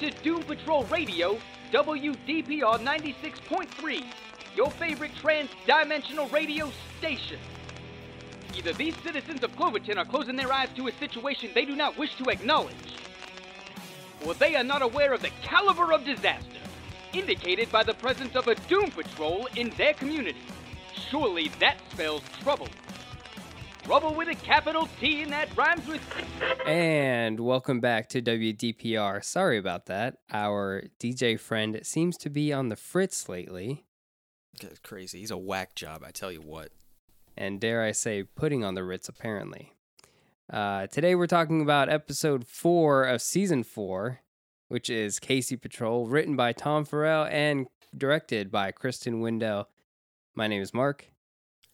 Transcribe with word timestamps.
To 0.00 0.10
Doom 0.22 0.44
Patrol 0.44 0.84
Radio, 0.84 1.38
WDPR 1.72 2.78
96.3, 2.78 4.04
your 4.54 4.70
favorite 4.70 5.10
trans-dimensional 5.20 6.28
radio 6.28 6.70
station. 6.98 7.40
Either 8.56 8.72
these 8.74 8.94
citizens 9.02 9.42
of 9.42 9.50
Cloverton 9.56 9.98
are 9.98 10.04
closing 10.04 10.36
their 10.36 10.52
eyes 10.52 10.68
to 10.76 10.86
a 10.86 10.92
situation 10.92 11.50
they 11.52 11.64
do 11.64 11.74
not 11.74 11.98
wish 11.98 12.14
to 12.18 12.30
acknowledge, 12.30 12.74
or 14.24 14.34
they 14.34 14.54
are 14.54 14.62
not 14.62 14.82
aware 14.82 15.12
of 15.12 15.20
the 15.20 15.30
caliber 15.42 15.92
of 15.92 16.04
disaster 16.04 16.46
indicated 17.12 17.72
by 17.72 17.82
the 17.82 17.94
presence 17.94 18.36
of 18.36 18.46
a 18.46 18.54
Doom 18.54 18.92
Patrol 18.92 19.48
in 19.56 19.70
their 19.70 19.94
community. 19.94 20.38
Surely 21.10 21.48
that 21.58 21.76
spells 21.90 22.22
trouble. 22.40 22.68
Trouble 23.88 24.12
with 24.12 24.28
a 24.28 24.34
capital 24.34 24.86
T 25.00 25.22
and 25.22 25.32
that 25.32 25.48
rhymes 25.56 25.86
with. 25.88 26.02
And 26.66 27.40
welcome 27.40 27.80
back 27.80 28.10
to 28.10 28.20
WDPR. 28.20 29.24
Sorry 29.24 29.56
about 29.56 29.86
that. 29.86 30.18
Our 30.30 30.84
DJ 31.00 31.40
friend 31.40 31.80
seems 31.84 32.18
to 32.18 32.28
be 32.28 32.52
on 32.52 32.68
the 32.68 32.76
fritz 32.76 33.30
lately, 33.30 33.86
That's 34.60 34.78
crazy. 34.80 35.20
He's 35.20 35.30
a 35.30 35.38
whack 35.38 35.74
job, 35.74 36.02
I 36.06 36.10
tell 36.10 36.30
you 36.30 36.42
what. 36.42 36.68
and 37.34 37.58
dare 37.62 37.82
I 37.82 37.92
say, 37.92 38.24
putting 38.24 38.62
on 38.62 38.74
the 38.74 38.84
Ritz 38.84 39.08
apparently. 39.08 39.72
Uh, 40.52 40.86
today 40.88 41.14
we're 41.14 41.26
talking 41.26 41.62
about 41.62 41.88
episode 41.88 42.46
four 42.46 43.04
of 43.04 43.22
season 43.22 43.62
four, 43.62 44.20
which 44.68 44.90
is 44.90 45.18
Casey 45.18 45.56
Patrol, 45.56 46.06
written 46.08 46.36
by 46.36 46.52
Tom 46.52 46.84
Farrell 46.84 47.24
and 47.30 47.66
directed 47.96 48.50
by 48.50 48.70
Kristen 48.70 49.20
Wendell. 49.20 49.70
My 50.34 50.46
name 50.46 50.60
is 50.60 50.74
Mark. 50.74 51.06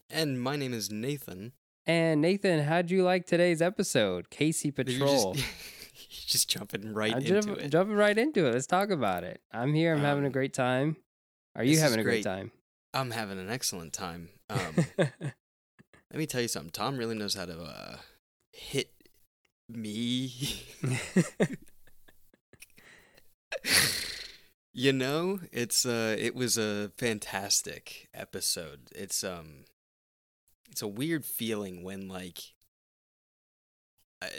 And 0.09 0.41
my 0.41 0.55
name 0.55 0.73
is 0.73 0.89
Nathan. 0.89 1.51
And 1.87 2.21
Nathan, 2.21 2.61
how'd 2.63 2.89
you 2.89 3.03
like 3.03 3.25
today's 3.27 3.61
episode, 3.61 4.29
Casey 4.29 4.71
just- 4.71 4.75
Patrol? 4.75 5.35
You're 5.97 6.27
just 6.27 6.49
jumping 6.49 6.93
right 6.93 7.13
I'm 7.13 7.19
into 7.21 7.41
jump- 7.41 7.57
it. 7.59 7.69
jumping 7.71 7.95
right 7.95 8.17
into 8.17 8.45
it. 8.45 8.53
Let's 8.53 8.67
talk 8.67 8.89
about 8.89 9.23
it. 9.23 9.41
I'm 9.51 9.73
here. 9.73 9.93
I'm 9.93 10.01
having 10.01 10.23
a 10.23 10.27
Um, 10.27 10.33
great 10.33 10.53
time. 10.53 10.97
Are 11.55 11.63
you 11.63 11.77
having 11.79 11.99
a 11.99 12.03
great 12.03 12.23
great. 12.23 12.31
time? 12.31 12.51
I'm 12.93 13.11
having 13.11 13.39
an 13.39 13.49
excellent 13.49 13.93
time. 13.93 14.29
Um, 14.49 14.75
let 14.97 15.33
me 16.13 16.25
tell 16.25 16.41
you 16.41 16.47
something. 16.47 16.71
Tom 16.71 16.97
really 16.97 17.15
knows 17.15 17.33
how 17.35 17.45
to 17.45 17.57
uh, 17.61 17.97
hit 18.51 18.91
me. 19.69 20.33
you 24.73 24.91
know, 24.93 25.39
it's 25.51 25.85
uh, 25.85 26.15
it 26.19 26.35
was 26.35 26.57
a 26.57 26.91
fantastic 26.97 28.09
episode. 28.13 28.89
It's 28.95 29.23
um, 29.23 29.65
it's 30.75 30.81
a 30.81 30.87
weird 30.89 31.23
feeling 31.23 31.83
when 31.83 32.09
like, 32.09 32.51
I, 34.21 34.29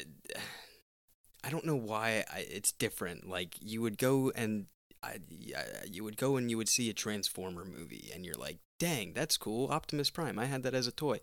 I 1.45 1.51
don't 1.51 1.65
know 1.65 1.77
why 1.77 2.25
I, 2.33 2.41
it's 2.51 2.73
different. 2.73 3.29
Like 3.29 3.57
you 3.61 3.81
would 3.83 3.99
go 3.99 4.31
and 4.35 4.67
I, 5.03 5.19
I- 5.57 5.87
you 5.91 6.03
would 6.05 6.17
go 6.17 6.37
and 6.37 6.51
you 6.51 6.57
would 6.57 6.69
see 6.69 6.91
a 6.91 6.95
Transformer 6.95 7.65
movie, 7.65 8.11
and 8.15 8.25
you're 8.25 8.35
like, 8.35 8.59
"Dang, 8.79 9.13
that's 9.15 9.37
cool, 9.37 9.69
Optimus 9.71 10.11
Prime. 10.11 10.39
I 10.39 10.47
had 10.47 10.63
that 10.65 10.75
as 10.75 10.87
a 10.87 10.93
toy." 10.93 11.21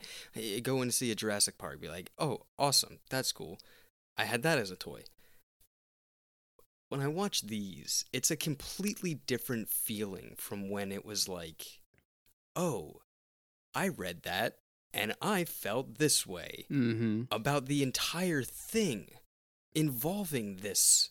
Go 0.63 0.81
and 0.81 0.93
see 0.93 1.11
a 1.11 1.15
Jurassic 1.15 1.57
Park, 1.57 1.81
be 1.81 1.89
like, 1.89 2.11
"Oh, 2.17 2.45
awesome, 2.57 2.99
that's 3.09 3.31
cool. 3.31 3.57
I 4.17 4.25
had 4.25 4.43
that 4.43 4.57
as 4.59 4.71
a 4.71 4.75
toy." 4.77 5.03
When 6.87 7.01
I 7.01 7.07
watch 7.09 7.41
these, 7.41 8.05
it's 8.13 8.31
a 8.31 8.37
completely 8.37 9.15
different 9.15 9.69
feeling 9.69 10.35
from 10.37 10.69
when 10.69 10.91
it 10.93 11.03
was 11.03 11.27
like, 11.27 11.81
"Oh, 12.55 13.03
I 13.75 13.89
read 13.89 14.23
that 14.23 14.59
and 14.93 15.15
I 15.21 15.45
felt 15.45 15.97
this 15.97 16.25
way." 16.27 16.65
mm-hmm. 16.71 17.23
about 17.31 17.65
the 17.65 17.83
entire 17.83 18.43
thing 18.43 19.07
involving 19.75 20.57
this 20.57 21.09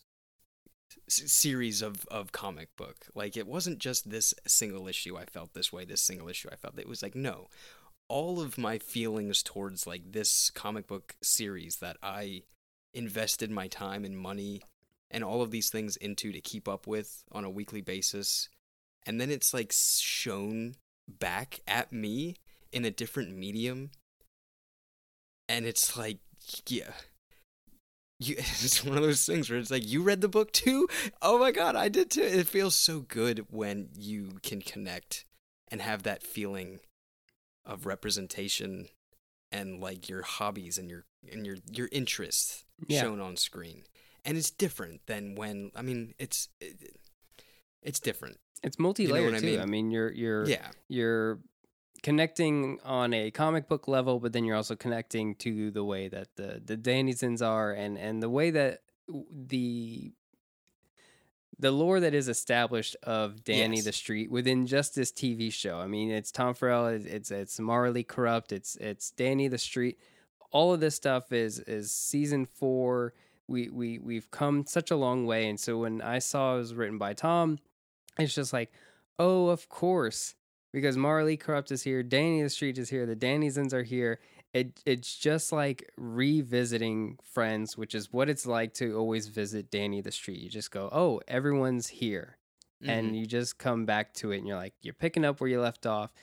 s- 1.07 1.31
series 1.31 1.81
of, 1.81 2.05
of 2.07 2.31
comic 2.31 2.75
book. 2.77 3.07
Like, 3.13 3.35
it 3.35 3.47
wasn't 3.47 3.79
just 3.79 4.09
this 4.09 4.33
single 4.47 4.87
issue 4.87 5.17
I 5.17 5.25
felt 5.25 5.53
this 5.53 5.71
way, 5.73 5.85
this 5.85 6.01
single 6.01 6.29
issue 6.29 6.49
I 6.51 6.55
felt. 6.55 6.79
It 6.79 6.87
was 6.87 7.03
like, 7.03 7.15
no. 7.15 7.47
All 8.07 8.41
of 8.41 8.57
my 8.57 8.77
feelings 8.77 9.43
towards, 9.43 9.87
like, 9.87 10.11
this 10.11 10.49
comic 10.49 10.87
book 10.87 11.15
series 11.21 11.77
that 11.77 11.97
I 12.01 12.43
invested 12.93 13.49
my 13.49 13.67
time 13.67 14.05
and 14.05 14.17
money 14.17 14.61
and 15.09 15.23
all 15.23 15.41
of 15.41 15.51
these 15.51 15.69
things 15.69 15.95
into 15.97 16.31
to 16.31 16.41
keep 16.41 16.67
up 16.67 16.87
with 16.87 17.23
on 17.31 17.43
a 17.43 17.49
weekly 17.49 17.81
basis. 17.81 18.49
And 19.05 19.19
then 19.19 19.29
it's, 19.29 19.53
like, 19.53 19.73
shown 19.73 20.75
back 21.07 21.59
at 21.67 21.91
me 21.91 22.37
in 22.73 22.85
a 22.85 22.91
different 22.91 23.35
medium. 23.35 23.91
And 25.49 25.65
it's 25.65 25.97
like 25.97 26.17
yeah. 26.67 26.91
You 28.19 28.35
it's 28.39 28.83
one 28.83 28.97
of 28.97 29.03
those 29.03 29.25
things 29.25 29.49
where 29.49 29.59
it's 29.59 29.71
like 29.71 29.87
you 29.87 30.01
read 30.01 30.21
the 30.21 30.27
book 30.27 30.51
too? 30.51 30.87
Oh 31.21 31.37
my 31.39 31.51
god 31.51 31.75
i 31.75 31.89
did 31.89 32.09
too. 32.11 32.21
It 32.21 32.47
feels 32.47 32.75
so 32.75 32.99
good 33.01 33.45
when 33.49 33.89
you 33.95 34.39
can 34.43 34.61
connect 34.61 35.25
and 35.69 35.81
have 35.81 36.03
that 36.03 36.23
feeling 36.23 36.79
of 37.65 37.85
representation 37.85 38.87
and 39.51 39.79
like 39.79 40.09
your 40.09 40.21
hobbies 40.23 40.77
and 40.77 40.89
your 40.89 41.05
and 41.31 41.45
your 41.45 41.57
your 41.71 41.89
interests 41.91 42.65
Yeah. 42.87 43.01
shown 43.01 43.19
on 43.19 43.37
screen. 43.37 43.83
And 44.25 44.37
it's 44.37 44.51
different 44.51 45.01
than 45.07 45.35
when 45.35 45.71
i 45.75 45.81
mean 45.81 46.13
it's 46.17 46.49
it, 46.61 46.97
it's 47.81 47.99
different. 47.99 48.37
It's 48.63 48.79
multi-layered 48.79 49.33
what 49.33 49.37
I 49.37 49.39
too. 49.41 49.45
mean? 49.45 49.59
I 49.59 49.65
mean, 49.65 49.91
you're 49.91 50.11
you're 50.13 50.45
yeah. 50.47 50.69
you're 50.87 51.39
connecting 52.03 52.79
on 52.83 53.13
a 53.13 53.31
comic 53.31 53.67
book 53.67 53.87
level, 53.87 54.19
but 54.19 54.33
then 54.33 54.43
you're 54.43 54.55
also 54.55 54.75
connecting 54.75 55.35
to 55.35 55.71
the 55.71 55.83
way 55.83 56.07
that 56.09 56.35
the 56.35 56.61
the 56.63 56.77
Dannyzens 56.77 57.41
are, 57.45 57.71
and 57.71 57.97
and 57.97 58.21
the 58.21 58.29
way 58.29 58.51
that 58.51 58.81
the 59.31 60.11
the 61.59 61.71
lore 61.71 61.99
that 61.99 62.13
is 62.13 62.27
established 62.27 62.95
of 63.03 63.43
Danny 63.43 63.77
Yes. 63.77 63.85
the 63.85 63.91
Street 63.93 64.29
within 64.29 64.65
just 64.67 64.95
this 64.95 65.11
TV 65.11 65.51
show. 65.51 65.77
I 65.79 65.87
mean, 65.87 66.11
it's 66.11 66.31
Tom 66.31 66.53
Farrell, 66.53 66.87
it's 66.87 67.05
it's, 67.05 67.31
it's 67.31 67.59
Maura 67.59 67.89
Lee 67.91 68.03
Karupt, 68.03 68.51
it's 68.51 68.75
it's 68.75 69.11
Danny 69.11 69.47
the 69.47 69.57
Street. 69.57 69.97
All 70.51 70.73
of 70.73 70.79
this 70.79 70.95
stuff 70.95 71.31
is 71.31 71.59
is 71.59 71.91
season 71.91 72.45
four. 72.45 73.13
We 73.47 73.69
we 73.69 73.99
we've 73.99 74.29
come 74.29 74.65
such 74.65 74.91
a 74.91 74.95
long 74.95 75.25
way, 75.25 75.47
and 75.47 75.59
so 75.59 75.79
when 75.79 76.01
I 76.01 76.19
saw 76.19 76.55
it 76.55 76.59
was 76.59 76.73
written 76.75 76.97
by 76.97 77.13
Tom, 77.13 77.59
it's 78.19 78.35
just 78.35 78.53
like, 78.53 78.71
oh, 79.19 79.47
of 79.47 79.67
course, 79.69 80.35
because 80.73 80.97
Maura 80.97 81.23
Lee 81.23 81.37
Karupt 81.37 81.71
is 81.71 81.83
here, 81.83 82.03
Danny 82.03 82.41
the 82.41 82.49
Street 82.49 82.77
is 82.77 82.89
here, 82.89 83.05
the 83.05 83.15
Dannyzens 83.15 83.71
are 83.73 83.83
here. 83.83 84.19
It 84.53 84.81
it's 84.85 85.15
just 85.17 85.51
like 85.51 85.89
revisiting 85.97 87.17
Friends, 87.23 87.77
which 87.77 87.95
is 87.95 88.11
what 88.11 88.29
it's 88.29 88.45
like 88.45 88.73
to 88.75 88.97
always 88.97 89.27
visit 89.27 89.71
Danny 89.71 90.01
the 90.01 90.11
Street. 90.11 90.39
You 90.39 90.49
just 90.49 90.71
go, 90.71 90.89
oh, 90.91 91.21
everyone's 91.27 91.87
here, 91.87 92.37
and 92.81 93.11
Mhm. 93.11 93.19
you 93.19 93.25
just 93.25 93.57
come 93.57 93.85
back 93.85 94.13
to 94.15 94.31
it, 94.31 94.39
and 94.39 94.47
you're 94.47 94.57
like, 94.57 94.73
you're 94.81 94.93
picking 94.93 95.25
up 95.25 95.39
where 95.39 95.49
you 95.49 95.59
left 95.61 95.85
off. 95.85 96.13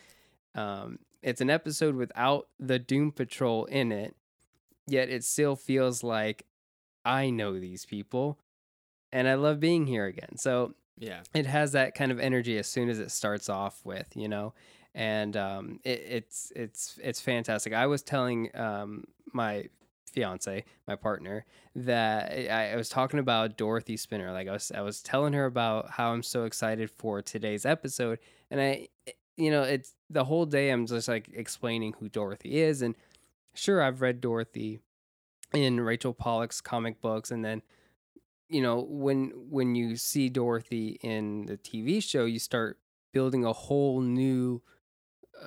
Um, 0.55 0.99
it's 1.23 1.41
an 1.41 1.51
episode 1.51 1.95
without 1.97 2.49
the 2.59 2.79
Doom 2.79 3.13
Patrol 3.13 3.65
in 3.67 3.93
it, 3.93 4.15
yet 4.87 5.09
it 5.09 5.25
still 5.25 5.57
feels 5.57 6.03
like 6.03 6.47
I 7.05 7.31
know 7.31 7.59
these 7.59 7.85
people, 7.85 8.39
and 9.13 9.27
I 9.27 9.35
love 9.35 9.59
being 9.61 9.87
here 9.87 10.07
again. 10.07 10.37
So 10.37 10.75
yeah. 10.99 11.23
it 11.35 11.47
has 11.47 11.73
that 11.73 11.95
kind 11.95 12.13
of 12.13 12.21
energy 12.21 12.59
as 12.59 12.67
soon 12.67 12.89
as 12.89 12.99
it 12.99 13.11
starts 13.11 13.49
off 13.49 13.81
with 13.85 14.09
you 14.15 14.29
know? 14.29 14.55
And 14.93 15.37
um, 15.37 15.79
it, 15.85 16.05
it's 16.09 16.53
it's 16.57 16.99
it's 17.03 17.21
fantastic. 17.21 17.73
I 17.73 17.87
was 17.87 18.03
telling 18.03 18.51
um, 18.57 19.05
my 19.33 19.67
fiance 20.11 20.65
my 20.89 20.97
partner 20.97 21.45
that 21.75 22.33
I, 22.33 22.73
I 22.73 22.77
was 22.77 22.89
talking 22.89 23.21
about 23.21 23.57
dorothy 23.57 23.97
spinner. 23.97 24.33
Like 24.33 24.49
i 24.49 24.53
was 24.53 24.73
i 24.75 24.81
was 24.81 25.03
telling 25.03 25.33
her 25.33 25.45
about 25.45 25.91
how 25.91 26.13
i'm 26.13 26.23
so 26.23 26.45
excited 26.45 26.91
for 26.91 27.23
today's 27.23 27.65
episode 27.65 28.19
and 28.51 28.61
i 28.61 28.89
you 29.37 29.51
know 29.51 29.63
it's 29.63 29.95
the 30.11 30.25
whole 30.25 30.47
day 30.47 30.71
i'm 30.71 30.87
just 30.87 31.09
like 31.09 31.31
explaining 31.33 31.95
who 31.99 32.09
dorothy 32.09 32.59
is 32.59 32.83
and 32.83 32.95
sure 33.55 33.83
i've 33.83 34.01
read 34.01 34.21
dorothy 34.21 34.81
in 35.55 35.81
rachel 35.81 36.13
Pollack's 36.13 36.61
comic 36.61 37.01
books 37.01 37.31
and 37.31 37.45
then 37.45 37.63
you 38.51 38.61
know 38.61 38.81
when 38.89 39.33
when 39.49 39.75
you 39.75 39.97
see 39.97 40.29
dorothy 40.29 40.99
in 41.03 41.47
the 41.47 41.57
tv 41.57 42.03
show 42.03 42.25
you 42.25 42.39
start 42.39 42.79
building 43.13 43.45
a 43.45 43.53
whole 43.53 44.01
new 44.01 44.61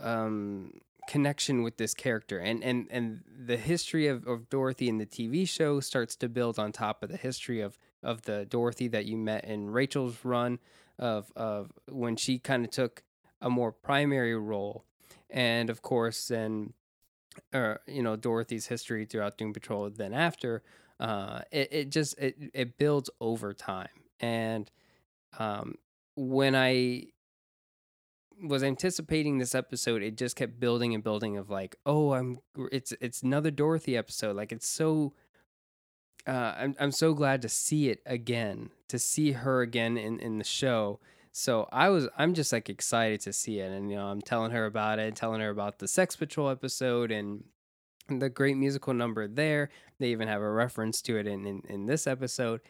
um 0.02 0.72
connection 1.08 1.64
with 1.64 1.78
this 1.78 1.94
character. 1.94 2.40
And 2.40 2.64
and 2.64 2.88
and 2.90 3.24
the 3.46 3.58
history 3.58 4.08
of, 4.08 4.28
of 4.28 4.50
dorothy 4.50 4.90
in 4.90 4.98
the 4.98 5.06
tv 5.06 5.48
show 5.48 5.80
starts 5.80 6.16
to 6.18 6.30
build 6.30 6.60
on 6.60 6.72
top 6.72 7.04
of 7.04 7.10
the 7.10 7.18
history 7.18 7.62
of 7.62 7.78
of 8.02 8.24
the 8.24 8.46
dorothy 8.46 8.88
that 8.90 9.06
you 9.06 9.18
met 9.18 9.46
in 9.46 9.70
rachel's 9.70 10.24
run 10.24 10.60
of 11.00 11.32
of 11.36 11.72
when 11.90 12.16
she 12.16 12.40
kind 12.40 12.66
of 12.66 12.72
took 12.72 13.04
a 13.42 13.50
more 13.50 13.72
primary 13.72 14.36
role. 14.36 14.86
And 15.30 15.70
of 15.70 15.82
course 15.82 16.28
then 16.28 16.74
uh, 17.52 17.76
you 17.88 18.04
know 18.04 18.16
dorothy's 18.16 18.68
history 18.68 19.06
throughout 19.06 19.38
doom 19.38 19.54
patrol 19.54 19.90
then 19.90 20.14
after 20.14 20.62
uh, 21.00 21.42
it, 21.52 21.68
it 21.72 21.90
just 21.90 22.18
it, 22.18 22.36
it 22.54 22.78
builds 22.78 23.10
over 23.20 23.54
time 23.54 23.90
and 24.20 24.72
um, 25.40 25.76
when 26.16 26.56
i 26.56 27.04
was 28.42 28.64
anticipating 28.64 29.38
this 29.38 29.56
episode 29.56 30.02
it 30.02 30.18
just 30.18 30.36
kept 30.36 30.60
building 30.60 30.94
and 30.94 31.04
building 31.04 31.38
of 31.38 31.50
like 31.50 31.76
oh 31.86 32.14
i'm 32.14 32.40
it's 32.72 32.94
it's 33.00 33.22
another 33.22 33.52
dorothy 33.52 33.96
episode 33.96 34.36
like 34.36 34.52
it's 34.52 34.68
so 34.68 35.14
uh, 36.26 36.54
I'm 36.58 36.76
I'm 36.80 36.92
so 36.92 37.14
glad 37.14 37.42
to 37.42 37.50
see 37.50 37.90
it 37.90 38.02
again, 38.06 38.70
to 38.88 38.98
see 38.98 39.34
her 39.34 39.62
again 39.62 39.98
in 39.98 40.20
in 40.20 40.38
the 40.38 40.44
show. 40.44 41.00
So 41.32 41.68
I 41.72 41.90
was 41.90 42.08
I'm 42.18 42.34
just 42.34 42.54
like 42.54 42.70
excited 42.70 43.20
to 43.22 43.34
see 43.34 43.60
it, 43.60 43.72
and 43.72 43.90
you 43.90 43.98
know 43.98 44.08
I'm 44.08 44.22
telling 44.22 44.52
her 44.52 44.66
about 44.66 45.00
it, 45.00 45.16
telling 45.16 45.42
her 45.42 45.50
about 45.50 45.80
the 45.80 45.88
Sex 45.88 46.16
Patrol 46.16 46.50
episode 46.50 47.12
and 47.12 47.44
the 48.08 48.30
great 48.30 48.58
musical 48.58 48.94
number 48.94 49.28
there. 49.28 49.70
They 50.00 50.10
even 50.10 50.28
have 50.28 50.42
a 50.42 50.52
reference 50.52 51.02
to 51.04 51.18
it 51.18 51.28
in 51.28 51.46
in, 51.46 51.62
in 51.68 51.86
this 51.86 52.08
episode. 52.08 52.62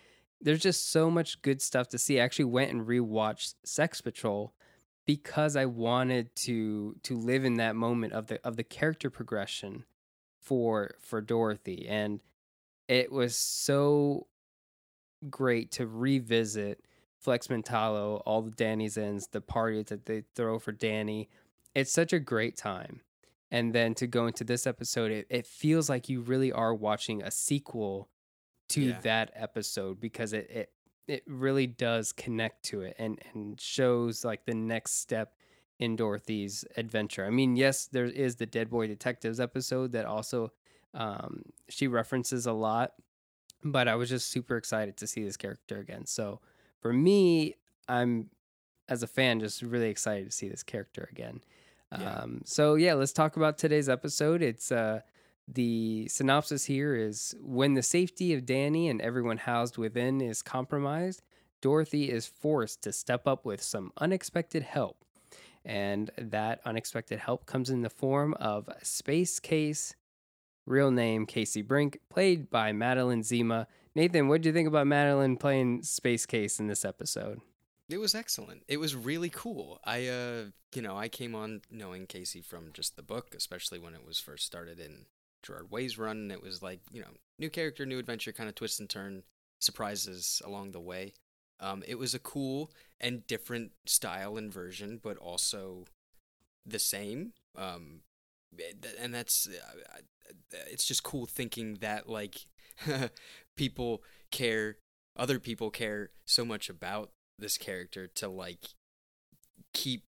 There's 0.42 0.62
just 0.62 0.92
so 0.92 1.10
much 1.10 1.42
good 1.42 1.62
stuff 1.62 1.88
to 1.90 1.98
see. 1.98 2.20
I 2.20 2.24
actually 2.24 2.46
went 2.46 2.72
and 2.72 2.86
rewatched 2.86 3.56
Sex 3.64 4.02
Patrol 4.02 4.54
because 5.06 5.56
I 5.56 5.66
wanted 5.66 6.36
to 6.38 6.96
to 7.04 7.18
live 7.18 7.46
in 7.46 7.56
that 7.56 7.76
moment 7.76 8.14
of 8.14 8.28
the 8.28 8.40
of 8.46 8.56
the 8.58 8.64
character 8.64 9.10
progression 9.10 9.86
for 10.40 10.96
for 11.00 11.22
Dorothy 11.22 11.88
and 11.88 12.20
it 12.88 13.12
was 13.12 13.36
so 13.38 14.28
great 15.30 15.72
to 15.72 15.88
revisit 15.88 16.82
Flex 17.20 17.48
Mentallo, 17.48 18.22
all 18.26 18.42
the 18.42 18.52
Dannyzens, 18.52 19.32
the 19.32 19.42
parties 19.42 19.86
that 19.86 20.06
they 20.06 20.24
throw 20.36 20.60
for 20.60 20.74
Danny. 20.74 21.30
It's 21.74 21.94
such 21.94 22.12
a 22.12 22.20
great 22.20 22.58
time. 22.58 23.02
And 23.54 23.72
then 23.72 23.94
to 23.96 24.08
go 24.08 24.26
into 24.28 24.44
this 24.44 24.66
episode, 24.66 25.12
it, 25.12 25.28
it 25.30 25.46
feels 25.48 25.88
like 25.88 26.10
you 26.10 26.22
really 26.22 26.52
are 26.52 26.74
watching 26.74 27.22
a 27.22 27.30
sequel 27.32 28.10
to 28.70 28.82
Yeah. 28.82 29.00
that 29.02 29.32
episode 29.36 30.00
because 30.00 30.34
it, 30.34 30.50
it 30.50 30.70
it 31.06 31.24
really 31.28 31.68
does 31.68 32.14
connect 32.14 32.64
to 32.64 32.82
it 32.82 32.96
and, 32.98 33.20
and 33.34 33.60
shows 33.60 34.24
like 34.24 34.46
the 34.46 34.54
next 34.54 35.02
step 35.02 35.36
in 35.78 35.98
Dorothy's 35.98 36.64
adventure. 36.78 37.26
I 37.26 37.30
mean, 37.30 37.58
yes, 37.58 37.88
there 37.88 38.06
is 38.06 38.38
the 38.38 38.46
Dead 38.46 38.70
Boy 38.70 38.88
Detectives 38.88 39.40
episode 39.40 39.92
that 39.92 40.06
also 40.06 40.54
um, 40.94 41.44
she 41.68 41.88
references 41.88 42.46
a 42.46 42.54
lot, 42.54 42.94
but 43.66 43.90
I 43.90 43.96
was 43.96 44.08
just 44.08 44.30
super 44.32 44.56
excited 44.56 44.96
to 44.98 45.06
see 45.08 45.24
this 45.26 45.36
character 45.36 45.78
again. 45.78 46.06
So 46.06 46.40
for 46.80 46.94
me, 46.94 47.56
I'm 47.90 48.30
as 48.88 49.04
a 49.04 49.08
fan 49.08 49.42
just 49.42 49.62
really 49.62 49.90
excited 49.90 50.26
to 50.26 50.32
see 50.32 50.48
this 50.48 50.64
character 50.64 51.10
again. 51.12 51.42
Um, 51.94 52.42
so 52.46 52.76
yeah, 52.76 52.94
let's 52.94 53.14
talk 53.14 53.38
about 53.38 53.58
today's 53.58 53.90
episode. 53.90 54.42
It's 54.42 54.72
uh, 54.72 55.02
the 55.48 56.08
synopsis 56.08 56.66
here 56.66 56.96
is 56.96 57.36
when 57.42 57.74
the 57.74 57.84
safety 57.84 58.34
of 58.34 58.46
Danny 58.46 58.90
and 58.90 59.02
everyone 59.02 59.38
housed 59.38 59.78
within 59.78 60.22
is 60.22 60.42
compromised, 60.42 61.22
Dorothy 61.62 62.10
is 62.10 62.26
forced 62.26 62.82
to 62.84 62.92
step 62.92 63.28
up 63.28 63.46
with 63.46 63.62
some 63.62 63.92
unexpected 63.98 64.64
help. 64.64 64.98
And 65.66 66.12
that 66.18 66.60
unexpected 66.66 67.20
help 67.20 67.46
comes 67.46 67.70
in 67.70 67.82
the 67.82 67.90
form 67.90 68.34
of 68.34 68.70
Space 68.82 69.40
Case, 69.40 69.96
real 70.66 70.92
name 70.92 71.26
Casey 71.26 71.62
Brink, 71.62 72.00
played 72.10 72.50
by 72.50 72.74
Madeline 72.74 73.24
Zima. 73.24 73.68
Nathan, 73.96 74.28
what 74.28 74.42
do 74.42 74.50
you 74.50 74.54
think 74.54 74.68
about 74.68 74.88
Madeline 74.88 75.38
playing 75.38 75.84
Space 75.84 76.26
Case 76.26 76.60
in 76.60 76.68
this 76.68 76.84
episode? 76.84 77.40
It 77.90 77.98
was 77.98 78.16
excellent. 78.16 78.64
It 78.68 78.78
was 78.78 78.96
really 78.96 79.30
cool. 79.30 79.80
I, 79.84 80.08
uh, 80.08 80.46
you 80.74 80.82
know, 80.82 80.98
I 80.98 81.10
came 81.10 81.36
on 81.36 81.62
knowing 81.70 82.08
Casey 82.08 82.42
from 82.42 82.72
just 82.74 82.96
the 82.96 83.04
book, 83.04 83.36
especially 83.36 83.78
when 83.78 83.94
it 83.94 84.06
was 84.06 84.20
first 84.20 84.46
started 84.46 84.80
in 84.80 85.06
Gerard 85.44 85.70
Way's 85.70 85.98
run. 85.98 86.32
It 86.32 86.42
was 86.42 86.62
like, 86.64 86.80
you 86.92 87.02
know, 87.02 87.12
new 87.38 87.50
character, 87.50 87.86
new 87.86 88.00
adventure, 88.00 88.32
kind 88.32 88.50
of 88.50 88.56
twist 88.56 88.80
and 88.80 88.90
turn 88.90 89.24
surprises 89.60 90.42
along 90.46 90.72
the 90.72 90.80
way. 90.80 91.14
Um, 91.60 91.84
it 91.88 92.00
was 92.00 92.14
a 92.14 92.20
cool 92.20 92.72
and 93.00 93.28
different 93.28 93.72
style 93.86 94.38
and 94.38 94.52
version, 94.52 95.00
but 95.02 95.18
also 95.18 95.86
the 96.66 96.80
same. 96.80 97.34
Um, 97.56 98.02
and 99.00 99.14
that's, 99.14 99.48
uh, 99.48 100.00
it's 100.72 100.86
just 100.86 101.04
cool 101.04 101.26
thinking 101.26 101.76
that, 101.82 102.08
like, 102.10 102.46
people 103.58 104.04
care, 104.32 104.78
other 105.18 105.40
people 105.40 105.70
care 105.70 106.10
so 106.26 106.46
much 106.46 106.70
about 106.70 107.12
this 107.40 107.58
character 107.58 108.08
to 108.08 108.28
like 108.28 108.60
keep 109.74 110.04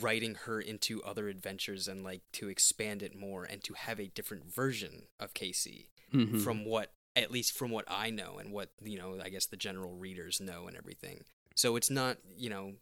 writing 0.00 0.34
her 0.46 0.60
into 0.60 1.02
other 1.02 1.28
adventures 1.28 1.86
and 1.88 2.02
like 2.02 2.22
to 2.32 2.48
expand 2.48 3.02
it 3.02 3.14
more 3.14 3.44
and 3.44 3.62
to 3.62 3.74
have 3.74 4.00
a 4.00 4.08
different 4.08 4.44
version 4.52 5.02
of 5.20 5.34
Casey 5.34 5.90
Mhm. 6.12 6.42
from 6.42 6.64
what 6.64 6.92
at 7.16 7.30
least 7.30 7.52
from 7.52 7.70
what 7.70 7.84
I 7.86 8.10
know 8.10 8.38
and 8.38 8.50
what 8.52 8.72
you 8.82 8.98
know 8.98 9.20
I 9.20 9.28
guess 9.28 9.46
the 9.46 9.56
general 9.56 9.92
readers 9.94 10.40
know 10.40 10.66
and 10.66 10.76
everything. 10.76 11.24
So 11.54 11.76
it's 11.76 11.90
not, 11.90 12.18
you 12.36 12.50
know, 12.50 12.76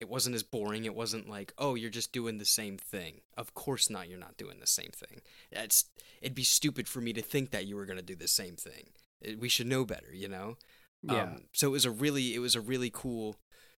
it 0.00 0.08
wasn't 0.08 0.34
as 0.34 0.42
boring. 0.42 0.84
It 0.84 0.94
wasn't 0.94 1.28
like, 1.30 1.54
"Oh, 1.56 1.74
you're 1.74 1.88
just 1.88 2.12
doing 2.12 2.36
the 2.36 2.44
same 2.44 2.76
thing." 2.76 3.22
Of 3.38 3.54
course 3.54 3.88
not, 3.88 4.08
you're 4.10 4.18
not 4.18 4.36
doing 4.36 4.60
the 4.60 4.66
same 4.66 4.90
thing. 4.90 5.22
That's 5.50 5.86
it'd 6.20 6.34
be 6.34 6.44
stupid 6.44 6.88
for 6.88 7.00
me 7.00 7.12
to 7.14 7.22
think 7.22 7.50
that 7.52 7.66
you 7.66 7.76
were 7.76 7.86
going 7.86 7.96
to 7.96 8.02
do 8.02 8.16
the 8.16 8.28
same 8.28 8.56
thing. 8.56 8.92
It- 9.20 9.38
We 9.38 9.48
should 9.48 9.66
know 9.68 9.84
better, 9.86 10.12
you 10.12 10.28
know? 10.28 10.58
Yeah. 11.06 11.22
Um, 11.22 11.36
so 11.52 11.68
it 11.68 11.72
was 11.72 11.84
a 11.84 11.90
really, 11.90 12.34
it 12.34 12.38
was 12.38 12.54
a 12.54 12.60
really 12.60 12.90
cool, 12.92 13.36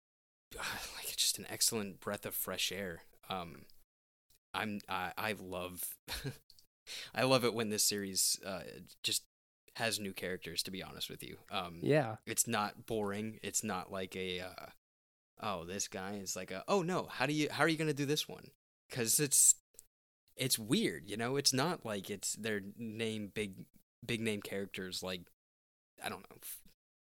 like 0.55 1.15
just 1.15 1.39
an 1.39 1.45
excellent 1.49 1.99
breath 1.99 2.25
of 2.25 2.35
fresh 2.35 2.71
air. 2.71 3.03
Um, 3.29 3.65
I'm, 4.53 4.79
I, 4.87 5.11
I 5.17 5.35
love, 5.39 5.83
I 7.15 7.23
love 7.23 7.43
it 7.43 7.53
when 7.53 7.69
this 7.69 7.83
series 7.83 8.39
uh, 8.45 8.61
just 9.03 9.23
has 9.75 9.99
new 9.99 10.13
characters. 10.13 10.63
To 10.63 10.71
be 10.71 10.83
honest 10.83 11.09
with 11.09 11.23
you, 11.23 11.37
um, 11.51 11.79
yeah. 11.81 12.17
it's 12.25 12.47
not 12.47 12.85
boring. 12.85 13.39
It's 13.41 13.63
not 13.63 13.91
like 13.91 14.15
a, 14.15 14.41
uh, 14.41 14.65
oh, 15.41 15.65
this 15.65 15.87
guy 15.87 16.19
is 16.21 16.35
like 16.35 16.51
a, 16.51 16.63
oh 16.67 16.81
no, 16.81 17.07
how 17.09 17.25
do 17.25 17.33
you, 17.33 17.49
how 17.51 17.63
are 17.63 17.67
you 17.67 17.77
gonna 17.77 17.93
do 17.93 18.05
this 18.05 18.27
one? 18.27 18.51
Because 18.89 19.19
it's, 19.19 19.55
it's 20.37 20.59
weird, 20.59 21.09
you 21.09 21.17
know. 21.17 21.37
It's 21.37 21.53
not 21.53 21.85
like 21.85 22.09
it's 22.09 22.33
their 22.33 22.61
name 22.77 23.31
big, 23.33 23.65
big 24.05 24.21
name 24.21 24.41
characters 24.41 25.01
like, 25.01 25.21
I 26.03 26.09
don't 26.09 26.29
know, 26.29 26.37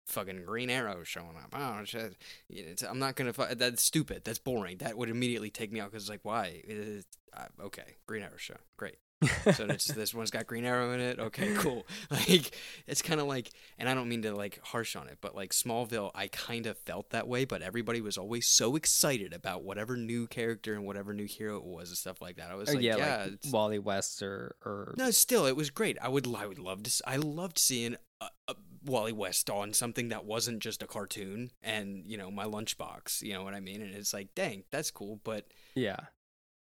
fucking 0.09 0.43
Green 0.45 0.69
Arrow 0.69 1.03
showing 1.03 1.35
up. 1.37 1.53
Oh 1.55 1.83
shit, 1.85 2.15
it's, 2.49 2.83
I'm 2.83 2.99
not 2.99 3.15
gonna. 3.15 3.33
Fu- 3.33 3.55
that's 3.55 3.83
stupid. 3.83 4.23
That's 4.25 4.39
boring. 4.39 4.77
That 4.77 4.97
would 4.97 5.09
immediately 5.09 5.49
take 5.49 5.71
me 5.71 5.79
out 5.79 5.91
because 5.91 6.03
it's 6.03 6.09
like, 6.09 6.23
why? 6.23 6.61
It- 6.65 7.05
uh, 7.35 7.45
okay, 7.65 7.97
Green 8.07 8.23
Arrow 8.23 8.37
show, 8.37 8.55
great. 8.75 8.95
so 9.53 9.65
it's, 9.65 9.85
this 9.87 10.13
one's 10.13 10.31
got 10.31 10.47
Green 10.47 10.63
Arrow 10.63 10.93
in 10.93 11.01
it. 11.01 11.19
Okay, 11.19 11.53
cool. 11.55 11.85
Like 12.09 12.51
it's 12.87 13.01
kind 13.01 13.19
of 13.19 13.27
like, 13.27 13.51
and 13.77 13.87
I 13.89 13.93
don't 13.93 14.07
mean 14.07 14.21
to 14.23 14.33
like 14.33 14.59
harsh 14.63 14.95
on 14.95 15.07
it, 15.09 15.17
but 15.21 15.35
like 15.35 15.51
Smallville, 15.51 16.09
I 16.15 16.27
kind 16.29 16.65
of 16.65 16.77
felt 16.77 17.09
that 17.11 17.27
way. 17.27 17.43
But 17.45 17.61
everybody 17.61 17.99
was 18.01 18.17
always 18.17 18.47
so 18.47 18.75
excited 18.77 19.33
about 19.33 19.63
whatever 19.63 19.95
new 19.97 20.25
character 20.25 20.73
and 20.73 20.85
whatever 20.85 21.13
new 21.13 21.25
hero 21.25 21.57
it 21.57 21.65
was 21.65 21.89
and 21.89 21.97
stuff 21.97 22.21
like 22.21 22.37
that. 22.37 22.49
I 22.49 22.55
was 22.55 22.69
Or 22.69 22.75
like, 22.75 22.83
yeah, 22.83 22.97
yeah, 22.97 23.27
like 23.29 23.53
Wally 23.53 23.77
West 23.79 24.23
or 24.23 24.55
or 24.65 24.95
no, 24.97 25.11
still, 25.11 25.45
it 25.45 25.55
was 25.55 25.69
great. 25.69 25.97
I 26.01 26.07
would, 26.07 26.25
I 26.33 26.47
would 26.47 26.59
love 26.59 26.83
to. 26.83 27.03
I 27.05 27.17
loved 27.17 27.59
seeing 27.59 27.95
a, 28.21 28.27
a 28.47 28.55
Wally 28.85 29.11
West 29.13 29.49
on 29.49 29.73
something 29.73 30.09
that 30.09 30.25
wasn't 30.25 30.59
just 30.59 30.81
a 30.83 30.87
cartoon, 30.87 31.51
and 31.61 32.05
you 32.05 32.17
know, 32.17 32.29
my 32.31 32.45
lunchbox. 32.45 33.21
You 33.21 33.33
know 33.33 33.43
what 33.43 33.53
I 33.53 33.59
mean? 33.59 33.81
And 33.81 33.93
it's 33.93 34.13
like, 34.13 34.33
dang, 34.35 34.63
that's 34.71 34.91
cool, 34.91 35.19
but 35.23 35.45
yeah. 35.75 35.97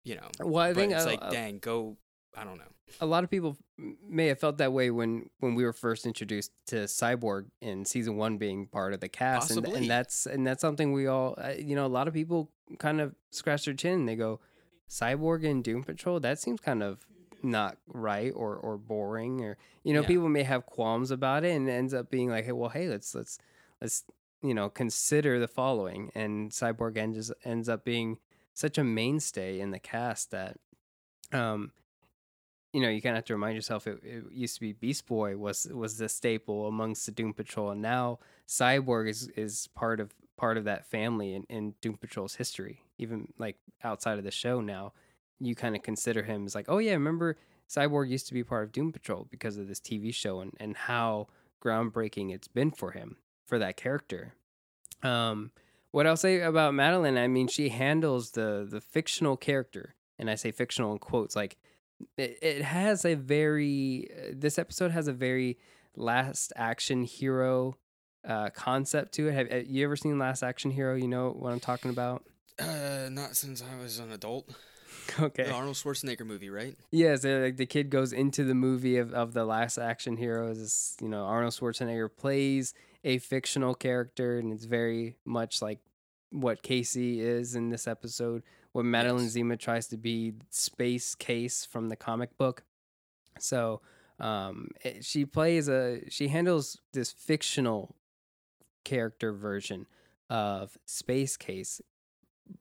you 0.04 0.16
know, 0.16 0.28
Well, 0.40 0.64
I 0.64 0.74
think 0.74 0.94
it's 0.94 1.06
like, 1.06 1.22
dang, 1.32 1.60
go. 1.60 1.98
I 2.38 2.46
don't 2.46 2.58
know. 2.58 2.64
a 3.02 3.06
lot 3.06 3.26
of 3.26 3.30
people 3.30 3.58
may 4.08 4.28
have 4.28 4.40
felt 4.40 4.58
that 4.60 4.72
way 4.72 4.90
when 4.90 5.30
when 5.42 5.54
we 5.54 5.66
were 5.66 5.74
first 5.74 6.06
introduced 6.06 6.52
to 6.68 6.86
Cyborg 6.86 7.48
in 7.62 7.84
season 7.84 8.16
one 8.16 8.38
being 8.38 8.68
part 8.68 8.94
of 8.94 9.02
the 9.02 9.10
cast, 9.10 9.52
and, 9.52 9.60
Possibly. 9.62 9.82
and 9.82 9.90
that's 9.92 10.26
and 10.28 10.48
that's 10.48 10.62
something 10.62 10.94
we 10.94 11.08
all 11.08 11.36
uh, 11.38 11.52
you 11.60 11.76
know 11.76 11.86
a 11.86 11.92
lot 11.92 12.08
of 12.08 12.14
people 12.14 12.50
kind 12.80 13.02
of 13.02 13.14
scratch 13.32 13.66
their 13.66 13.74
chin. 13.74 14.00
and 14.02 14.08
They 14.08 14.16
go, 14.16 14.40
Cyborg 14.90 15.46
and 15.46 15.62
Doom 15.62 15.84
Patrol. 15.84 16.22
That 16.22 16.40
seems 16.40 16.62
kind 16.62 16.82
of 16.82 17.06
not 17.44 17.78
right 17.88 18.32
or 18.36 18.56
or 18.56 18.78
boring 18.78 19.42
or 19.42 19.58
you 19.84 19.94
know 19.94 20.02
Yeah. 20.02 20.08
people 20.08 20.30
may 20.30 20.44
have 20.44 20.66
qualms 20.66 21.12
about 21.12 21.44
it 21.44 21.52
and 21.56 21.68
it 21.68 21.72
ends 21.72 21.94
up 21.94 22.10
being 22.10 22.30
like 22.30 22.46
hey 22.46 22.52
well 22.52 22.70
hey 22.70 22.88
let's 22.88 23.14
let's 23.16 23.38
let's 23.82 24.04
you 24.42 24.54
know 24.54 24.70
consider 24.70 25.40
the 25.40 25.48
following 25.48 26.12
and 26.16 26.52
cyborg 26.52 26.98
ends 26.98 27.32
ends 27.44 27.70
up 27.70 27.84
being 27.86 28.18
such 28.54 28.78
a 28.78 28.84
mainstay 28.84 29.60
in 29.60 29.72
the 29.72 29.80
cast 29.80 30.32
that 30.32 30.58
um 31.32 31.72
you 32.74 32.82
know 32.82 32.90
you 32.90 33.02
kind 33.02 33.14
of 33.14 33.18
have 33.18 33.26
to 33.26 33.34
remind 33.34 33.56
yourself 33.56 33.86
it, 33.88 34.00
it 34.04 34.24
used 34.32 34.56
to 34.56 34.62
be 34.62 34.74
beast 34.74 35.06
boy 35.06 35.36
was 35.38 35.68
was 35.74 35.98
the 35.98 36.10
staple 36.10 36.68
amongst 36.68 37.06
the 37.06 37.12
doom 37.12 37.34
patrol 37.34 37.72
and 37.72 37.82
now 37.82 38.20
cyborg 38.48 39.10
is 39.10 39.28
is 39.36 39.68
part 39.76 40.00
of 40.00 40.14
part 40.38 40.58
of 40.58 40.64
that 40.64 40.86
family 40.86 41.34
in, 41.34 41.44
in 41.50 41.74
doom 41.82 41.98
patrol's 41.98 42.36
history 42.36 42.82
even 42.98 43.28
like 43.38 43.58
outside 43.84 44.18
of 44.18 44.24
the 44.24 44.32
show 44.32 44.62
now 44.62 44.94
you 45.42 45.56
kind 45.56 45.76
of 45.76 45.82
consider 45.82 46.24
him 46.24 46.46
as 46.46 46.56
like 46.56 46.66
oh 46.68 46.78
yeah 46.78 46.94
remember 46.94 47.38
cyborg 47.70 48.10
used 48.10 48.28
to 48.28 48.34
be 48.34 48.44
part 48.44 48.64
of 48.64 48.72
doom 48.72 48.92
patrol 48.92 49.28
because 49.30 49.58
of 49.58 49.68
this 49.68 49.80
tv 49.80 50.14
show 50.14 50.40
and, 50.40 50.54
and 50.60 50.76
how 50.76 51.28
groundbreaking 51.64 52.34
it's 52.34 52.48
been 52.48 52.72
for 52.72 52.92
him 52.92 53.18
for 53.46 53.60
that 53.60 53.78
character 53.78 54.34
um 55.04 55.52
what 55.92 56.08
I'll 56.08 56.18
say 56.18 56.40
about 56.42 56.74
Madeline, 56.74 57.18
I 57.18 57.28
mean, 57.28 57.48
she 57.48 57.70
handles 57.70 58.32
the 58.32 58.66
the 58.70 58.82
fictional 58.82 59.38
character, 59.38 59.96
and 60.18 60.30
I 60.30 60.36
say 60.36 60.52
fictional 60.52 60.94
in 60.94 61.00
quotes. 61.00 61.36
Like, 61.36 61.58
it, 62.18 62.40
it 62.42 62.62
has 62.64 63.06
a 63.06 63.16
very 63.16 64.10
uh, 64.12 64.32
this 64.34 64.58
episode 64.58 64.92
has 64.92 65.08
a 65.08 65.14
very 65.14 65.58
last 65.96 66.54
action 66.56 67.04
hero 67.04 67.78
uh, 68.26 68.50
concept 68.52 69.14
to 69.16 69.28
it. 69.28 69.34
Have, 69.34 69.52
have 69.52 69.68
you 69.68 69.84
ever 69.84 69.96
seen 69.96 70.18
Last 70.18 70.44
Action 70.44 70.72
Hero? 70.72 70.96
You 70.96 71.08
know 71.08 71.32
what 71.32 71.52
I'm 71.52 71.60
talking 71.60 71.92
about. 71.92 72.24
Uh, 72.58 73.10
not 73.12 73.36
since 73.36 73.62
I 73.62 73.82
was 73.82 74.00
an 74.00 74.12
adult. 74.12 74.50
Okay. 75.20 75.44
The 75.44 75.52
Arnold 75.52 75.76
Schwarzenegger 75.76 76.26
movie, 76.26 76.50
right? 76.50 76.76
Yeah, 76.92 77.16
so 77.18 77.40
like 77.40 77.58
the 77.58 77.66
kid 77.66 77.90
goes 77.90 78.14
into 78.14 78.44
the 78.44 78.56
movie 78.56 78.98
of, 78.98 79.14
of 79.14 79.34
the 79.34 79.46
last 79.46 79.78
action 79.78 80.18
heroes. 80.18 80.58
Is, 80.58 80.96
you 81.02 81.10
know, 81.10 81.26
Arnold 81.26 81.54
Schwarzenegger 81.54 82.10
plays 82.16 82.74
a 83.04 83.18
fictional 83.18 83.74
character, 83.76 84.38
and 84.40 84.54
it's 84.54 84.66
very 84.66 85.18
much 85.26 85.62
like 85.62 85.80
what 86.32 86.62
Casey 86.64 87.20
is 87.20 87.56
in 87.56 87.70
this 87.70 87.88
episode. 87.88 88.44
What 88.72 88.86
Madeline 88.86 89.24
Yes. 89.24 89.34
Zima 89.34 89.58
tries 89.58 89.88
to 89.88 89.98
be 89.98 90.34
Space 90.50 91.14
Case 91.16 91.66
from 91.66 91.90
the 91.90 91.96
comic 91.98 92.38
book. 92.38 92.64
So 93.38 93.82
um, 94.20 94.70
it- 94.84 95.04
she 95.04 95.26
plays 95.26 95.68
a 95.68 96.10
she 96.10 96.30
handles 96.30 96.80
this 96.94 97.12
fictional 97.12 97.96
character 98.86 99.34
version 99.34 99.88
of 100.30 100.78
Space 100.86 101.36
Case 101.38 101.82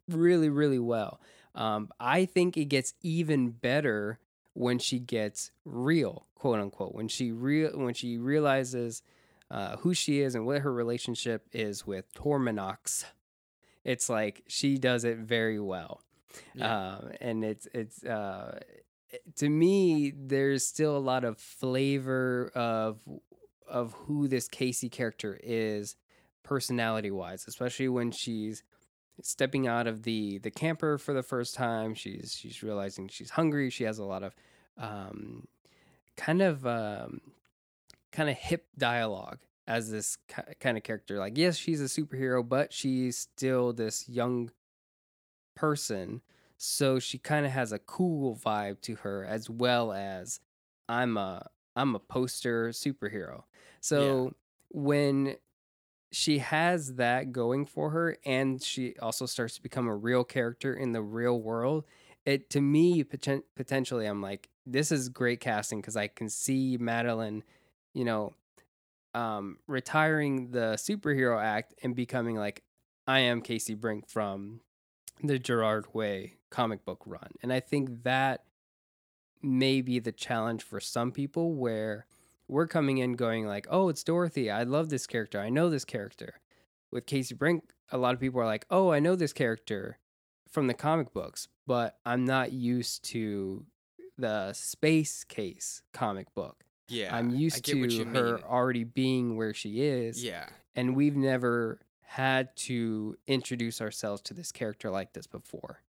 really 0.09 0.49
really 0.49 0.79
well. 0.79 1.21
Um, 1.55 1.91
I 1.99 2.25
think 2.25 2.57
it 2.57 2.67
gets 2.67 2.95
even 3.03 3.51
better 3.51 4.19
when 4.55 4.79
she 4.79 4.99
gets 4.99 5.51
real, 5.65 6.27
quote 6.35 6.61
unquote. 6.61 6.95
When 6.95 7.09
she 7.09 7.33
real 7.33 7.71
when 7.79 7.95
she 7.95 8.19
realizes 8.19 9.03
uh, 9.51 9.77
who 9.79 9.95
she 9.95 10.21
is 10.21 10.35
and 10.35 10.47
what 10.47 10.61
her 10.61 10.73
relationship 10.73 11.47
is 11.53 11.87
with 11.87 12.13
Torminox. 12.15 13.05
It's 13.85 14.09
like 14.09 14.43
she 14.47 14.77
does 14.79 15.05
it 15.05 15.19
very 15.19 15.59
well, 15.59 16.03
Yeah. 16.55 16.97
um, 16.99 17.13
and 17.21 17.45
it's 17.45 17.67
it's 17.75 18.05
uh, 18.05 18.61
to 19.37 19.49
me 19.49 20.13
there's 20.15 20.65
still 20.67 20.97
a 20.97 20.99
lot 20.99 21.25
of 21.25 21.39
flavor 21.39 22.53
of 22.55 23.01
of 23.67 23.93
who 23.93 24.29
this 24.29 24.49
Casey 24.49 24.89
character 24.89 25.39
is 25.43 25.97
personality 26.43 27.11
wise, 27.11 27.47
especially 27.49 27.89
when 27.89 28.11
she's 28.11 28.63
stepping 29.23 29.67
out 29.67 29.87
of 29.87 30.03
the 30.03 30.39
the 30.39 30.51
camper 30.51 30.99
for 30.99 31.13
the 31.13 31.23
first 31.23 31.55
time. 31.55 31.95
She's 31.95 32.37
she's 32.39 32.63
realizing 32.63 33.09
she's 33.09 33.31
hungry. 33.31 33.71
She 33.71 33.85
has 33.85 33.99
a 33.99 34.05
lot 34.05 34.23
of 34.23 34.35
um, 34.79 35.47
kind 36.17 36.43
of 36.43 36.67
um, 36.67 37.21
kind 38.13 38.31
of 38.31 38.37
hip 38.37 38.67
dialogue 38.77 39.39
as 39.67 39.91
this 39.91 40.19
kind 40.59 40.77
of 40.77 40.83
character. 40.83 41.19
Like, 41.19 41.39
yes, 41.39 41.57
she's 41.57 41.81
a 41.81 41.85
superhero, 41.85 42.47
but 42.47 42.73
she's 42.73 43.17
still 43.17 43.73
this 43.73 44.09
young 44.09 44.51
person. 45.55 46.23
So 46.57 46.99
she 46.99 47.19
kind 47.19 47.47
of 47.47 47.53
has 47.53 47.73
a 47.73 47.79
cool 47.79 48.37
vibe 48.37 48.81
to 48.83 48.97
her, 48.97 49.25
as 49.25 49.49
well 49.49 49.93
as 49.93 50.41
I'm 50.89 51.17
a 51.17 51.47
I'm 51.77 51.95
a 51.95 52.01
poster 52.01 52.71
superhero. 52.71 53.45
So 53.81 54.35
when 54.71 55.37
she 56.13 56.39
has 56.39 56.95
that 56.95 57.33
going 57.33 57.65
for 57.65 57.91
her 57.91 58.17
and 58.25 58.63
she 58.63 58.95
also 59.01 59.27
starts 59.27 59.55
to 59.55 59.63
become 59.63 59.87
a 59.87 59.95
real 59.95 60.25
character 60.25 60.75
in 60.75 60.93
the 60.93 61.03
real 61.03 61.41
world 61.41 61.85
it 62.25 62.51
to 62.51 62.61
me 62.61 63.05
poten- 63.05 63.43
potentially 63.57 64.07
i'm 64.07 64.21
like 64.21 64.49
this 64.67 64.91
is 64.91 65.09
great 65.09 65.41
casting 65.41 65.81
because 65.81 65.97
i 65.97 66.09
can 66.09 66.29
see 66.29 66.77
madeline 66.79 67.43
you 67.95 68.05
know 68.05 68.35
um 69.15 69.59
retiring 69.67 70.51
the 70.51 70.75
superhero 70.77 71.43
act 71.43 71.75
and 71.83 71.95
becoming 71.95 72.37
like 72.37 72.63
i 73.07 73.21
am 73.21 73.41
casey 73.41 73.75
brink 73.75 74.09
from 74.09 74.61
the 75.23 75.39
gerard 75.39 75.87
way 75.95 76.35
comic 76.51 76.85
book 76.85 77.03
run 77.07 77.31
and 77.43 77.53
i 77.53 77.61
think 77.61 78.03
that 78.03 78.45
may 79.43 79.81
be 79.81 79.99
the 79.99 80.13
challenge 80.13 80.63
for 80.63 80.81
some 80.81 81.13
people 81.13 81.55
where 81.55 82.07
we're 82.51 82.67
coming 82.67 82.99
in 82.99 83.13
going 83.15 83.47
like, 83.47 83.67
"Oh, 83.71 83.89
it's 83.89 84.05
Dorothy. 84.05 84.51
I 84.51 84.65
love 84.65 84.91
this 84.91 85.07
character. 85.07 85.41
I 85.41 85.49
know 85.51 85.71
this 85.71 85.85
character." 85.85 86.41
With 86.91 87.07
Casey 87.07 87.35
Brink, 87.35 87.73
a 87.91 87.99
lot 87.99 88.15
of 88.15 88.21
people 88.21 88.41
are 88.41 88.47
like, 88.47 88.67
"Oh, 88.71 88.91
I 88.91 88.99
know 88.99 89.15
this 89.17 89.33
character 89.33 89.99
from 90.49 90.67
the 90.67 90.75
comic 90.75 91.13
books, 91.13 91.47
but 91.67 91.99
I'm 92.05 92.25
not 92.25 92.53
used 92.53 93.05
to 93.11 93.65
the 94.19 94.53
Space 94.53 95.25
Case 95.25 95.83
comic 95.93 96.35
book. 96.35 96.65
yeah. 96.89 97.15
I'm 97.17 97.31
used 97.31 97.65
to 97.67 97.79
her 97.81 98.35
mean. 98.35 98.43
already 98.45 98.83
being 98.85 99.37
where 99.37 99.55
she 99.55 99.81
is, 99.83 100.23
Yeah. 100.25 100.49
and 100.75 100.97
we've 100.97 101.17
never 101.17 101.81
had 102.03 102.57
to 102.57 103.17
introduce 103.29 103.81
ourselves 103.81 104.21
to 104.23 104.35
this 104.35 104.51
character 104.51 104.91
like 104.91 105.13
this 105.13 105.29
before." 105.29 105.83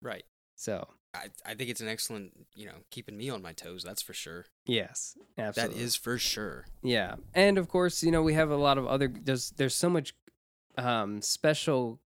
Right. 0.00 0.24
So, 0.54 0.86
I, 1.14 1.26
I 1.44 1.54
think 1.54 1.70
it's 1.70 1.80
an 1.80 1.88
excellent, 1.88 2.46
you 2.54 2.66
know, 2.66 2.84
keeping 2.90 3.16
me 3.16 3.28
on 3.30 3.42
my 3.42 3.52
toes. 3.52 3.82
That's 3.82 4.02
for 4.02 4.14
sure. 4.14 4.46
yes, 4.66 5.16
absolutely. 5.36 5.76
That 5.76 5.82
is 5.84 5.96
for 5.96 6.18
sure. 6.18 6.66
Yeah, 6.82 7.16
and 7.34 7.58
of 7.58 7.68
course, 7.68 8.02
you 8.02 8.10
know 8.10 8.22
we 8.22 8.34
have 8.34 8.50
a 8.50 8.56
lot 8.56 8.78
of 8.78 8.86
other. 8.86 9.08
There's 9.08 9.50
there's 9.50 9.74
so 9.74 9.90
much 9.90 10.14
um, 10.78 11.20
special 11.20 12.00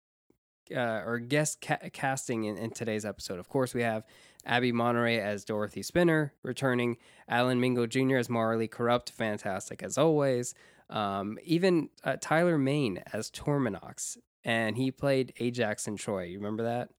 uh, 0.74 1.02
or 1.04 1.18
guest 1.18 1.60
ca- 1.60 1.90
casting 1.92 2.44
in, 2.44 2.56
in 2.56 2.70
today's 2.70 3.04
episode. 3.04 3.38
Of 3.38 3.48
course, 3.48 3.74
we 3.74 3.82
have 3.82 4.04
Abby 4.44 4.72
Monterey 4.72 5.20
as 5.20 5.44
Dorothy 5.44 5.82
Spinner 5.82 6.32
returning, 6.42 6.96
Alan 7.28 7.60
Mingo 7.60 7.86
Jr. 7.86 8.16
as 8.16 8.28
Maura 8.28 8.56
Lee 8.56 8.68
Karupt, 8.68 9.10
fantastic 9.10 9.82
as 9.82 9.98
always. 9.98 10.54
Um, 10.88 11.38
even 11.44 11.90
uh, 12.04 12.16
Tyler 12.20 12.58
Mane 12.58 13.02
as 13.12 13.30
Torminox, 13.30 14.16
and 14.44 14.76
he 14.76 14.90
played 14.92 15.32
Ajax 15.38 15.88
and 15.88 15.98
Troy. 15.98 16.24
You 16.24 16.38
remember 16.38 16.62
that? 16.64 16.90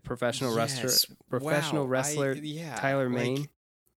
Professional 0.00 0.54
wrestler, 0.54 0.90
professional 1.28 1.82
Wow. 1.84 1.88
I- 1.88 1.90
wrestler 1.90 2.32
yeah. 2.34 2.76
Tyler 2.76 3.08
like, 3.08 3.18
Mane. 3.18 3.48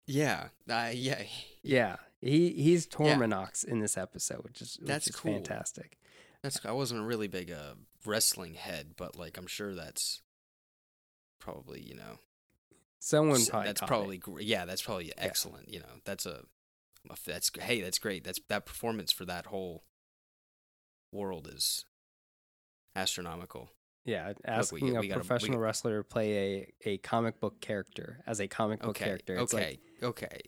Yeah. 0.08 0.50
Uh, 0.70 0.92
yeah. 0.94 1.22
Yeah, 1.64 1.96
he 2.22 2.50
he's 2.52 2.86
Torminox 2.88 3.66
in 3.66 3.80
this 3.80 3.98
episode, 3.98 4.44
which 4.44 4.62
is 4.62 4.78
which 4.80 4.88
That's 4.88 5.08
is 5.08 5.16
cool. 5.16 5.34
fantastic. 5.34 5.98
That's 6.44 6.64
I 6.66 6.74
wasn't 6.74 7.02
a 7.02 7.06
really 7.06 7.28
big 7.28 7.50
uh, 7.52 7.74
wrestling 8.06 8.54
head, 8.54 8.92
but 8.98 9.16
like 9.16 9.38
I'm 9.38 9.48
sure 9.48 9.74
that's 9.74 10.22
probably 11.40 11.82
you 11.82 11.96
know 11.96 12.20
Someone 13.00 13.44
probably 13.46 13.68
that's 13.68 13.82
probably 13.82 14.18
it. 14.18 14.44
yeah 14.44 14.66
that's 14.66 14.82
probably 14.84 15.12
excellent. 15.18 15.70
You 15.70 15.80
know 15.80 16.02
that's 16.06 16.26
a 16.28 16.44
a- 17.10 17.16
that's 17.26 17.50
hey 17.60 17.82
that's 17.82 17.98
great. 18.00 18.24
That's 18.24 18.40
that 18.50 18.66
performance 18.68 19.12
for 19.12 19.26
that 19.26 19.48
whole 19.48 19.84
world 21.12 21.48
is 21.52 21.86
astronomical. 22.96 23.72
Yeah. 24.06 24.34
Asking 24.46 24.96
a 24.96 25.02
we 25.02 25.08
gotta- 25.10 25.20
professional 25.20 25.60
wrestler 25.60 25.98
to 25.98 26.04
play 26.04 26.68
a, 26.86 26.90
a 26.90 26.98
comic 27.00 27.40
book 27.40 27.60
character 27.60 28.20
as 28.26 28.40
a 28.40 28.48
comic 28.48 28.80
book 28.80 28.92
Okay, 28.92 29.06
character. 29.06 29.36
It's 29.36 29.54
okay, 29.54 29.80
like 30.02 30.04
okay. 30.04 30.40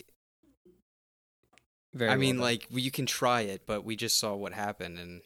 very 1.93 2.11
I 2.11 2.13
well 2.13 2.19
mean, 2.19 2.35
done. 2.35 2.43
like 2.43 2.67
you 2.69 2.91
can 2.91 3.05
try 3.05 3.41
it, 3.41 3.63
but 3.65 3.83
we 3.83 3.95
just 3.95 4.19
saw 4.19 4.35
what 4.35 4.53
happened, 4.53 4.99
and 4.99 5.21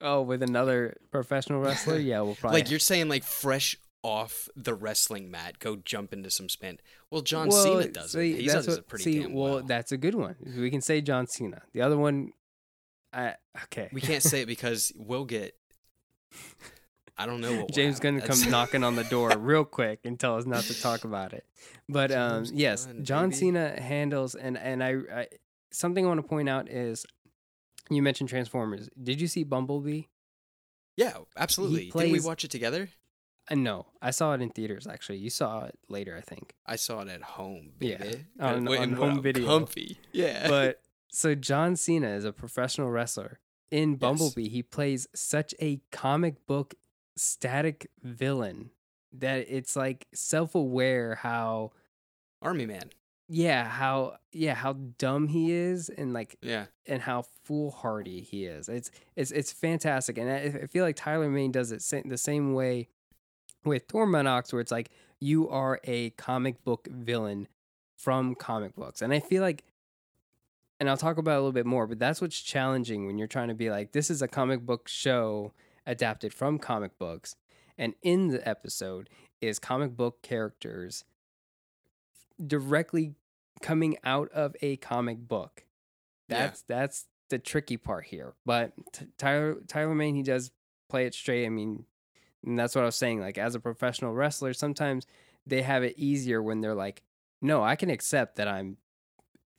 oh, 0.00 0.22
with 0.22 0.42
another 0.42 0.96
professional 1.10 1.60
wrestler, 1.60 1.98
yeah, 1.98 2.20
we'll 2.20 2.34
probably 2.40 2.60
like 2.60 2.70
you're 2.70 2.78
saying, 2.78 3.08
like 3.08 3.24
fresh 3.24 3.76
off 4.02 4.48
the 4.54 4.72
wrestling 4.74 5.30
mat, 5.30 5.58
go 5.58 5.74
jump 5.76 6.12
into 6.12 6.30
some 6.30 6.48
spin. 6.48 6.78
Well, 7.10 7.22
John 7.22 7.48
well, 7.48 7.62
Cena 7.64 7.88
does 7.88 8.12
see, 8.12 8.32
it. 8.34 8.40
He 8.42 8.46
does 8.46 8.68
what- 8.68 8.78
it 8.78 8.88
pretty 8.88 9.04
see, 9.04 9.18
damn 9.22 9.32
well, 9.32 9.54
well. 9.54 9.62
that's 9.64 9.90
a 9.90 9.96
good 9.96 10.14
one. 10.14 10.36
We 10.56 10.70
can 10.70 10.80
say 10.80 11.00
John 11.00 11.26
Cena. 11.26 11.62
The 11.72 11.80
other 11.82 11.96
one, 11.96 12.32
I 13.12 13.34
okay. 13.64 13.88
We 13.92 14.00
can't 14.00 14.22
say 14.22 14.42
it 14.42 14.46
because 14.54 14.92
we'll 14.96 15.24
get. 15.24 15.54
I 17.18 17.24
don't 17.26 17.40
know 17.40 17.62
what 17.62 17.72
James 17.72 17.98
gonna 17.98 18.20
come 18.20 18.50
knocking 18.50 18.84
on 18.84 18.94
the 18.96 19.04
door 19.14 19.30
real 19.38 19.64
quick 19.64 20.00
and 20.04 20.18
tell 20.20 20.36
us 20.36 20.44
not 20.46 20.64
to 20.64 20.80
talk 20.80 21.04
about 21.04 21.32
it. 21.32 21.44
But 21.88 22.12
um, 22.12 22.44
yes, 22.52 22.86
John. 23.02 23.32
Cena 23.32 23.80
handles 23.80 24.34
and 24.34 24.58
and 24.58 24.82
I, 24.84 24.96
I 25.12 25.26
something 25.72 26.04
I 26.04 26.08
want 26.08 26.20
to 26.20 26.26
point 26.28 26.48
out 26.48 26.68
is 26.68 27.06
you 27.90 28.02
mentioned 28.02 28.28
Transformers. 28.28 28.88
Did 29.02 29.20
you 29.20 29.28
see 29.28 29.44
Bumblebee? 29.44 30.02
Yeah, 30.96 31.14
absolutely. 31.36 31.90
Didn't 31.90 32.12
we 32.12 32.20
watch 32.20 32.44
it 32.44 32.50
together? 32.50 32.88
Uh, 33.50 33.54
no, 33.54 33.86
I 34.02 34.10
saw 34.10 34.32
it 34.32 34.40
in 34.42 34.50
theaters. 34.50 34.86
Actually, 34.86 35.18
you 35.18 35.30
saw 35.30 35.66
it 35.66 35.78
later, 35.88 36.16
I 36.16 36.20
think. 36.20 36.54
I 36.66 36.76
saw 36.76 37.00
it 37.02 37.08
at 37.08 37.22
home, 37.22 37.72
Yeah, 37.80 37.98
baby. 37.98 38.24
on- 38.40 38.54
And- 38.54 38.68
on 38.68 38.74
and 38.76 38.94
home 38.94 39.22
video. 39.22 39.46
Comfy. 39.46 39.98
Yeah. 40.12 40.48
But 40.48 40.80
so 41.08 41.34
John 41.34 41.76
Cena 41.76 42.08
is 42.08 42.24
a 42.24 42.32
professional 42.32 42.90
wrestler. 42.90 43.38
In 43.70 43.96
Bumblebee, 43.96 44.48
he 44.48 44.62
plays 44.62 45.06
such 45.14 45.54
a 45.60 45.80
comic 45.92 46.46
book 46.46 46.74
static 47.16 47.90
villain 48.02 48.70
that 49.12 49.46
it's 49.48 49.74
like 49.76 50.06
self-aware 50.14 51.14
how 51.16 51.70
Army 52.42 52.66
Man. 52.66 52.90
yeah 53.28 53.64
how 53.64 54.16
yeah 54.32 54.54
how 54.54 54.74
dumb 54.98 55.26
he 55.28 55.50
is 55.52 55.88
and 55.88 56.12
like 56.12 56.36
Yeah. 56.42 56.66
and 56.86 57.00
how 57.02 57.22
foolhardy 57.44 58.20
he 58.20 58.44
is 58.44 58.68
it's 58.68 58.90
it's 59.16 59.30
it's 59.30 59.50
fantastic 59.52 60.18
and 60.18 60.30
i, 60.30 60.62
I 60.62 60.66
feel 60.66 60.84
like 60.84 60.96
tyler 60.96 61.28
mane 61.28 61.50
does 61.52 61.72
it 61.72 61.80
sa- 61.82 62.02
the 62.04 62.18
same 62.18 62.52
way 62.54 62.88
with 63.64 63.88
torminox 63.88 64.52
where 64.52 64.60
it's 64.60 64.70
like 64.70 64.90
you 65.18 65.48
are 65.48 65.80
a 65.84 66.10
comic 66.10 66.62
book 66.64 66.86
villain 66.90 67.48
from 67.96 68.34
comic 68.34 68.76
books 68.76 69.00
and 69.02 69.12
i 69.12 69.18
feel 69.20 69.42
like 69.42 69.64
and 70.78 70.90
i'll 70.90 70.96
talk 70.96 71.16
about 71.18 71.34
a 71.36 71.40
little 71.40 71.52
bit 71.52 71.66
more 71.66 71.86
but 71.86 71.98
that's 71.98 72.20
what's 72.20 72.40
challenging 72.40 73.06
when 73.06 73.16
you're 73.18 73.26
trying 73.26 73.48
to 73.48 73.54
be 73.54 73.70
like 73.70 73.92
this 73.92 74.10
is 74.10 74.20
a 74.22 74.28
comic 74.28 74.60
book 74.66 74.86
show 74.88 75.52
adapted 75.86 76.34
from 76.34 76.58
comic 76.58 76.98
books 76.98 77.36
and 77.78 77.94
in 78.02 78.28
the 78.28 78.46
episode 78.48 79.08
is 79.40 79.58
comic 79.58 79.96
book 79.96 80.22
characters 80.22 81.04
directly 82.44 83.14
coming 83.62 83.96
out 84.04 84.30
of 84.32 84.54
a 84.62 84.76
comic 84.76 85.18
book. 85.28 85.64
Yeah. 86.28 86.38
That's 86.46 86.62
that's 86.62 87.06
the 87.30 87.38
tricky 87.38 87.76
part 87.76 88.06
here. 88.06 88.34
But 88.44 88.72
t- 88.92 89.06
Tyler 89.18 89.56
Tyler 89.66 89.94
Mane 89.94 90.14
he 90.14 90.22
does 90.22 90.50
play 90.88 91.06
it 91.06 91.14
straight. 91.14 91.46
I 91.46 91.48
mean, 91.48 91.84
And 92.44 92.58
that's 92.58 92.74
what 92.74 92.82
I 92.82 92.86
was 92.86 92.96
saying. 92.96 93.20
Like 93.20 93.38
as 93.38 93.54
a 93.54 93.60
professional 93.60 94.12
wrestler, 94.14 94.52
sometimes 94.52 95.06
they 95.46 95.62
have 95.62 95.82
it 95.82 95.94
easier 95.96 96.42
when 96.42 96.60
they're 96.60 96.74
like, 96.74 97.02
no, 97.40 97.62
I 97.62 97.76
can 97.76 97.90
accept 97.90 98.36
that 98.36 98.48
I'm 98.48 98.76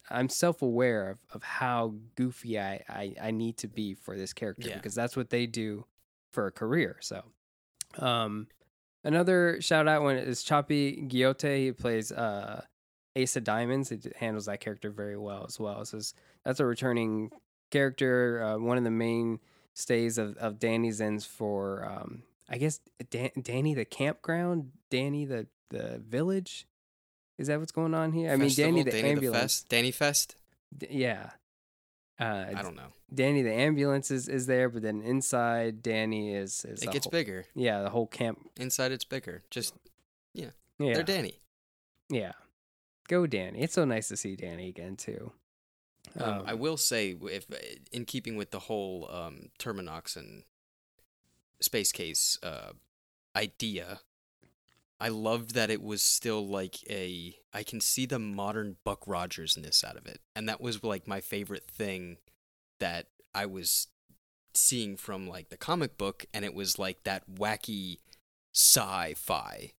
I'm 0.09 0.29
self 0.29 0.61
aware 0.61 1.09
of, 1.09 1.19
of 1.33 1.43
how 1.43 1.95
goofy 2.15 2.59
I, 2.59 2.81
I, 2.87 3.13
I 3.21 3.31
need 3.31 3.57
to 3.57 3.67
be 3.67 3.93
for 3.93 4.15
this 4.17 4.31
character 4.33 4.69
Yeah. 4.69 4.75
because 4.75 4.95
that's 4.95 5.17
what 5.17 5.29
they 5.29 5.45
do 5.45 5.85
for 6.33 6.47
a 6.47 6.51
career. 6.51 6.97
So 7.01 7.23
um 7.99 8.47
another 9.03 9.61
shout 9.61 9.87
out 9.87 10.01
one 10.03 10.17
is 10.17 10.43
Choppy 10.43 11.03
Guillotte. 11.07 11.57
He 11.57 11.71
plays 11.71 12.11
uh 12.11 12.63
Ace 13.15 13.35
of 13.35 13.43
Diamonds. 13.43 13.89
He 13.89 13.99
handles 14.17 14.45
that 14.45 14.59
character 14.59 14.91
very 14.91 15.17
well 15.17 15.45
as 15.47 15.59
well. 15.59 15.83
So 15.85 15.99
that's 16.45 16.59
a 16.59 16.65
returning 16.65 17.31
character, 17.71 18.43
uh, 18.43 18.57
one 18.59 18.77
of 18.77 18.83
the 18.83 18.91
main 18.91 19.39
stays 19.73 20.17
of, 20.17 20.37
of 20.37 20.59
Dannyzens 20.59 21.25
for 21.27 21.85
um 21.85 22.23
I 22.49 22.57
guess 22.57 22.79
Dan- 23.09 23.31
Danny 23.41 23.73
the 23.73 23.85
campground, 23.85 24.71
Danny 24.89 25.25
the 25.25 25.47
the 25.69 26.01
village. 26.07 26.65
Is 27.37 27.47
that 27.47 27.59
what's 27.59 27.71
going 27.71 27.93
on 27.93 28.13
here? 28.13 28.31
I 28.31 28.35
mean, 28.35 28.51
Danny 28.55 28.83
the 28.83 28.91
Danny 28.91 29.09
ambulance. 29.11 29.41
Fest, 29.41 29.69
Danny 29.69 29.91
Fest. 29.91 30.35
D- 30.75 30.87
yeah. 30.89 31.31
Uh, 32.19 32.45
I 32.55 32.61
don't 32.61 32.75
know. 32.75 32.93
Danny 33.13 33.41
the 33.43 33.53
ambulance 33.53 34.09
is, 34.11 34.27
is 34.27 34.47
there, 34.47 34.69
but 34.69 34.81
then 34.81 35.01
inside 35.01 35.81
Danny 35.83 36.33
is 36.33 36.65
is 36.65 36.81
It 36.83 36.91
gets 36.91 37.05
whole- 37.05 37.11
bigger 37.11 37.45
Yeah, 37.53 37.81
the 37.83 37.89
whole 37.91 38.07
camp. 38.07 38.39
inside. 38.57 38.91
It's 38.91 39.05
bigger. 39.05 39.43
Just 39.51 39.75
Yeah, 40.33 40.49
yeah. 40.79 40.93
they're 40.95 41.03
Danny. 41.03 41.39
yeah. 42.09 42.33
Go 43.07 43.25
Danny. 43.27 43.61
It's 43.61 43.73
so 43.73 43.85
nice 43.85 44.07
to 44.09 44.17
see 44.17 44.35
Danny 44.35 44.67
again 44.67 44.95
too. 44.97 45.31
Um, 46.19 46.43
I 46.45 46.51
Um, 46.53 46.59
will 46.59 46.77
say, 46.77 47.15
if 47.21 47.45
in 47.91 48.05
keeping 48.05 48.35
with 48.35 48.51
the 48.51 48.59
whole 48.61 49.09
um, 49.11 49.49
Torminox 49.59 50.17
and 50.17 50.43
space 51.61 51.91
case 51.91 52.37
uh, 52.43 52.73
idea, 53.35 54.01
I 54.99 55.09
loved 55.09 55.53
that 55.53 55.69
it 55.69 55.81
was 55.81 56.01
still 56.01 56.47
like 56.47 56.77
a. 56.89 57.35
I 57.53 57.63
can 57.63 57.81
see 57.81 58.05
the 58.05 58.19
modern 58.19 58.77
Buck 58.83 59.03
Rogers-ness 59.05 59.83
out 59.83 59.97
of 59.97 60.05
it, 60.07 60.21
and 60.35 60.49
that 60.49 60.61
was 60.61 60.83
like 60.83 61.07
my 61.07 61.21
favorite 61.21 61.69
thing 61.69 62.17
that 62.79 63.07
I 63.33 63.45
was 63.45 63.87
seeing 64.53 64.97
from 64.97 65.27
like 65.27 65.49
the 65.49 65.57
comic 65.57 65.97
book, 65.97 66.25
and 66.33 66.43
it 66.43 66.53
was 66.53 66.79
like 66.79 67.03
that 67.03 67.29
wacky 67.29 67.99
sci-fi. 68.53 69.73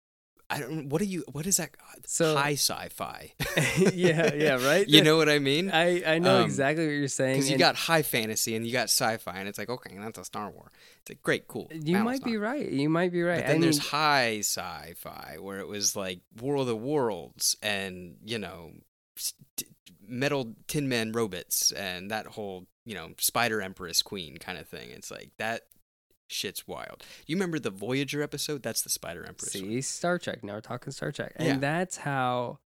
I 0.49 0.59
don't. 0.59 0.87
What 0.87 0.99
do 0.99 1.05
you? 1.05 1.23
What 1.31 1.45
is 1.45 1.57
that? 1.57 1.71
So- 2.05 2.35
high 2.35 2.53
sci-fi. 2.53 3.33
yeah, 3.93 4.33
yeah, 4.33 4.65
right. 4.65 4.87
you 4.89 5.01
know 5.03 5.17
what 5.17 5.27
I 5.27 5.39
mean? 5.39 5.69
I 5.71 6.15
I 6.15 6.19
know 6.19 6.37
Um, 6.39 6.45
exactly 6.45 6.85
what 6.85 6.93
you're 6.93 7.07
saying. 7.09 7.35
Because 7.35 7.51
you 7.51 7.57
got 7.57 7.75
high 7.75 8.01
fantasy 8.01 8.55
and 8.55 8.65
you 8.65 8.71
got 8.71 8.85
sci-fi, 8.85 9.33
and 9.37 9.49
it's 9.49 9.57
like, 9.57 9.69
okay, 9.69 9.97
that's 9.99 10.17
a 10.17 10.23
Star 10.23 10.49
Wars. 10.49 10.71
It's 11.01 11.09
like, 11.11 11.21
great, 11.23 11.47
cool. 11.49 11.69
You 11.73 11.97
might 11.97 12.23
be 12.23 12.37
right. 12.37 12.69
You 12.69 12.89
might 12.89 13.11
be 13.11 13.23
right. 13.23 13.41
But 13.41 13.47
then 13.47 13.57
I 13.57 13.59
there's 13.59 13.79
mean, 13.79 13.89
high 13.89 14.39
sci-fi 14.39 15.37
where 15.41 15.59
it 15.59 15.67
was 15.67 15.95
like 15.97 16.21
War 16.39 16.55
of 16.55 16.67
the 16.67 16.77
Worlds 16.77 17.57
and 17.61 18.15
you 18.23 18.39
know, 18.39 18.71
st- 19.17 19.69
metal 20.07 20.55
Tin 20.67 20.87
Man 20.87 21.11
robots 21.11 21.71
and 21.73 22.09
that 22.11 22.25
whole 22.27 22.67
you 22.85 22.95
know 22.95 23.09
Spider 23.19 23.61
Empress 23.61 24.01
Queen 24.01 24.37
kind 24.37 24.57
of 24.57 24.65
thing. 24.67 24.91
It's 24.91 25.11
like 25.11 25.31
that 25.39 25.63
shit's 26.27 26.67
wild. 26.67 27.03
You 27.25 27.35
remember 27.35 27.59
the 27.59 27.69
Voyager 27.71 28.21
episode? 28.21 28.61
That's 28.63 28.81
the 28.81 28.89
Spider 28.89 29.25
Empress. 29.25 29.53
one. 29.55 29.63
see 29.63 29.81
Star 29.81 30.17
Trek. 30.19 30.43
Now 30.43 30.53
we're 30.53 30.61
talking 30.61 30.91
Star 30.91 31.11
Trek, 31.11 31.33
and 31.37 31.47
Yeah. 31.47 31.57
that's 31.57 31.97
how 31.97 32.59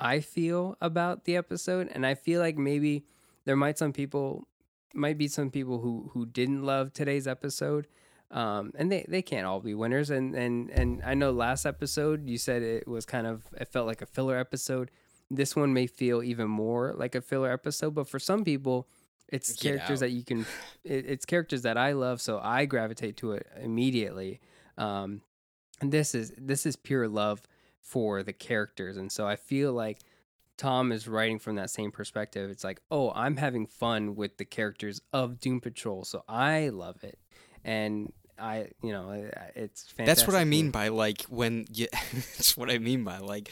I 0.00 0.20
feel 0.20 0.76
about 0.80 1.24
the 1.24 1.36
episode. 1.36 1.88
And 1.92 2.06
I 2.06 2.14
feel 2.14 2.40
like 2.40 2.56
maybe 2.56 3.04
there 3.44 3.56
might 3.56 3.78
some 3.78 3.92
people 3.92 4.46
might 4.94 5.18
be 5.18 5.28
some 5.28 5.50
people 5.50 5.80
who 5.80 6.10
who 6.14 6.24
didn't 6.26 6.62
love 6.64 6.92
today's 6.92 7.26
episode. 7.26 7.86
Um, 8.30 8.72
and 8.76 8.92
they, 8.92 9.06
they 9.08 9.22
can't 9.22 9.46
all 9.46 9.60
be 9.60 9.72
winners. 9.74 10.10
And, 10.10 10.34
and, 10.34 10.68
and 10.68 11.00
I 11.02 11.14
know 11.14 11.30
last 11.30 11.64
episode 11.64 12.28
you 12.28 12.36
said 12.36 12.60
it 12.62 12.86
was 12.86 13.06
kind 13.06 13.26
of, 13.26 13.46
it 13.58 13.68
felt 13.68 13.86
like 13.86 14.02
a 14.02 14.06
filler 14.06 14.36
episode. 14.36 14.90
This 15.30 15.56
one 15.56 15.72
may 15.72 15.86
feel 15.86 16.22
even 16.22 16.46
more 16.48 16.92
like 16.94 17.14
a 17.14 17.22
filler 17.22 17.50
episode, 17.50 17.94
but 17.94 18.06
for 18.06 18.18
some 18.18 18.44
people, 18.44 18.86
it's 19.28 19.52
Get 19.54 19.70
characters 19.76 20.02
out. 20.02 20.06
that 20.06 20.10
you 20.10 20.24
can, 20.24 20.46
it, 20.84 21.06
it's 21.06 21.24
characters 21.24 21.62
that 21.62 21.76
I 21.76 21.92
love, 21.92 22.20
so 22.20 22.40
I 22.42 22.64
gravitate 22.64 23.16
to 23.18 23.32
it 23.32 23.46
immediately. 23.60 24.40
Um, 24.76 25.22
and 25.80 25.92
this 25.92 26.14
is 26.14 26.32
this 26.36 26.66
is 26.66 26.76
pure 26.76 27.08
love 27.08 27.42
for 27.80 28.22
the 28.22 28.32
characters, 28.32 28.96
and 28.96 29.10
so 29.10 29.26
I 29.26 29.36
feel 29.36 29.72
like 29.72 30.00
Tom 30.56 30.90
is 30.92 31.06
writing 31.06 31.38
from 31.38 31.56
that 31.56 31.70
same 31.70 31.92
perspective. 31.92 32.50
It's 32.50 32.64
like, 32.64 32.80
oh, 32.90 33.12
I'm 33.14 33.36
having 33.36 33.66
fun 33.66 34.16
with 34.16 34.38
the 34.38 34.44
characters 34.44 35.00
of 35.12 35.40
Doom 35.40 35.60
Patrol, 35.60 36.04
so 36.04 36.24
I 36.28 36.70
love 36.70 37.04
it, 37.04 37.18
and 37.64 38.12
I, 38.38 38.68
you 38.82 38.92
know, 38.92 39.30
it's 39.54 39.82
fantastic. 39.82 40.06
That's 40.06 40.26
what 40.26 40.36
I 40.36 40.44
mean 40.44 40.70
by 40.70 40.88
like 40.88 41.22
when 41.22 41.66
you. 41.72 41.86
that's 42.14 42.56
what 42.56 42.70
I 42.70 42.78
mean 42.78 43.04
by 43.04 43.18
like. 43.18 43.50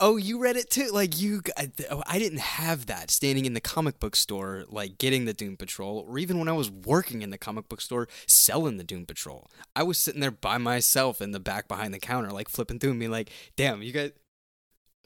Oh, 0.00 0.16
you 0.16 0.38
read 0.38 0.56
it 0.56 0.70
too? 0.70 0.90
Like 0.90 1.20
you, 1.20 1.42
I, 1.56 1.70
oh, 1.90 2.02
I 2.06 2.18
didn't 2.18 2.40
have 2.40 2.86
that 2.86 3.10
standing 3.10 3.44
in 3.44 3.54
the 3.54 3.60
comic 3.60 4.00
book 4.00 4.16
store, 4.16 4.64
like 4.68 4.98
getting 4.98 5.24
the 5.24 5.32
Doom 5.32 5.56
Patrol, 5.56 6.04
or 6.08 6.18
even 6.18 6.38
when 6.38 6.48
I 6.48 6.52
was 6.52 6.70
working 6.70 7.22
in 7.22 7.30
the 7.30 7.38
comic 7.38 7.68
book 7.68 7.80
store 7.80 8.08
selling 8.26 8.76
the 8.76 8.84
Doom 8.84 9.06
Patrol. 9.06 9.50
I 9.74 9.82
was 9.82 9.98
sitting 9.98 10.20
there 10.20 10.30
by 10.30 10.58
myself 10.58 11.20
in 11.20 11.32
the 11.32 11.40
back 11.40 11.68
behind 11.68 11.94
the 11.94 11.98
counter, 11.98 12.30
like 12.30 12.48
flipping 12.48 12.78
through 12.78 12.90
and 12.90 13.00
being 13.00 13.12
like, 13.12 13.30
"Damn, 13.56 13.82
you 13.82 13.92
guys." 13.92 14.12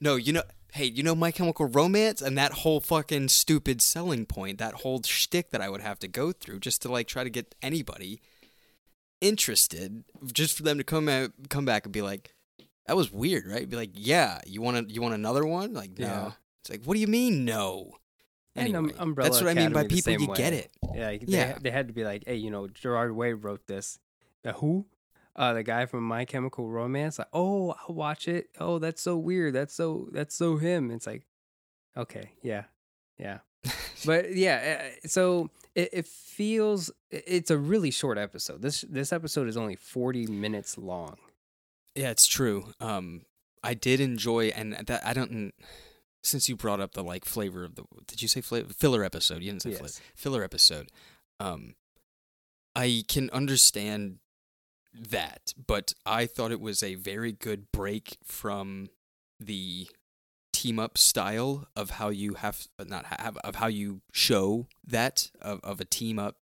No, 0.01 0.15
you 0.15 0.31
know, 0.31 0.43
hey, 0.73 0.85
you 0.85 1.03
know 1.03 1.15
My 1.15 1.31
Chemical 1.31 1.65
Romance 1.65 2.21
and 2.21 2.37
that 2.37 2.53
whole 2.53 2.79
fucking 2.79 3.29
stupid 3.29 3.81
selling 3.81 4.25
point, 4.25 4.57
that 4.59 4.75
whole 4.75 5.01
shtick 5.03 5.51
that 5.51 5.61
I 5.61 5.69
would 5.69 5.81
have 5.81 5.99
to 5.99 6.07
go 6.07 6.31
through 6.31 6.59
just 6.59 6.81
to 6.83 6.91
like 6.91 7.07
try 7.07 7.23
to 7.23 7.29
get 7.29 7.55
anybody 7.61 8.21
interested, 9.21 10.03
just 10.31 10.55
for 10.55 10.63
them 10.63 10.77
to 10.77 10.83
come 10.83 11.09
out, 11.09 11.31
come 11.49 11.65
back 11.65 11.85
and 11.85 11.93
be 11.93 12.01
like, 12.01 12.33
"That 12.89 12.97
was 12.97 13.11
weird, 13.11 13.45
right?" 13.45 13.69
Be 13.69 13.75
like, 13.75 13.91
"Yeah, 13.93 14.41
you 14.47 14.61
want 14.63 14.87
to, 14.87 14.93
you 14.93 14.99
want 15.01 15.13
another 15.13 15.45
one?" 15.45 15.73
Like, 15.73 15.97
no. 15.99 16.07
Yeah. 16.07 16.31
It's 16.61 16.69
like, 16.71 16.83
what 16.83 16.95
do 16.95 16.99
you 16.99 17.07
mean, 17.07 17.45
no? 17.45 17.93
And, 18.55 18.75
um, 18.75 18.91
Umbrella 18.97 19.29
that's 19.29 19.41
what 19.41 19.49
I 19.49 19.53
mean 19.53 19.71
by 19.71 19.85
people. 19.87 20.11
You 20.13 20.33
get 20.35 20.53
it. 20.53 20.71
Yeah, 20.93 21.09
they, 21.11 21.19
Yeah. 21.27 21.57
they 21.61 21.69
had 21.71 21.87
to 21.87 21.93
be 21.93 22.03
like, 22.03 22.23
hey, 22.25 22.35
you 22.35 22.49
know, 22.51 22.67
Gerard 22.67 23.15
Way 23.15 23.33
wrote 23.33 23.67
this. 23.67 23.99
The 24.43 24.53
who? 24.53 24.87
Uh, 25.35 25.53
the 25.53 25.63
guy 25.63 25.85
from 25.85 26.03
My 26.03 26.25
Chemical 26.25 26.67
Romance. 26.67 27.19
Like, 27.19 27.29
oh, 27.31 27.75
I'll 27.87 27.95
watch 27.95 28.27
it. 28.27 28.49
Oh, 28.59 28.79
that's 28.79 29.01
so 29.01 29.17
weird. 29.17 29.53
That's 29.53 29.73
so 29.73 30.09
that's 30.11 30.35
so 30.35 30.57
him. 30.57 30.89
It's 30.91 31.05
like, 31.07 31.27
okay, 31.95 32.31
yeah, 32.41 32.63
yeah. 33.17 33.39
But 34.05 34.33
yeah, 34.33 34.79
uh, 35.03 35.07
so 35.07 35.49
it, 35.75 35.89
it 35.91 36.07
feels 36.07 36.89
it's 37.11 37.51
a 37.51 37.57
really 37.57 37.91
short 37.91 38.17
episode. 38.17 38.61
This 38.61 38.81
this 38.89 39.11
episode 39.13 39.47
is 39.49 39.57
only 39.57 39.75
forty 39.75 40.25
minutes 40.25 40.77
long. 40.77 41.17
Yeah, 41.95 42.11
it's 42.11 42.27
true. 42.27 42.73
Um, 42.79 43.21
I 43.63 43.73
did 43.73 43.99
enjoy, 43.99 44.47
and 44.47 44.73
that 44.73 45.05
I 45.05 45.13
don't. 45.13 45.53
Since 46.21 46.49
you 46.49 46.55
brought 46.55 46.81
up 46.81 46.93
the 46.93 47.03
like 47.03 47.23
flavor 47.25 47.63
of 47.63 47.75
the, 47.75 47.83
did 48.05 48.21
you 48.21 48.27
say 48.27 48.41
flavor 48.41 48.73
filler 48.73 49.03
episode? 49.03 49.41
You 49.41 49.51
didn't 49.51 49.61
say 49.61 49.71
flavor. 49.71 49.83
Yes. 49.85 50.01
filler 50.15 50.43
episode. 50.43 50.89
Um, 51.39 51.75
I 52.75 53.03
can 53.07 53.29
understand 53.31 54.19
that, 54.93 55.53
but 55.67 55.93
I 56.05 56.25
thought 56.25 56.51
it 56.51 56.59
was 56.59 56.83
a 56.83 56.95
very 56.95 57.31
good 57.31 57.71
break 57.71 58.17
from 58.23 58.89
the 59.39 59.87
team 60.51 60.77
up 60.77 60.97
style 60.97 61.67
of 61.75 61.91
how 61.91 62.09
you 62.09 62.33
have 62.33 62.67
not 62.85 63.05
have 63.05 63.37
of 63.37 63.55
how 63.55 63.67
you 63.67 64.01
show 64.11 64.67
that 64.85 65.31
of, 65.41 65.61
of 65.63 65.79
a 65.79 65.85
team 65.85 66.19
up 66.19 66.35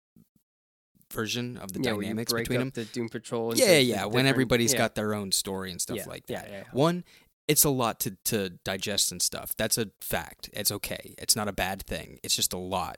version 1.12 1.58
of 1.58 1.74
the 1.74 1.82
yeah, 1.82 1.92
dynamics 1.92 2.34
between 2.34 2.60
them. 2.60 2.72
the 2.74 2.86
Doom 2.86 3.10
Patrol. 3.10 3.56
Yeah, 3.56 3.78
yeah. 3.78 4.06
When 4.06 4.26
everybody's 4.26 4.74
yeah, 4.74 4.80
got 4.80 4.96
their 4.96 5.14
own 5.14 5.32
story 5.32 5.72
and 5.72 5.82
stuff 5.82 5.98
yeah, 5.98 6.06
like 6.08 6.26
that. 6.28 6.48
Yeah, 6.50 6.58
yeah. 6.58 6.64
One, 6.72 7.04
it's 7.48 7.64
a 7.64 7.70
lot 7.70 8.00
to, 8.02 8.18
to 8.26 8.50
digest 8.66 9.12
and 9.12 9.22
stuff. 9.22 9.56
That's 9.58 9.78
a 9.78 9.90
fact. 10.02 10.50
It's 10.54 10.72
okay. 10.72 11.16
It's 11.18 11.36
not 11.36 11.48
a 11.48 11.54
bad 11.54 11.84
thing. 11.84 12.20
It's 12.24 12.36
just 12.36 12.54
a 12.54 12.58
lot. 12.58 12.98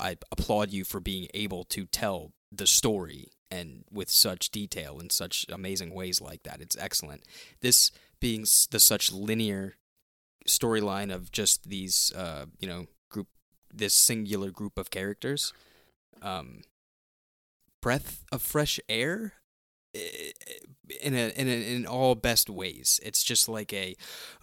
I 0.00 0.16
applaud 0.30 0.70
you 0.70 0.84
for 0.84 1.00
being 1.00 1.28
able 1.34 1.64
to 1.64 1.86
tell 1.86 2.32
the 2.52 2.66
story 2.66 3.28
and 3.50 3.84
with 3.90 4.10
such 4.10 4.50
detail 4.50 4.98
in 5.00 5.10
such 5.10 5.44
amazing 5.50 5.92
ways 5.92 6.20
like 6.20 6.44
that. 6.44 6.60
It's 6.60 6.76
excellent. 6.78 7.24
This 7.60 7.90
being 8.20 8.42
the 8.70 8.80
such 8.80 9.12
linear 9.12 9.76
storyline 10.48 11.12
of 11.12 11.30
just 11.32 11.68
these, 11.68 12.12
uh, 12.16 12.46
you 12.58 12.68
know, 12.68 12.86
group, 13.10 13.28
this 13.72 13.94
singular 13.94 14.50
group 14.50 14.78
of 14.78 14.90
characters, 14.90 15.52
um, 16.22 16.62
breath 17.80 18.24
of 18.32 18.42
fresh 18.42 18.80
air 18.88 19.34
eh, 19.94 20.32
in 21.00 21.14
a, 21.14 21.28
in 21.36 21.48
a, 21.48 21.74
in 21.76 21.86
all 21.86 22.14
best 22.14 22.48
ways. 22.50 23.00
It's 23.02 23.22
just 23.22 23.48
like 23.48 23.72
a 23.72 23.96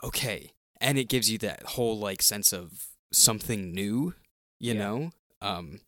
okay, 0.03 0.51
and 0.79 0.97
it 0.97 1.09
gives 1.09 1.29
you 1.29 1.37
that 1.39 1.63
whole 1.63 1.97
like 1.99 2.21
sense 2.21 2.53
of 2.53 2.87
something 3.11 3.73
new, 3.73 4.13
you 4.59 4.73
Yeah. 4.73 4.79
know. 4.79 5.11
Um, 5.41 5.81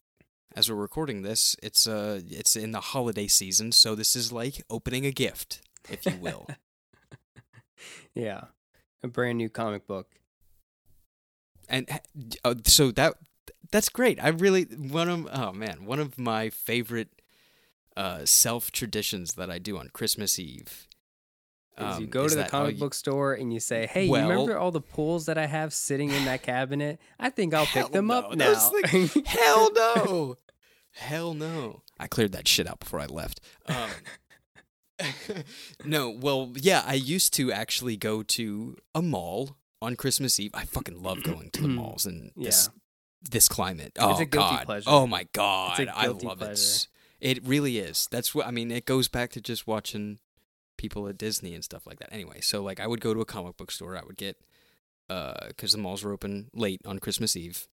as 0.55 0.69
we're 0.69 0.75
recording 0.77 1.21
this, 1.21 1.55
it's 1.63 1.87
uh 1.87 2.21
it's 2.27 2.55
in 2.55 2.71
the 2.71 2.81
holiday 2.81 3.27
season, 3.27 3.71
so 3.71 3.95
this 3.95 4.15
is 4.15 4.31
like 4.31 4.63
opening 4.69 5.05
a 5.05 5.11
gift, 5.11 5.61
if 5.87 6.05
you 6.07 6.17
will. 6.17 6.51
yeah, 8.15 8.45
a 9.03 9.07
brand 9.07 9.37
new 9.37 9.49
comic 9.49 9.87
book. 9.87 10.07
and 11.67 11.87
uh, 12.43 12.55
so 12.65 12.91
that 12.91 13.15
that's 13.71 13.89
great. 13.89 14.21
I 14.23 14.29
really 14.29 14.63
one 14.65 15.09
of 15.09 15.27
oh 15.31 15.51
man, 15.53 15.85
one 15.85 15.99
of 15.99 16.17
my 16.17 16.49
favorite 16.49 17.18
uh, 17.97 18.25
self 18.25 18.71
traditions 18.71 19.33
that 19.33 19.49
I 19.49 19.59
do 19.59 19.77
on 19.77 19.89
Christmas 19.93 20.37
Eve. 20.39 20.87
Is 21.77 21.83
you 21.99 22.05
Um, 22.05 22.07
go 22.07 22.25
is 22.25 22.33
to 22.33 22.39
the 22.39 22.43
comic 22.49 22.75
you- 22.75 22.79
book 22.81 22.93
store 22.93 23.33
and 23.33 23.53
you 23.53 23.59
say, 23.61 23.87
"Hey, 23.87 24.09
Well- 24.09 24.23
you 24.23 24.29
remember 24.29 24.57
all 24.57 24.71
the 24.71 24.81
pools 24.81 25.25
that 25.27 25.37
I 25.37 25.45
have 25.47 25.73
sitting 25.73 26.09
in 26.11 26.25
that 26.25 26.43
cabinet? 26.43 26.99
I 27.19 27.29
think 27.29 27.53
I'll 27.53 27.65
pick 27.65 27.91
them 27.91 28.11
up 28.11 28.35
now." 28.35 28.53
Things- 28.89 29.15
Hell 29.25 29.71
no. 29.73 30.35
Hell 30.91 31.33
no. 31.33 31.83
I 31.99 32.07
cleared 32.07 32.31
that 32.33 32.47
shit 32.47 32.67
out 32.67 32.79
before 32.79 32.99
I 32.99 33.05
left. 33.05 33.39
Um, 33.67 33.89
no, 35.85 36.09
well, 36.09 36.51
yeah, 36.55 36.83
I 36.85 36.95
used 36.95 37.33
to 37.35 37.51
actually 37.51 37.95
go 37.95 38.23
to 38.23 38.75
a 38.93 39.01
mall 39.01 39.55
on 39.81 39.95
Christmas 39.95 40.39
Eve. 40.39 40.51
I 40.53 40.65
fucking 40.65 41.01
love 41.01 41.23
going 41.23 41.49
to 41.51 41.61
the 41.61 41.67
malls 41.79 42.05
in 42.05 42.31
this 42.35 42.69
this 43.21 43.47
climate. 43.47 43.93
Oh 43.99 44.23
god. 44.25 44.65
pleasure. 44.65 44.89
Oh 44.89 45.07
my 45.07 45.27
god. 45.33 45.87
I 45.93 46.07
love 46.07 46.39
pleasure. 46.39 46.51
it. 46.53 46.87
It 47.19 47.45
really 47.45 47.77
is. 47.79 48.07
That's 48.11 48.33
what 48.33 48.47
I 48.47 48.51
mean, 48.51 48.71
it 48.71 48.85
goes 48.85 49.07
back 49.07 49.31
to 49.31 49.41
just 49.41 49.67
watching 49.67 50.19
people 50.77 51.07
at 51.07 51.17
Disney 51.17 51.53
and 51.53 51.63
stuff 51.63 51.85
like 51.85 51.99
that. 51.99 52.13
Anyway, 52.13 52.39
so 52.41 52.63
like 52.63 52.79
I 52.79 52.87
would 52.87 53.01
go 53.01 53.13
to 53.13 53.19
a 53.21 53.25
comic 53.25 53.57
book 53.57 53.71
store, 53.71 53.97
I 53.97 54.03
would 54.05 54.17
get 54.17 54.37
uh 55.09 55.49
cuz 55.57 55.71
the 55.71 55.77
malls 55.77 56.03
were 56.03 56.13
open 56.13 56.49
late 56.53 56.81
on 56.85 56.99
Christmas 56.99 57.35
Eve. 57.35 57.67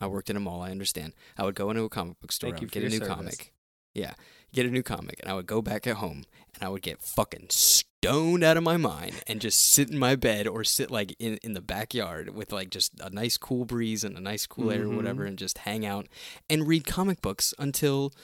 I 0.00 0.06
worked 0.06 0.30
in 0.30 0.36
a 0.36 0.40
mall, 0.40 0.62
I 0.62 0.70
understand. 0.70 1.12
I 1.36 1.44
would 1.44 1.54
go 1.54 1.70
into 1.70 1.82
a 1.82 1.88
comic 1.88 2.20
book 2.20 2.32
store, 2.32 2.50
Thank 2.50 2.58
I 2.58 2.60
would 2.64 2.72
get 2.72 2.84
a 2.84 2.88
new 2.88 2.98
service. 2.98 3.14
comic. 3.14 3.52
Yeah, 3.94 4.14
get 4.52 4.66
a 4.66 4.70
new 4.70 4.82
comic, 4.82 5.20
and 5.20 5.30
I 5.30 5.34
would 5.34 5.46
go 5.46 5.62
back 5.62 5.86
at 5.86 5.96
home, 5.96 6.24
and 6.54 6.64
I 6.64 6.68
would 6.68 6.82
get 6.82 7.00
fucking 7.00 7.46
stoned 7.50 8.42
out 8.42 8.56
of 8.56 8.64
my 8.64 8.76
mind, 8.76 9.22
and 9.28 9.40
just 9.40 9.72
sit 9.72 9.88
in 9.88 9.98
my 9.98 10.16
bed 10.16 10.48
or 10.48 10.64
sit 10.64 10.90
like 10.90 11.14
in 11.20 11.38
in 11.44 11.52
the 11.52 11.60
backyard 11.60 12.34
with 12.34 12.50
like 12.52 12.70
just 12.70 12.98
a 13.00 13.10
nice 13.10 13.36
cool 13.36 13.64
breeze 13.64 14.02
and 14.02 14.16
a 14.16 14.20
nice 14.20 14.46
cool 14.46 14.72
air 14.72 14.82
or 14.84 14.88
whatever, 14.88 15.24
and 15.24 15.38
just 15.38 15.58
hang 15.58 15.86
out 15.86 16.08
and 16.50 16.66
read 16.66 16.86
comic 16.86 17.22
books 17.22 17.54
until 17.56 18.12
uh, 18.12 18.18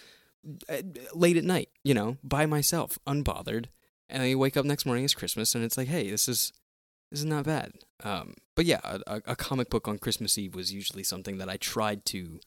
late 1.14 1.37
at 1.37 1.44
night, 1.44 1.68
you 1.85 1.94
know, 1.94 2.16
by 2.22 2.46
myself, 2.46 2.98
unbothered. 3.07 3.66
And 4.09 4.22
I 4.22 4.35
wake 4.35 4.57
up 4.57 4.64
next 4.64 4.87
morning, 4.87 5.05
it's 5.05 5.14
Christmas, 5.14 5.55
and 5.55 5.62
it's 5.62 5.76
like, 5.76 5.88
hey, 5.88 6.11
this 6.11 6.29
is 6.29 6.53
this 7.11 7.20
is 7.20 7.26
not 7.26 7.44
bad. 7.44 7.72
Um, 8.03 8.35
but 8.57 8.64
yeah, 8.66 8.81
a, 8.85 9.20
a- 9.26 9.37
comic 9.37 9.68
book 9.68 9.88
on 9.88 9.98
Christmas 9.98 10.38
Eve 10.38 10.55
was 10.55 10.72
usually 10.72 11.03
something 11.03 11.38
that 11.38 11.48
I 11.48 11.57
tried 11.57 12.05
to 12.07 12.40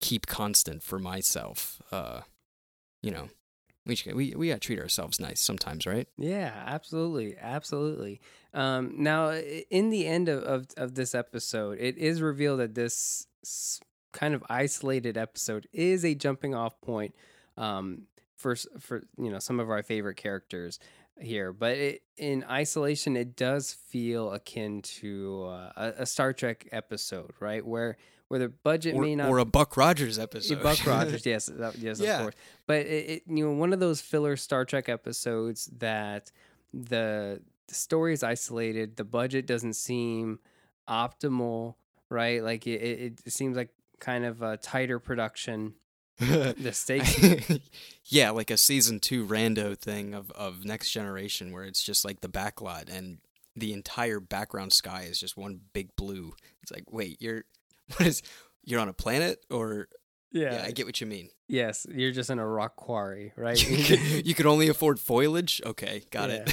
keep 0.00 0.26
constant 0.26 0.82
for 0.82 0.98
myself. 0.98 1.80
Uh, 1.92 2.22
you 3.02 3.10
know, 3.10 3.28
we 3.86 3.96
we 4.14 4.34
we 4.36 4.48
gotta 4.48 4.60
treat 4.60 4.78
ourselves 4.78 5.18
nice 5.18 5.40
sometimes, 5.40 5.86
right? 5.86 6.06
Yeah, 6.18 6.52
absolutely, 6.66 7.36
absolutely. 7.40 8.20
Um, 8.54 8.94
now, 8.98 9.32
in 9.32 9.90
the 9.90 10.06
end 10.06 10.28
of, 10.28 10.42
of 10.44 10.66
of 10.76 10.94
this 10.94 11.14
episode, 11.14 11.78
it 11.80 11.96
is 11.98 12.20
revealed 12.22 12.60
that 12.60 12.74
this 12.74 13.26
kind 14.12 14.34
of 14.34 14.44
isolated 14.48 15.16
episode 15.16 15.66
is 15.72 16.04
a 16.04 16.14
jumping 16.14 16.54
off 16.54 16.80
point 16.80 17.14
um, 17.56 18.02
for 18.36 18.56
for 18.78 19.02
you 19.18 19.30
know 19.30 19.38
some 19.38 19.58
of 19.60 19.70
our 19.70 19.82
favorite 19.82 20.16
characters 20.16 20.78
here. 21.20 21.52
But 21.52 21.76
it, 21.76 22.02
in 22.16 22.44
isolation, 22.50 23.16
it 23.16 23.36
does 23.36 23.72
feel 23.72 24.32
akin 24.32 24.82
to 24.82 25.44
uh, 25.48 25.72
a, 25.76 25.92
a 26.02 26.06
Star 26.06 26.32
Trek 26.32 26.68
episode, 26.72 27.32
right? 27.40 27.64
Where 27.64 27.96
where 28.28 28.38
the 28.38 28.48
budget 28.48 28.94
Or, 28.94 29.02
may 29.02 29.14
not 29.14 29.28
or 29.28 29.38
a 29.38 29.44
Buck 29.44 29.76
Rogers 29.76 30.18
episode. 30.18 30.62
Buck 30.62 30.78
Rogers, 30.86 31.26
yes, 31.26 31.46
that, 31.46 31.76
yes, 31.78 32.00
Yeah. 32.00 32.14
of 32.16 32.22
course. 32.22 32.34
But 32.66 32.86
it, 32.86 33.10
it, 33.10 33.22
you 33.26 33.44
know, 33.44 33.52
one 33.52 33.74
of 33.74 33.80
those 33.80 34.00
filler 34.00 34.36
Star 34.36 34.64
Trek 34.64 34.88
episodes 34.88 35.66
that 35.78 36.30
the 36.72 37.42
the 37.68 37.74
story 37.74 38.12
is 38.14 38.22
isolated, 38.22 38.96
the 38.96 39.04
budget 39.04 39.46
doesn't 39.46 39.74
seem 39.74 40.38
optimal, 40.88 41.74
right? 42.08 42.42
Like 42.42 42.66
it, 42.66 42.80
it, 42.82 43.20
it 43.24 43.32
seems 43.32 43.56
like 43.56 43.70
kind 44.02 44.26
of 44.26 44.42
a 44.42 44.58
tighter 44.58 44.98
production. 44.98 45.74
The 46.18 46.72
stakes, 46.72 47.18
yeah, 48.04 48.30
like 48.30 48.50
a 48.50 48.56
season 48.56 49.00
two 49.00 49.26
rando 49.26 49.76
thing 49.76 50.14
of, 50.14 50.30
of 50.32 50.64
Next 50.64 50.90
Generation 50.90 51.52
where 51.52 51.64
it's 51.64 51.82
just 51.82 52.04
like 52.04 52.20
the 52.20 52.28
backlot 52.28 52.94
and 52.94 53.18
the 53.56 53.72
entire 53.72 54.20
background 54.20 54.72
sky 54.72 55.06
is 55.08 55.18
just 55.18 55.36
one 55.36 55.60
big 55.72 55.96
blue. 55.96 56.34
It's 56.62 56.70
like, 56.70 56.92
wait, 56.92 57.16
you're 57.20 57.44
what 57.96 58.06
is 58.06 58.22
you're 58.62 58.78
on 58.78 58.88
a 58.88 58.92
planet 58.92 59.44
or 59.50 59.88
yeah, 60.30 60.54
yeah, 60.54 60.64
I 60.66 60.70
get 60.70 60.86
what 60.86 61.00
you 61.00 61.06
mean. 61.06 61.30
yes, 61.48 61.86
you're 61.92 62.12
just 62.12 62.30
in 62.30 62.38
a 62.38 62.46
rock 62.46 62.76
quarry, 62.76 63.32
right? 63.36 63.60
you, 64.24 64.34
could, 64.34 64.46
only 64.46 64.68
afford 64.68 65.00
foliage? 65.00 65.60
Okay, 65.64 66.04
got 66.10 66.30
it. 66.30 66.52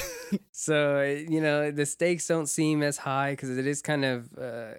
So 0.52 1.02
you 1.02 1.40
know 1.40 1.70
the 1.70 1.86
stakes 1.86 2.26
don't 2.26 2.46
seem 2.46 2.82
as 2.82 2.98
high 2.98 3.32
because 3.32 3.56
it 3.56 3.66
is 3.66 3.82
kind 3.82 4.04
of 4.04 4.28
uh, 4.36 4.74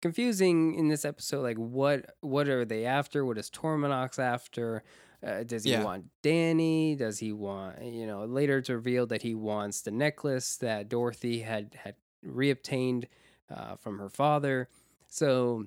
confusing 0.00 0.74
in 0.74 0.88
this 0.88 1.04
episode. 1.04 1.42
Like, 1.42 1.56
what 1.56 2.16
what 2.20 2.48
are 2.48 2.64
they 2.64 2.84
after? 2.84 3.24
What 3.24 3.38
is 3.38 3.50
Torminox 3.50 4.18
after? 4.18 4.82
Uh, 5.26 5.42
does 5.42 5.64
he 5.64 5.72
Yeah. 5.72 5.84
want 5.84 6.06
Danny? 6.22 6.94
Does 6.96 7.18
he 7.18 7.32
want 7.32 7.82
you 7.82 8.06
know? 8.06 8.24
Later, 8.24 8.58
it's 8.58 8.70
revealed 8.70 9.10
that 9.10 9.22
he 9.22 9.34
wants 9.34 9.82
the 9.82 9.90
necklace 9.90 10.56
that 10.56 10.88
Dorothy 10.88 11.40
had 11.40 11.74
had 11.84 11.96
reobtained 12.24 13.04
uh, 13.50 13.76
from 13.76 13.98
her 13.98 14.08
father. 14.08 14.68
So 15.08 15.66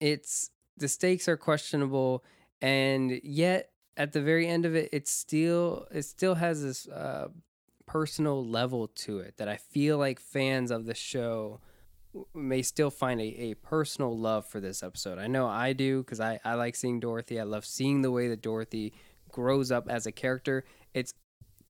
it's 0.00 0.50
the 0.76 0.88
stakes 0.88 1.28
are 1.28 1.36
questionable, 1.36 2.24
and 2.60 3.20
yet 3.22 3.70
at 3.96 4.12
the 4.12 4.20
very 4.22 4.46
end 4.46 4.64
of 4.64 4.74
it, 4.74 4.88
it's 4.92 5.10
still 5.10 5.86
it 5.92 6.02
still 6.02 6.34
has 6.36 6.62
this 6.62 6.86
uh, 6.88 7.28
personal 7.86 8.44
level 8.44 8.88
to 8.88 9.18
it 9.18 9.36
that 9.38 9.48
I 9.48 9.56
feel 9.56 9.98
like 9.98 10.20
fans 10.20 10.70
of 10.70 10.84
the 10.86 10.94
show 10.94 11.60
may 12.34 12.62
still 12.62 12.90
find 12.90 13.20
a, 13.20 13.24
a 13.24 13.54
personal 13.54 14.16
love 14.16 14.46
for 14.46 14.60
this 14.60 14.82
episode. 14.82 15.18
I 15.18 15.26
know 15.26 15.46
I 15.46 15.72
do 15.72 16.02
because 16.02 16.20
I, 16.20 16.40
I 16.44 16.54
like 16.54 16.74
seeing 16.74 17.00
Dorothy. 17.00 17.40
I 17.40 17.44
love 17.44 17.64
seeing 17.64 18.02
the 18.02 18.10
way 18.10 18.28
that 18.28 18.42
Dorothy 18.42 18.92
grows 19.30 19.70
up 19.70 19.88
as 19.88 20.06
a 20.06 20.12
character. 20.12 20.64
It's 20.94 21.14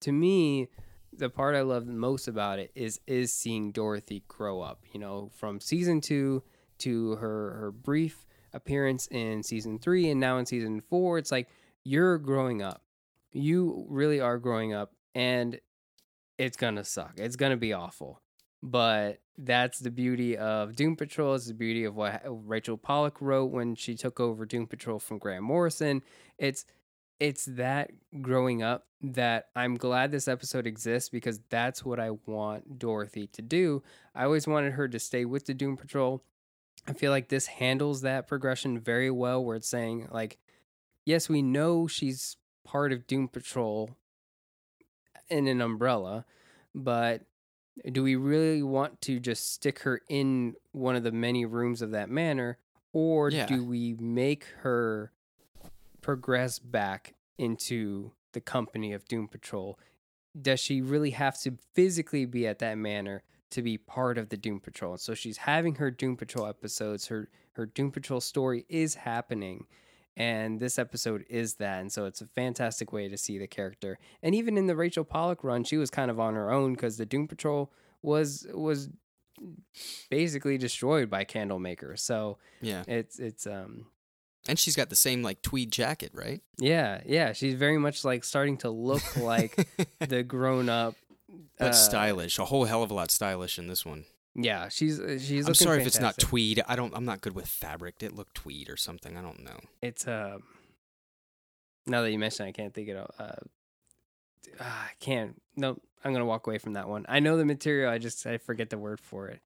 to 0.00 0.12
me 0.12 0.68
the 1.12 1.28
part 1.28 1.56
I 1.56 1.62
love 1.62 1.86
most 1.86 2.28
about 2.28 2.58
it 2.58 2.70
is 2.74 3.00
is 3.06 3.32
seeing 3.32 3.72
Dorothy 3.72 4.24
grow 4.28 4.60
up. 4.60 4.84
You 4.92 5.00
know, 5.00 5.30
from 5.36 5.60
season 5.60 6.00
two 6.00 6.42
to 6.78 7.16
her 7.16 7.56
her 7.58 7.72
brief 7.72 8.26
appearance 8.52 9.06
in 9.08 9.42
season 9.42 9.78
three 9.78 10.10
and 10.10 10.20
now 10.20 10.38
in 10.38 10.46
season 10.46 10.80
four. 10.80 11.18
It's 11.18 11.32
like 11.32 11.48
you're 11.84 12.18
growing 12.18 12.62
up. 12.62 12.82
You 13.32 13.86
really 13.88 14.20
are 14.20 14.38
growing 14.38 14.72
up, 14.72 14.92
and 15.14 15.60
it's 16.38 16.56
gonna 16.56 16.84
suck. 16.84 17.14
It's 17.16 17.36
gonna 17.36 17.56
be 17.56 17.72
awful. 17.72 18.22
But 18.62 19.20
that's 19.36 19.78
the 19.78 19.90
beauty 19.90 20.36
of 20.36 20.74
Doom 20.74 20.96
Patrol. 20.96 21.34
It's 21.34 21.46
the 21.46 21.54
beauty 21.54 21.84
of 21.84 21.94
what 21.94 22.22
Rachel 22.26 22.76
Pollack 22.76 23.20
wrote 23.20 23.52
when 23.52 23.76
she 23.76 23.94
took 23.94 24.18
over 24.18 24.44
Doom 24.44 24.66
Patrol 24.66 24.98
from 24.98 25.18
Grant 25.18 25.44
Morrison. 25.44 26.02
It's 26.38 26.64
it's 27.20 27.46
that 27.46 27.90
growing 28.20 28.62
up 28.62 28.86
that 29.00 29.48
I'm 29.56 29.76
glad 29.76 30.10
this 30.10 30.28
episode 30.28 30.66
exists 30.66 31.08
because 31.08 31.40
that's 31.50 31.84
what 31.84 31.98
I 31.98 32.10
want 32.26 32.78
Dorothy 32.78 33.26
to 33.28 33.42
do. 33.42 33.82
I 34.14 34.24
always 34.24 34.46
wanted 34.46 34.74
her 34.74 34.88
to 34.88 34.98
stay 34.98 35.24
with 35.24 35.46
the 35.46 35.54
Doom 35.54 35.76
Patrol. 35.76 36.22
I 36.86 36.92
feel 36.92 37.10
like 37.10 37.28
this 37.28 37.46
handles 37.46 38.02
that 38.02 38.28
progression 38.28 38.78
very 38.78 39.10
well 39.10 39.44
where 39.44 39.56
it's 39.56 39.68
saying 39.68 40.08
like 40.10 40.38
yes, 41.04 41.28
we 41.28 41.42
know 41.42 41.86
she's 41.86 42.36
part 42.64 42.92
of 42.92 43.06
Doom 43.06 43.28
Patrol 43.28 43.96
in 45.28 45.46
an 45.46 45.60
umbrella, 45.60 46.26
but 46.74 47.22
do 47.92 48.02
we 48.02 48.16
really 48.16 48.62
want 48.62 49.00
to 49.02 49.20
just 49.20 49.52
stick 49.52 49.80
her 49.80 50.00
in 50.08 50.54
one 50.72 50.96
of 50.96 51.02
the 51.02 51.12
many 51.12 51.44
rooms 51.44 51.82
of 51.82 51.90
that 51.92 52.08
manor 52.10 52.58
or 52.92 53.30
Yeah. 53.30 53.46
do 53.46 53.64
we 53.64 53.94
make 53.94 54.44
her 54.62 55.12
progress 56.00 56.58
back 56.58 57.14
into 57.36 58.12
the 58.32 58.40
company 58.40 58.92
of 58.92 59.06
Doom 59.06 59.28
Patrol? 59.28 59.78
Does 60.40 60.60
she 60.60 60.80
really 60.80 61.10
have 61.10 61.38
to 61.42 61.56
physically 61.74 62.24
be 62.24 62.46
at 62.46 62.58
that 62.60 62.76
manor 62.78 63.22
to 63.50 63.62
be 63.62 63.78
part 63.78 64.18
of 64.18 64.28
the 64.28 64.36
Doom 64.36 64.60
Patrol? 64.60 64.96
So 64.96 65.14
she's 65.14 65.38
having 65.38 65.76
her 65.76 65.90
Doom 65.90 66.16
Patrol 66.16 66.46
episodes. 66.46 67.06
Her 67.08 67.28
her 67.52 67.66
Doom 67.66 67.90
Patrol 67.90 68.20
story 68.20 68.64
is 68.68 68.94
happening, 68.94 69.66
and 70.18 70.60
this 70.60 70.78
episode 70.78 71.24
is 71.30 71.54
that. 71.54 71.80
And 71.80 71.90
so 71.90 72.04
it's 72.04 72.20
a 72.20 72.26
fantastic 72.26 72.92
way 72.92 73.08
to 73.08 73.16
see 73.16 73.38
the 73.38 73.46
character. 73.46 73.98
And 74.22 74.34
even 74.34 74.58
in 74.58 74.66
the 74.66 74.76
Rachel 74.76 75.04
Pollack 75.04 75.42
run, 75.44 75.64
she 75.64 75.78
was 75.78 75.88
kind 75.90 76.10
of 76.10 76.20
on 76.20 76.34
her 76.34 76.50
own 76.52 76.74
because 76.74 76.98
the 76.98 77.06
Doom 77.06 77.26
Patrol 77.28 77.72
was 78.02 78.46
was 78.52 78.90
basically 80.10 80.58
destroyed 80.58 81.08
by 81.08 81.24
Candlemaker. 81.24 81.96
So 81.96 82.38
Yeah. 82.60 82.84
it's 82.86 83.18
it's 83.18 83.46
um 83.46 83.86
And 84.48 84.58
she's 84.58 84.76
got 84.76 84.90
the 84.90 84.96
same 84.96 85.22
like 85.22 85.42
tweed 85.42 85.70
jacket, 85.72 86.10
right? 86.14 86.42
yeah 86.58 87.00
yeah 87.06 87.32
she's 87.32 87.54
very 87.54 87.78
much 87.78 88.04
like 88.04 88.24
starting 88.24 88.56
to 88.58 88.70
look 88.70 89.16
like 89.16 89.68
the 90.00 90.22
grown 90.22 90.68
up. 90.68 90.94
but 91.58 91.68
uh, 91.68 91.72
stylish. 91.72 92.38
A 92.38 92.44
whole 92.46 92.64
hell 92.64 92.82
of 92.82 92.90
a 92.90 92.94
lot 92.94 93.10
stylish 93.10 93.58
in 93.58 93.68
this 93.68 93.86
one. 93.86 94.04
Yeah, 94.40 94.68
she's 94.68 95.00
uh, 95.00 95.18
she's. 95.18 95.48
I'm 95.48 95.54
sorry 95.54 95.80
if 95.80 95.86
it's 95.86 95.98
not 96.00 96.16
tweed. 96.16 96.62
I 96.68 96.76
don't 96.76 96.94
I'm 96.94 97.04
not 97.04 97.20
good 97.20 97.34
with 97.34 97.48
fabric. 97.48 97.98
Did 97.98 98.12
it 98.12 98.16
look 98.16 98.32
tweed 98.34 98.70
or 98.70 98.76
something. 98.76 99.16
I 99.16 99.22
don't 99.22 99.42
know. 99.44 99.58
It's 99.82 100.06
uh. 100.06 100.38
Now 101.86 102.02
that 102.02 102.12
you 102.12 102.18
mention, 102.18 102.46
it, 102.46 102.50
I 102.50 102.52
can't 102.52 102.72
think 102.72 102.88
of 102.90 102.96
it. 102.98 103.10
Uh, 103.18 103.32
ah, 104.60 104.86
I 104.86 104.92
can't. 105.00 105.40
No, 105.56 105.78
I'm 106.04 106.12
gonna 106.12 106.24
walk 106.24 106.46
away 106.46 106.58
from 106.58 106.74
that 106.74 106.88
one. 106.88 107.04
I 107.08 107.18
know 107.18 107.36
the 107.36 107.44
material. 107.44 107.90
I 107.90 107.98
just 107.98 108.24
I 108.26 108.38
forget 108.38 108.70
the 108.70 108.78
word 108.78 109.00
for 109.00 109.26
it. 109.28 109.40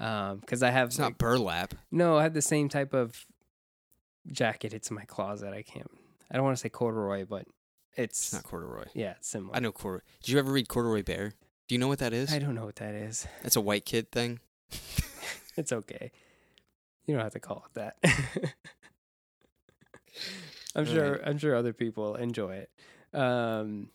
Um, 0.00 0.38
because 0.38 0.62
I 0.62 0.70
have 0.70 0.88
It's 0.88 0.98
like, 0.98 1.10
not 1.10 1.18
burlap. 1.18 1.74
no, 1.90 2.16
I 2.16 2.22
have 2.22 2.32
the 2.32 2.40
same 2.40 2.68
type 2.68 2.94
of 2.94 3.26
jacket. 4.30 4.72
It's 4.72 4.90
in 4.90 4.96
my 4.96 5.04
closet. 5.04 5.52
I 5.52 5.62
can't. 5.62 5.90
I 6.30 6.36
don't 6.36 6.44
want 6.44 6.56
to 6.56 6.60
say 6.60 6.68
corduroy, 6.68 7.24
but 7.26 7.46
it's, 7.96 8.26
It's 8.26 8.32
not 8.32 8.44
corduroy. 8.44 8.84
yeah, 8.94 9.14
it's 9.18 9.28
similar. 9.28 9.56
I 9.56 9.60
know 9.60 9.72
corduroy. 9.72 10.02
Did 10.22 10.32
you 10.32 10.38
ever 10.38 10.52
read 10.52 10.68
Corduroy 10.68 11.02
Bear? 11.02 11.32
Do 11.68 11.74
you 11.74 11.78
know 11.78 11.88
what 11.88 11.98
that 11.98 12.12
is? 12.14 12.32
I 12.32 12.38
don't 12.38 12.54
know 12.54 12.64
what 12.64 12.76
that 12.76 12.94
is. 12.94 13.26
That's 13.42 13.56
a 13.56 13.60
white 13.60 13.84
kid 13.84 14.10
thing. 14.10 14.40
It's 15.56 15.72
okay. 15.72 16.10
You 17.06 17.14
don't 17.14 17.22
have 17.22 17.32
to 17.34 17.40
call 17.40 17.64
it 17.66 17.74
that. 17.74 17.96
I'm 20.74 20.86
All 20.86 20.92
sure 20.92 21.12
right. 21.12 21.20
I'm 21.24 21.38
sure 21.38 21.54
other 21.54 21.72
people 21.72 22.14
enjoy 22.16 22.64
it. 22.64 22.70
Um 23.18 23.90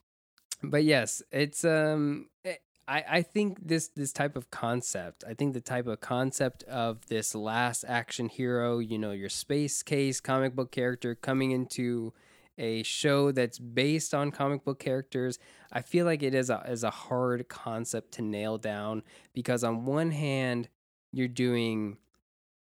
but 0.62 0.84
yes, 0.84 1.22
it's 1.32 1.64
um 1.66 2.28
eh, 2.46 2.56
I 2.88 3.04
I 3.10 3.22
think 3.22 3.66
this 3.66 3.88
this 3.90 4.12
type 4.14 4.36
of 4.36 4.52
concept, 4.52 5.24
I 5.28 5.34
think 5.34 5.54
the 5.54 5.62
type 5.62 5.88
of 5.88 6.00
concept 6.02 6.64
of 6.64 7.08
this 7.08 7.34
last 7.36 7.86
action 7.88 8.30
hero, 8.30 8.80
you 8.80 8.98
know, 8.98 9.12
your 9.12 9.30
space 9.30 9.82
case 9.84 10.20
comic 10.20 10.56
book 10.56 10.72
character 10.72 11.16
coming 11.16 11.52
into 11.52 12.14
a 12.58 12.84
show 12.84 13.32
that's 13.32 13.60
based 13.60 14.14
on 14.14 14.32
comic 14.32 14.64
book 14.64 14.80
characters, 14.80 15.40
I 15.72 15.82
feel 15.82 16.06
like 16.06 16.22
it 16.24 16.36
is 16.36 16.50
a 16.50 16.64
is 16.68 16.84
a 16.84 16.90
hard 16.90 17.48
concept 17.50 18.14
to 18.14 18.22
nail 18.22 18.58
down 18.58 19.04
because 19.34 19.64
on 19.64 19.86
one 19.86 20.12
hand, 20.12 20.70
you're 21.12 21.28
doing 21.28 21.98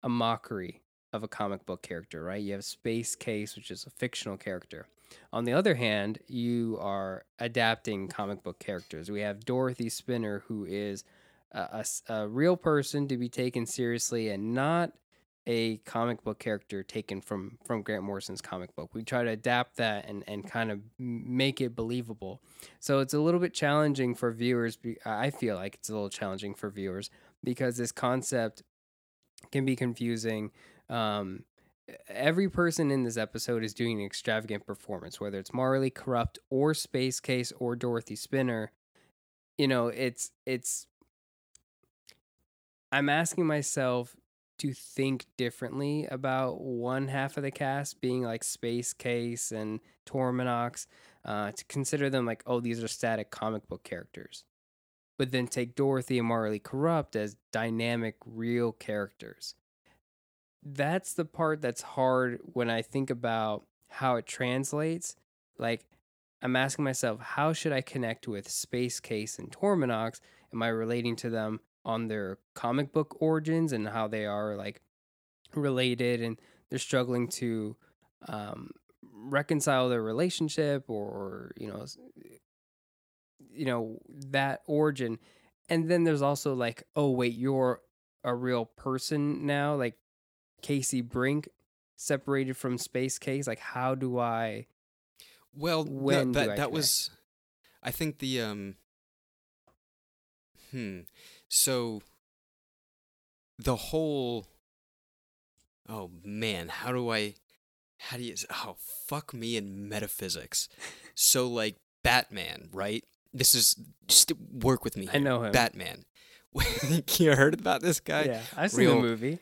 a 0.03 0.09
mockery 0.09 0.83
of 1.13 1.23
a 1.23 1.29
comic 1.29 1.67
book 1.67 1.83
character, 1.83 2.23
right? 2.23 2.43
You 2.43 2.53
have 2.53 2.65
Space 2.65 3.15
Case, 3.17 3.57
which 3.57 3.71
is 3.71 3.85
a 3.85 3.91
fictional 3.91 4.37
character. 4.37 4.87
On 5.33 5.45
the 5.45 5.53
other 5.53 5.75
hand, 5.75 6.21
you 6.29 6.79
are 6.81 7.25
adapting 7.39 8.07
comic 8.09 8.43
book 8.45 8.61
characters. 8.61 9.11
We 9.11 9.23
have 9.23 9.45
Dorothy 9.45 9.89
Spinner, 9.89 10.45
who 10.47 10.65
is 10.65 11.05
a 11.53 12.29
real 12.29 12.57
person 12.57 13.09
to 13.09 13.17
be 13.17 13.29
taken 13.29 13.67
seriously 13.67 14.29
and 14.29 14.55
not 14.55 14.93
a 15.47 15.79
comic 15.79 16.23
book 16.23 16.39
character 16.39 16.83
taken 16.83 17.21
from 17.21 17.59
from 17.65 17.83
Grant 17.83 18.03
Morrison's 18.03 18.41
comic 18.41 18.75
book. 18.77 18.95
We 18.95 19.03
try 19.03 19.25
to 19.25 19.31
adapt 19.31 19.77
that 19.77 20.09
and 20.09 20.23
and 20.27 20.49
kind 20.49 20.71
of 20.71 20.81
make 20.99 21.61
it 21.61 21.75
believable. 21.75 22.43
So 22.79 23.01
it's 23.01 23.15
a 23.15 23.21
little 23.21 23.41
bit 23.41 23.55
challenging 23.55 24.15
for 24.15 24.33
viewers. 24.33 24.79
I 25.05 25.31
feel 25.31 25.57
like 25.57 25.77
it's 25.77 25.89
a 25.89 25.93
little 25.93 26.11
challenging 26.11 26.55
for 26.55 26.71
viewers 26.71 27.11
because 27.43 27.77
this 27.77 27.93
concept 27.93 28.63
can 29.51 29.65
be 29.65 29.77
confusing. 29.77 30.51
Um, 30.89 31.45
every 32.09 32.49
person 32.49 32.91
in 32.91 33.05
this 33.05 33.17
episode 33.17 33.65
is 33.65 33.75
doing 33.75 34.01
an 34.01 34.07
extravagant 34.07 34.67
performance, 34.67 35.21
whether 35.21 35.39
it's 35.39 35.53
Maura 35.53 35.81
Lee 35.81 35.91
Karupt 35.91 36.39
or 36.51 36.75
Space 36.75 37.21
Case 37.21 37.53
or 37.59 37.77
Dorothy 37.77 38.17
Spinner. 38.17 38.73
You 39.59 39.69
know, 39.69 39.89
it's 39.89 40.33
it's. 40.47 40.87
I'm 42.93 43.09
asking 43.09 43.47
myself 43.47 44.17
to 44.61 44.73
think 44.73 45.27
differently 45.37 46.07
about 46.11 46.61
one 46.61 47.09
half 47.09 47.37
of 47.37 47.43
the 47.43 47.51
cast 47.51 48.01
being 48.01 48.23
like 48.23 48.45
Space 48.45 48.93
Case 48.93 49.53
and 49.53 49.81
Torminox, 50.07 50.87
uh, 51.25 51.53
to 51.53 51.65
consider 51.67 52.09
them 52.09 52.25
like, 52.25 52.43
oh, 52.47 52.61
these 52.61 52.83
are 52.83 52.89
static 52.89 53.31
comic 53.31 53.69
book 53.69 53.83
characters 53.83 54.45
but 55.21 55.33
then 55.33 55.47
take 55.47 55.75
Dorothy 55.75 56.19
and 56.19 56.27
Maura 56.27 56.49
Lee 56.51 56.59
Karupt 56.59 57.15
as 57.15 57.37
dynamic, 57.53 58.17
real 58.25 58.73
characters. 58.73 59.55
That's 60.63 61.13
the 61.13 61.27
part 61.27 61.61
that's 61.61 61.83
hard 61.83 62.41
when 62.43 62.71
I 62.71 62.81
think 62.81 63.11
about 63.11 63.65
how 63.89 64.17
it 64.17 64.25
translates. 64.25 65.17
Like, 65.59 65.85
I'm 66.41 66.57
asking 66.57 66.87
myself, 66.87 67.21
how 67.21 67.53
should 67.53 67.71
I 67.71 67.83
connect 67.83 68.29
with 68.29 68.49
Space 68.49 68.99
Case 68.99 69.39
and 69.39 69.51
Torminox? 69.51 70.21
Am 70.55 70.63
I 70.63 70.69
relating 70.69 71.17
to 71.17 71.29
them 71.29 71.61
on 71.85 72.09
their 72.09 72.39
comic 72.55 72.93
book 72.93 73.17
origins 73.21 73.73
and 73.73 73.89
how 73.89 74.07
they 74.09 74.27
are 74.27 74.57
like 74.57 74.81
related 75.55 76.21
and 76.21 76.39
they're 76.69 76.79
struggling 76.79 77.29
to 77.29 77.77
um, 78.29 78.71
reconcile 79.03 79.89
their 79.89 80.03
relationship 80.03 80.85
or, 80.89 81.53
you 81.57 81.67
know, 81.69 81.85
you 83.53 83.65
know 83.65 83.99
that 84.29 84.61
origin 84.67 85.19
and 85.69 85.91
then 85.91 86.05
there's 86.05 86.23
also 86.23 86.55
like 86.55 86.85
oh 86.95 87.11
wait 87.11 87.35
you're 87.35 87.81
a 88.23 88.33
real 88.33 88.65
person 88.65 89.45
now 89.45 89.75
like 89.75 89.97
casey 90.63 91.01
brink 91.01 91.49
separated 91.97 92.57
from 92.57 92.79
space 92.79 93.19
case 93.19 93.49
like 93.49 93.59
how 93.59 93.95
do 93.95 94.19
i 94.19 94.67
Well, 95.55 95.85
When 95.85 96.33
that 96.33 96.57
that 96.57 96.73
was, 96.73 97.11
I 97.83 97.91
think 97.91 98.19
the 98.19 98.43
um. 98.43 98.77
Hmm. 100.71 101.01
So. 101.51 102.01
The 103.59 103.77
whole. 103.77 104.47
Oh 105.89 106.11
man, 106.25 106.69
how 106.69 106.93
do 106.93 107.11
I? 107.11 107.35
How 107.99 108.17
do 108.17 108.23
you? 108.23 108.35
Oh 108.51 108.77
fuck 109.07 109.35
me 109.35 109.57
in 109.59 109.89
metaphysics. 109.89 110.69
So 111.15 111.47
like 111.49 111.77
Batman, 112.03 112.71
right? 112.73 113.05
This 113.35 113.55
is 113.55 113.77
just 114.09 114.33
work 114.51 114.83
with 114.85 114.97
me. 114.97 115.09
i 115.13 115.19
know 115.19 115.43
him 115.43 115.53
Batman. 115.53 116.05
you 117.19 117.37
heard 117.37 117.55
about 117.55 117.81
this 117.81 118.01
guy? 118.01 118.25
yeah 118.25 118.41
i've 118.57 118.73
seen 118.73 118.81
real- 118.87 118.95
the 118.97 119.01
movie 119.03 119.39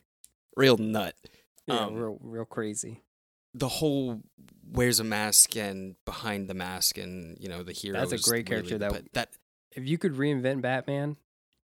Real 0.58 0.76
nut. 0.76 1.14
yeah 1.66 1.86
Um, 1.86 1.94
real 1.94 2.18
real 2.20 2.44
crazy 2.44 3.00
the 3.54 3.68
whole 3.68 4.20
wears 4.70 5.00
a 5.00 5.04
mask 5.04 5.56
and 5.56 5.94
behind 6.04 6.48
the 6.48 6.54
mask 6.54 6.98
and 6.98 7.38
you 7.40 7.48
know 7.48 7.62
the 7.62 7.72
hero. 7.72 7.98
That's 7.98 8.12
a 8.12 8.30
great 8.30 8.44
character 8.44 8.74
really- 8.76 8.78
that- 8.80 8.92
but 8.92 9.12
that 9.14 9.28
if 9.72 9.86
you 9.88 9.96
could 9.96 10.16
reinvent 10.16 10.60
batman 10.60 11.16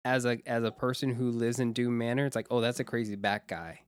as 0.04 0.26
a 0.26 0.40
as 0.46 0.64
a 0.64 0.72
person 0.72 1.14
who 1.16 1.30
lives 1.30 1.60
in 1.60 1.74
doom 1.74 1.98
manor 1.98 2.26
it's 2.26 2.36
like 2.36 2.48
oh 2.50 2.62
that's 2.62 2.80
a 2.80 2.84
crazy 2.84 3.16
bat 3.16 3.48
guy 3.48 3.82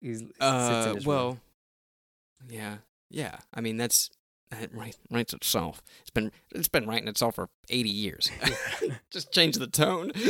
he's 0.00 0.20
sits 0.20 0.30
in 0.40 0.46
uh 0.46 0.94
his 0.94 1.06
room. 1.06 1.14
well 1.14 1.38
yeah 2.48 2.76
yeah 3.10 3.36
I 3.54 3.60
mean 3.60 3.76
that's 3.76 4.10
that 4.50 4.74
right 4.74 4.96
writes 5.10 5.34
itself. 5.34 5.82
It's 6.00 6.10
been 6.10 6.32
it's 6.54 6.68
been 6.68 6.86
writing 6.86 7.08
itself 7.08 7.34
for 7.34 7.50
eighty 7.68 7.90
years. 7.90 8.30
Just 9.10 9.30
change 9.30 9.56
the 9.56 9.66
tone. 9.66 10.10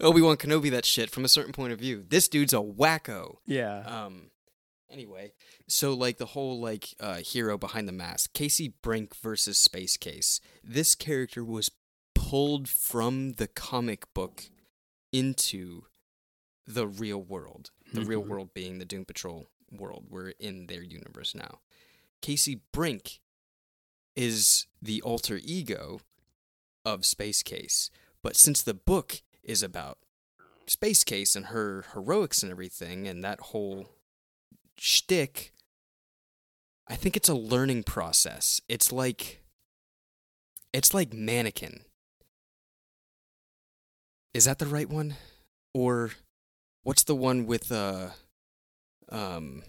Obi 0.00 0.20
Wan 0.20 0.36
Kenobi 0.36 0.70
that 0.70 0.84
shit 0.84 1.10
from 1.10 1.24
a 1.24 1.28
certain 1.28 1.52
point 1.52 1.72
of 1.72 1.78
view. 1.78 2.04
This 2.08 2.28
dude's 2.28 2.52
a 2.52 2.56
wacko. 2.58 3.36
yeah 3.46 3.82
Um. 3.86 4.30
Anyway, 4.90 5.32
so 5.66 5.92
like 5.92 6.18
the 6.18 6.26
whole 6.26 6.60
like 6.60 6.94
uh, 7.00 7.16
hero 7.16 7.58
behind 7.58 7.88
the 7.88 7.92
mask, 7.92 8.32
Casey 8.32 8.74
Brink 8.80 9.16
versus 9.16 9.58
Space 9.58 9.96
Case. 9.96 10.40
This 10.62 10.94
character 10.94 11.44
was 11.44 11.68
pulled 12.30 12.68
from 12.68 13.34
the 13.34 13.46
comic 13.46 14.12
book 14.14 14.44
into 15.12 15.84
the 16.66 16.86
real 16.86 17.22
world. 17.22 17.70
The 17.92 18.04
real 18.04 18.22
Mhm. 18.24 18.28
world 18.28 18.54
being 18.54 18.78
the 18.78 18.84
Doom 18.84 19.04
Patrol 19.04 19.46
world. 19.70 20.06
We're 20.08 20.30
in 20.30 20.66
their 20.66 20.82
universe 20.82 21.34
now. 21.34 21.60
Casey 22.22 22.56
Brink 22.72 23.20
is 24.16 24.66
the 24.80 25.02
alter 25.02 25.38
ego 25.42 26.00
of 26.84 27.04
Space 27.04 27.42
Case, 27.42 27.90
but 28.22 28.36
since 28.36 28.62
the 28.62 28.74
book 28.74 29.22
is 29.42 29.62
about 29.62 29.98
Space 30.66 31.04
Case 31.04 31.36
and 31.36 31.46
her 31.46 31.82
heroics 31.92 32.42
and 32.42 32.50
everything, 32.50 33.06
and 33.06 33.22
that 33.22 33.40
whole 33.40 33.90
shtick, 34.76 35.52
I 36.86 36.96
think 36.96 37.16
it's 37.16 37.28
a 37.28 37.34
learning 37.34 37.84
process. 37.84 38.60
It's 38.68 38.90
like, 38.90 39.42
it's 40.72 40.94
like 40.94 41.12
Mannequin. 41.12 41.84
Is 44.34 44.44
that 44.44 44.58
the 44.58 44.66
right 44.66 44.88
one, 44.88 45.14
or 45.72 46.10
what's 46.82 47.04
the 47.04 47.14
one 47.14 47.46
with 47.46 47.70
uh, 47.70 48.08
um, 49.08 49.62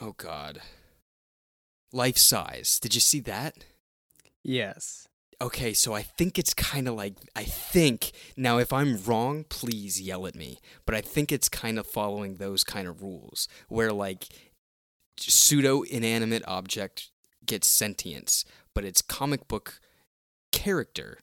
oh 0.00 0.14
God, 0.18 0.60
life 1.92 2.18
size? 2.18 2.78
Did 2.80 2.94
you 2.94 3.00
see 3.00 3.20
that? 3.20 3.64
yes 4.42 5.06
Okay, 5.42 5.72
so 5.72 5.94
I 5.94 6.02
think 6.02 6.38
it's 6.38 6.52
kind 6.52 6.86
of 6.86 6.94
like 6.94 7.14
I 7.34 7.44
think 7.44 8.12
now 8.36 8.58
if 8.58 8.74
I'm 8.74 9.02
wrong, 9.04 9.44
please 9.48 9.98
yell 9.98 10.26
at 10.26 10.34
me. 10.34 10.58
But 10.84 10.94
I 10.94 11.00
think 11.00 11.32
it's 11.32 11.48
kind 11.48 11.78
of 11.78 11.86
following 11.86 12.34
those 12.34 12.62
kind 12.62 12.86
of 12.86 13.02
rules 13.02 13.48
where 13.68 13.90
like 13.90 14.26
pseudo 15.16 15.80
inanimate 15.82 16.42
object 16.46 17.10
gets 17.46 17.70
sentience, 17.70 18.44
but 18.74 18.84
it's 18.84 19.00
comic 19.00 19.48
book 19.48 19.80
character 20.52 21.18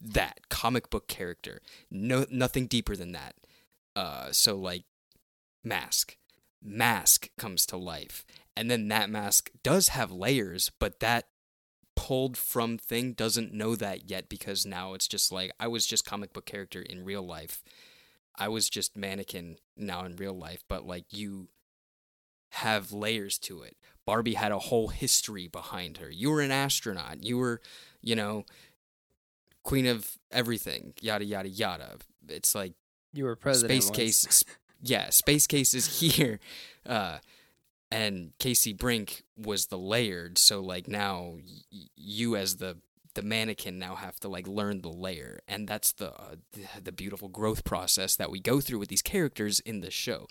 that 0.00 0.48
comic 0.48 0.90
book 0.90 1.08
character. 1.08 1.60
No 1.90 2.26
nothing 2.30 2.66
deeper 2.66 2.96
than 2.96 3.12
that. 3.12 3.34
Uh 3.96 4.32
so 4.32 4.56
like 4.56 4.84
mask. 5.64 6.16
Mask 6.62 7.30
comes 7.38 7.66
to 7.66 7.76
life. 7.76 8.24
And 8.56 8.70
then 8.70 8.88
that 8.88 9.10
mask 9.10 9.50
does 9.62 9.88
have 9.88 10.10
layers, 10.10 10.70
but 10.80 10.98
that 11.00 11.28
pulled 11.94 12.36
from 12.36 12.78
thing 12.78 13.12
doesn't 13.12 13.52
know 13.52 13.74
that 13.76 14.08
yet 14.08 14.28
because 14.28 14.64
now 14.64 14.94
it's 14.94 15.08
just 15.08 15.32
like 15.32 15.50
I 15.58 15.68
was 15.68 15.86
just 15.86 16.04
comic 16.04 16.32
book 16.32 16.46
character 16.46 16.80
in 16.80 17.04
real 17.04 17.22
life. 17.22 17.62
I 18.36 18.48
was 18.48 18.70
just 18.70 18.96
mannequin 18.96 19.56
now 19.76 20.04
in 20.04 20.16
real 20.16 20.32
life, 20.32 20.62
but 20.68 20.86
like 20.86 21.06
you 21.10 21.48
have 22.50 22.92
layers 22.92 23.38
to 23.38 23.62
it. 23.62 23.76
Barbie 24.06 24.34
had 24.34 24.52
a 24.52 24.58
whole 24.58 24.88
history 24.88 25.48
behind 25.48 25.98
her. 25.98 26.10
You 26.10 26.30
were 26.30 26.40
an 26.40 26.50
astronaut. 26.50 27.22
You 27.22 27.36
were, 27.36 27.60
you 28.00 28.16
know, 28.16 28.44
queen 29.68 29.86
of 29.86 30.18
everything. 30.32 30.94
Yada 31.00 31.24
yada 31.24 31.48
yada. 31.48 31.98
It's 32.26 32.54
like 32.54 32.72
you 33.12 33.24
were 33.24 33.36
president 33.36 33.82
space 33.82 34.24
case. 34.24 34.44
Yeah, 34.82 35.10
space 35.10 35.46
case 35.46 35.74
is 35.74 36.00
here. 36.00 36.40
Uh, 36.86 37.18
and 37.90 38.32
Casey 38.38 38.72
Brink 38.72 39.22
was 39.36 39.66
the 39.66 39.78
layered. 39.78 40.38
So 40.38 40.60
like 40.60 40.88
now 40.88 41.34
y- 41.72 41.88
you 41.96 42.34
as 42.36 42.56
the 42.56 42.78
the 43.14 43.22
mannequin 43.22 43.78
now 43.78 43.94
have 43.96 44.18
to 44.20 44.28
like 44.28 44.46
learn 44.48 44.80
the 44.80 44.88
layer, 44.88 45.40
and 45.46 45.68
that's 45.68 45.92
the 45.92 46.12
uh, 46.12 46.36
the 46.82 46.92
beautiful 46.92 47.28
growth 47.28 47.64
process 47.64 48.16
that 48.16 48.30
we 48.30 48.40
go 48.40 48.60
through 48.60 48.78
with 48.78 48.88
these 48.88 49.02
characters 49.02 49.60
in 49.60 49.80
the 49.80 49.90
show. 49.90 50.28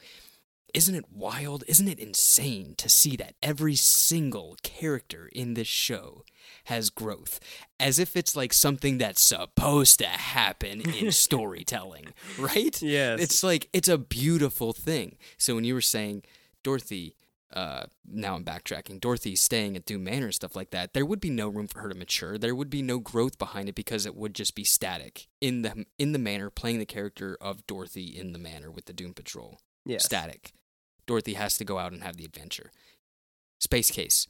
Isn't 0.73 0.95
it 0.95 1.05
wild? 1.11 1.63
Isn't 1.67 1.87
it 1.87 1.99
insane 1.99 2.75
to 2.77 2.89
see 2.89 3.15
that 3.17 3.35
every 3.41 3.75
single 3.75 4.57
character 4.63 5.29
in 5.33 5.53
this 5.53 5.67
show 5.67 6.23
has 6.65 6.89
growth, 6.89 7.39
as 7.79 7.99
if 7.99 8.15
it's 8.15 8.35
like 8.35 8.53
something 8.53 8.97
that's 8.97 9.21
supposed 9.21 9.99
to 9.99 10.05
happen 10.05 10.81
in 10.81 11.11
storytelling, 11.13 12.07
right? 12.37 12.81
Yes. 12.81 13.19
It's 13.21 13.43
like 13.43 13.69
it's 13.73 13.87
a 13.87 13.97
beautiful 13.97 14.73
thing. 14.73 15.17
So 15.37 15.55
when 15.55 15.63
you 15.63 15.73
were 15.73 15.81
saying 15.81 16.23
Dorothy, 16.63 17.15
uh, 17.53 17.85
now 18.05 18.35
I'm 18.35 18.43
backtracking. 18.43 18.99
Dorothy 18.99 19.35
staying 19.35 19.77
at 19.77 19.85
Doom 19.85 20.03
Manor 20.03 20.25
and 20.25 20.35
stuff 20.35 20.55
like 20.55 20.71
that. 20.71 20.93
There 20.93 21.05
would 21.05 21.21
be 21.21 21.29
no 21.29 21.47
room 21.47 21.67
for 21.67 21.79
her 21.79 21.89
to 21.89 21.95
mature. 21.95 22.37
There 22.37 22.55
would 22.55 22.69
be 22.69 22.81
no 22.81 22.99
growth 22.99 23.37
behind 23.37 23.69
it 23.69 23.75
because 23.75 24.05
it 24.05 24.15
would 24.15 24.35
just 24.35 24.53
be 24.53 24.65
static 24.65 25.27
in 25.39 25.61
the 25.61 25.85
in 25.97 26.11
the 26.11 26.19
manor, 26.19 26.49
playing 26.49 26.79
the 26.79 26.85
character 26.85 27.37
of 27.39 27.65
Dorothy 27.65 28.17
in 28.17 28.33
the 28.33 28.39
manor 28.39 28.69
with 28.69 28.85
the 28.85 28.93
Doom 28.93 29.13
Patrol. 29.13 29.59
Yes. 29.87 30.05
Static. 30.05 30.51
Dorothy 31.05 31.33
has 31.35 31.57
to 31.57 31.65
go 31.65 31.77
out 31.79 31.91
and 31.93 32.03
have 32.03 32.17
the 32.17 32.25
adventure. 32.25 32.71
Space 33.59 33.89
Case, 33.91 34.27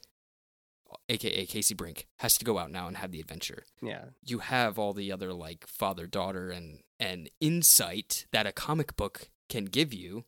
aka 1.10 1.46
Casey 1.46 1.74
Brink, 1.74 2.08
has 2.20 2.38
to 2.38 2.46
go 2.46 2.58
out 2.58 2.72
now 2.72 2.88
and 2.88 2.98
have 2.98 3.12
the 3.12 3.20
adventure 3.20 3.63
Yeah. 3.82 4.06
you 4.26 4.39
have 4.39 4.80
all 4.80 4.93
the 4.93 5.12
other 5.12 5.34
like 5.34 5.67
father 5.67 6.08
daughter 6.08 6.50
and 6.50 6.80
and 7.00 7.30
insight 7.41 8.26
that 8.32 8.48
a 8.48 8.52
comic 8.52 8.96
book 8.96 9.30
can 9.50 9.65
give 9.65 9.93
you 9.93 10.24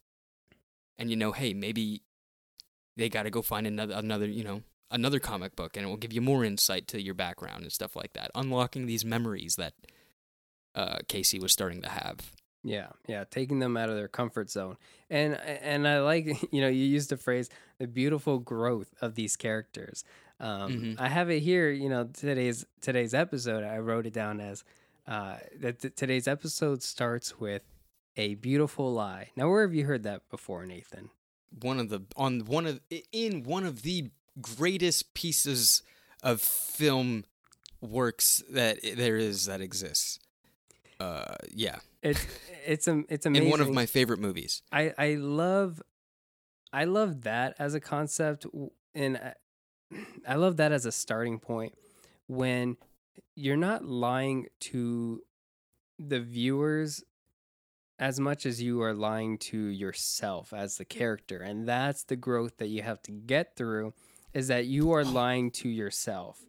and 0.97 1.09
you 1.09 1.15
know 1.15 1.31
hey 1.31 1.53
maybe 1.53 2.01
they 2.97 3.07
got 3.09 3.23
to 3.23 3.29
go 3.29 3.41
find 3.41 3.65
another 3.65 3.93
another 3.95 4.25
you 4.27 4.43
know 4.43 4.61
another 4.91 5.19
comic 5.19 5.55
book 5.55 5.77
and 5.77 5.85
it 5.85 5.89
will 5.89 5.97
give 5.97 6.11
you 6.13 6.21
more 6.21 6.43
insight 6.43 6.87
to 6.89 7.01
your 7.01 7.13
background 7.13 7.63
and 7.63 7.71
stuff 7.71 7.95
like 7.95 8.13
that 8.13 8.29
unlocking 8.35 8.85
these 8.85 9.05
memories 9.05 9.55
that 9.55 9.73
uh, 10.75 10.97
Casey 11.07 11.39
was 11.39 11.51
starting 11.53 11.81
to 11.81 11.89
have 11.89 12.31
Yeah, 12.63 12.87
yeah, 13.07 13.23
taking 13.29 13.59
them 13.59 13.77
out 13.77 13.89
of 13.89 13.95
their 13.95 14.07
comfort 14.09 14.49
zone. 14.49 14.75
And 15.09 15.35
and 15.35 15.87
I 15.87 15.99
like, 16.01 16.25
you 16.51 16.61
know, 16.61 16.67
you 16.67 16.85
used 16.85 17.09
the 17.09 17.17
phrase 17.17 17.49
the 17.77 17.87
beautiful 17.87 18.39
growth 18.39 18.93
of 19.01 19.15
these 19.15 19.35
characters. 19.35 20.03
Um, 20.41 20.71
Mhm. 20.71 20.95
I 20.99 21.09
have 21.09 21.29
it 21.29 21.39
here, 21.41 21.69
you 21.69 21.89
know, 21.89 22.05
today's 22.05 22.65
today's 22.81 23.13
episode 23.13 23.63
I 23.63 23.77
wrote 23.79 24.05
it 24.05 24.13
down 24.13 24.39
as 24.41 24.63
uh, 25.07 25.37
that 25.59 25.79
t- 25.79 25.89
today's 25.89 26.27
episode 26.27 26.83
starts 26.83 27.39
with 27.39 27.63
a 28.17 28.35
beautiful 28.35 28.93
lie. 28.93 29.29
Now, 29.35 29.49
where 29.49 29.61
have 29.63 29.73
you 29.73 29.85
heard 29.85 30.03
that 30.03 30.29
before, 30.29 30.65
Nathan? 30.65 31.09
one 31.61 31.79
of 31.79 31.89
the 31.89 32.01
on 32.15 32.41
one 32.45 32.67
of 32.67 32.79
in 33.11 33.43
one 33.43 33.65
of 33.65 33.81
the 33.81 34.09
greatest 34.39 35.13
pieces 35.15 35.81
of 36.21 36.39
film 36.41 37.23
works 37.81 38.43
that 38.51 38.77
there 38.95 39.17
is 39.17 39.45
that 39.47 39.59
exists 39.59 40.19
uh 40.99 41.33
yeah 41.51 41.77
It's 42.01 42.25
it's 42.65 42.87
a 42.87 43.03
it's 43.09 43.25
amazing. 43.25 43.45
in 43.45 43.51
one 43.51 43.61
of 43.61 43.71
my 43.71 43.85
favorite 43.85 44.19
movies. 44.19 44.63
I 44.71 44.93
I 44.97 45.15
love 45.15 45.81
I 46.71 46.85
love 46.85 47.21
that 47.21 47.55
as 47.59 47.73
a 47.73 47.79
concept 47.79 48.45
and 48.93 49.17
I- 49.17 49.35
I 50.27 50.35
love 50.35 50.57
that 50.57 50.71
as 50.71 50.85
a 50.85 50.91
starting 50.91 51.39
point 51.39 51.73
when 52.27 52.77
you're 53.35 53.57
not 53.57 53.83
lying 53.83 54.47
to 54.59 55.23
the 55.97 56.19
viewers 56.19 57.03
as 57.97 58.19
much 58.19 58.45
as 58.45 58.61
you 58.61 58.81
are 58.81 58.93
lying 58.93 59.37
to 59.37 59.57
yourself 59.57 60.53
as 60.53 60.77
the 60.77 60.85
character 60.85 61.39
and 61.39 61.67
that's 61.67 62.03
the 62.03 62.15
growth 62.15 62.57
that 62.57 62.67
you 62.67 62.81
have 62.81 63.01
to 63.03 63.11
get 63.11 63.55
through 63.55 63.93
is 64.33 64.47
that 64.47 64.67
you 64.67 64.91
are 64.91 65.01
oh. 65.01 65.11
lying 65.11 65.51
to 65.51 65.67
yourself 65.67 66.45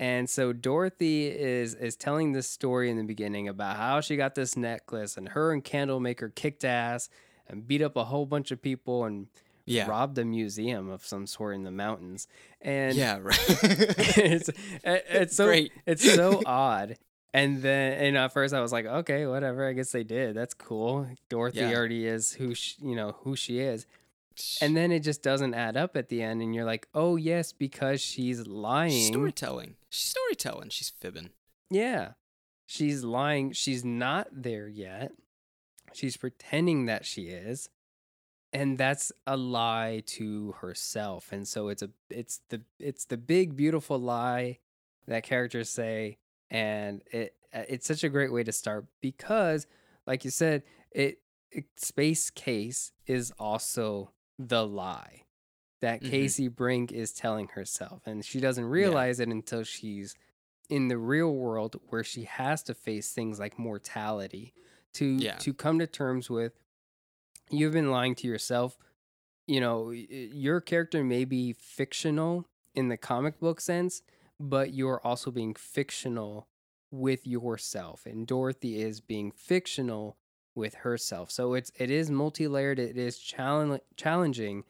and 0.00 0.28
so 0.28 0.52
Dorothy 0.52 1.26
is 1.28 1.74
is 1.74 1.94
telling 1.94 2.32
this 2.32 2.48
story 2.48 2.90
in 2.90 2.96
the 2.96 3.04
beginning 3.04 3.46
about 3.46 3.76
how 3.76 4.00
she 4.00 4.16
got 4.16 4.34
this 4.34 4.56
necklace 4.56 5.16
and 5.16 5.28
her 5.28 5.52
and 5.52 5.62
Candlemaker 5.62 6.34
kicked 6.34 6.64
ass 6.64 7.08
and 7.48 7.68
beat 7.68 7.82
up 7.82 7.94
a 7.96 8.04
whole 8.04 8.26
bunch 8.26 8.50
of 8.50 8.60
people 8.62 9.04
and 9.04 9.26
yeah 9.66 9.86
robbed 9.86 10.16
a 10.18 10.24
museum 10.24 10.88
of 10.90 11.04
some 11.06 11.26
sort 11.26 11.54
in 11.54 11.62
the 11.64 11.70
mountains. 11.70 12.26
And 12.62 12.96
yeah 12.96 13.18
right 13.20 13.38
it's 14.18 14.48
it- 14.48 15.04
it's 15.10 15.36
so 15.36 15.46
Great. 15.46 15.70
it's 15.86 16.14
so 16.14 16.42
odd. 16.46 16.96
And 17.32 17.62
then 17.62 17.92
and 17.92 18.16
at 18.16 18.32
first 18.32 18.52
I 18.54 18.60
was 18.60 18.72
like, 18.72 18.86
okay, 18.86 19.24
whatever. 19.26 19.68
I 19.68 19.72
guess 19.72 19.92
they 19.92 20.02
did. 20.02 20.34
That's 20.34 20.54
cool. 20.54 21.06
Dorothy 21.28 21.60
Yeah. 21.60 21.74
already 21.74 22.06
is 22.06 22.32
who 22.32 22.54
she, 22.56 22.74
you 22.82 22.96
know 22.96 23.16
who 23.20 23.36
she 23.36 23.60
is. 23.60 23.86
And 24.60 24.76
then 24.76 24.92
it 24.92 25.00
just 25.00 25.22
doesn't 25.22 25.54
add 25.54 25.76
up 25.76 25.96
at 25.96 26.08
the 26.08 26.22
end, 26.22 26.42
and 26.42 26.54
you're 26.54 26.64
like, 26.64 26.88
oh 26.94 27.16
yes, 27.16 27.52
because 27.52 28.00
she's 28.00 28.46
lying. 28.46 29.12
storytelling 29.12 29.76
she's 29.88 30.10
storytelling 30.10 30.68
she's 30.68 30.90
fibbing 30.90 31.30
Yeah. 31.70 32.12
She's 32.66 33.02
lying. 33.02 33.52
She's 33.52 33.84
not 33.84 34.28
there 34.30 34.68
yet. 34.68 35.10
She's 35.92 36.16
pretending 36.16 36.86
that 36.86 37.04
she 37.04 37.22
is. 37.22 37.68
And 38.52 38.78
that's 38.78 39.10
a 39.26 39.36
lie 39.36 40.04
to 40.06 40.52
herself. 40.60 41.32
And 41.32 41.48
so 41.48 41.68
it's 41.68 41.82
a 41.82 41.90
it's 42.08 42.40
the 42.48 42.62
it's 42.78 43.06
the 43.06 43.16
big 43.16 43.56
beautiful 43.56 43.98
lie 43.98 44.58
that 45.08 45.24
characters 45.24 45.68
say 45.68 46.18
and 46.48 47.02
it 47.10 47.34
it's 47.52 47.86
such 47.86 48.04
a 48.04 48.08
great 48.08 48.32
way 48.32 48.44
to 48.44 48.52
start 48.52 48.86
because 49.00 49.66
like 50.06 50.24
you 50.24 50.30
said, 50.30 50.62
it, 50.90 51.18
it 51.50 51.66
space 51.76 52.30
case 52.30 52.92
is 53.06 53.32
also 53.38 54.10
the 54.48 54.66
lie 54.66 55.24
that 55.80 56.00
Mhm. 56.02 56.10
Casey 56.10 56.48
Brink 56.48 56.92
is 56.92 57.12
telling 57.12 57.48
herself 57.48 58.06
and 58.06 58.24
she 58.24 58.40
doesn't 58.40 58.64
realize 58.64 59.20
it 59.20 59.28
until 59.28 59.62
she's 59.64 60.14
in 60.68 60.88
the 60.88 60.96
real 60.98 61.34
world 61.34 61.76
where 61.88 62.04
she 62.04 62.24
has 62.24 62.62
to 62.62 62.74
face 62.74 63.12
things 63.12 63.38
like 63.38 63.58
mortality 63.58 64.54
to 64.94 65.04
Yeah. 65.16 65.36
to 65.38 65.52
come 65.52 65.78
to 65.78 65.86
terms 65.86 66.30
with 66.30 66.58
you've 67.50 67.72
been 67.72 67.90
lying 67.90 68.14
to 68.16 68.26
yourself 68.26 68.78
you 69.46 69.60
know 69.60 69.90
your 69.90 70.60
character 70.60 71.02
may 71.04 71.24
be 71.24 71.52
fictional 71.52 72.46
in 72.74 72.88
the 72.88 72.96
comic 72.96 73.38
book 73.40 73.60
sense 73.60 74.02
but 74.38 74.72
you're 74.72 75.04
also 75.06 75.30
being 75.30 75.54
fictional 75.54 76.48
with 76.90 77.26
yourself 77.26 78.06
and 78.06 78.26
Dorothy 78.26 78.80
is 78.80 79.00
being 79.00 79.30
fictional 79.32 80.16
with 80.60 80.74
herself. 80.74 81.30
So 81.30 81.54
it's 81.54 81.72
it 81.76 81.90
is 81.90 82.10
multi-layered. 82.10 82.78
It 82.78 82.96
is 82.96 83.18
challenge, 83.18 83.80
challenging 83.96 84.64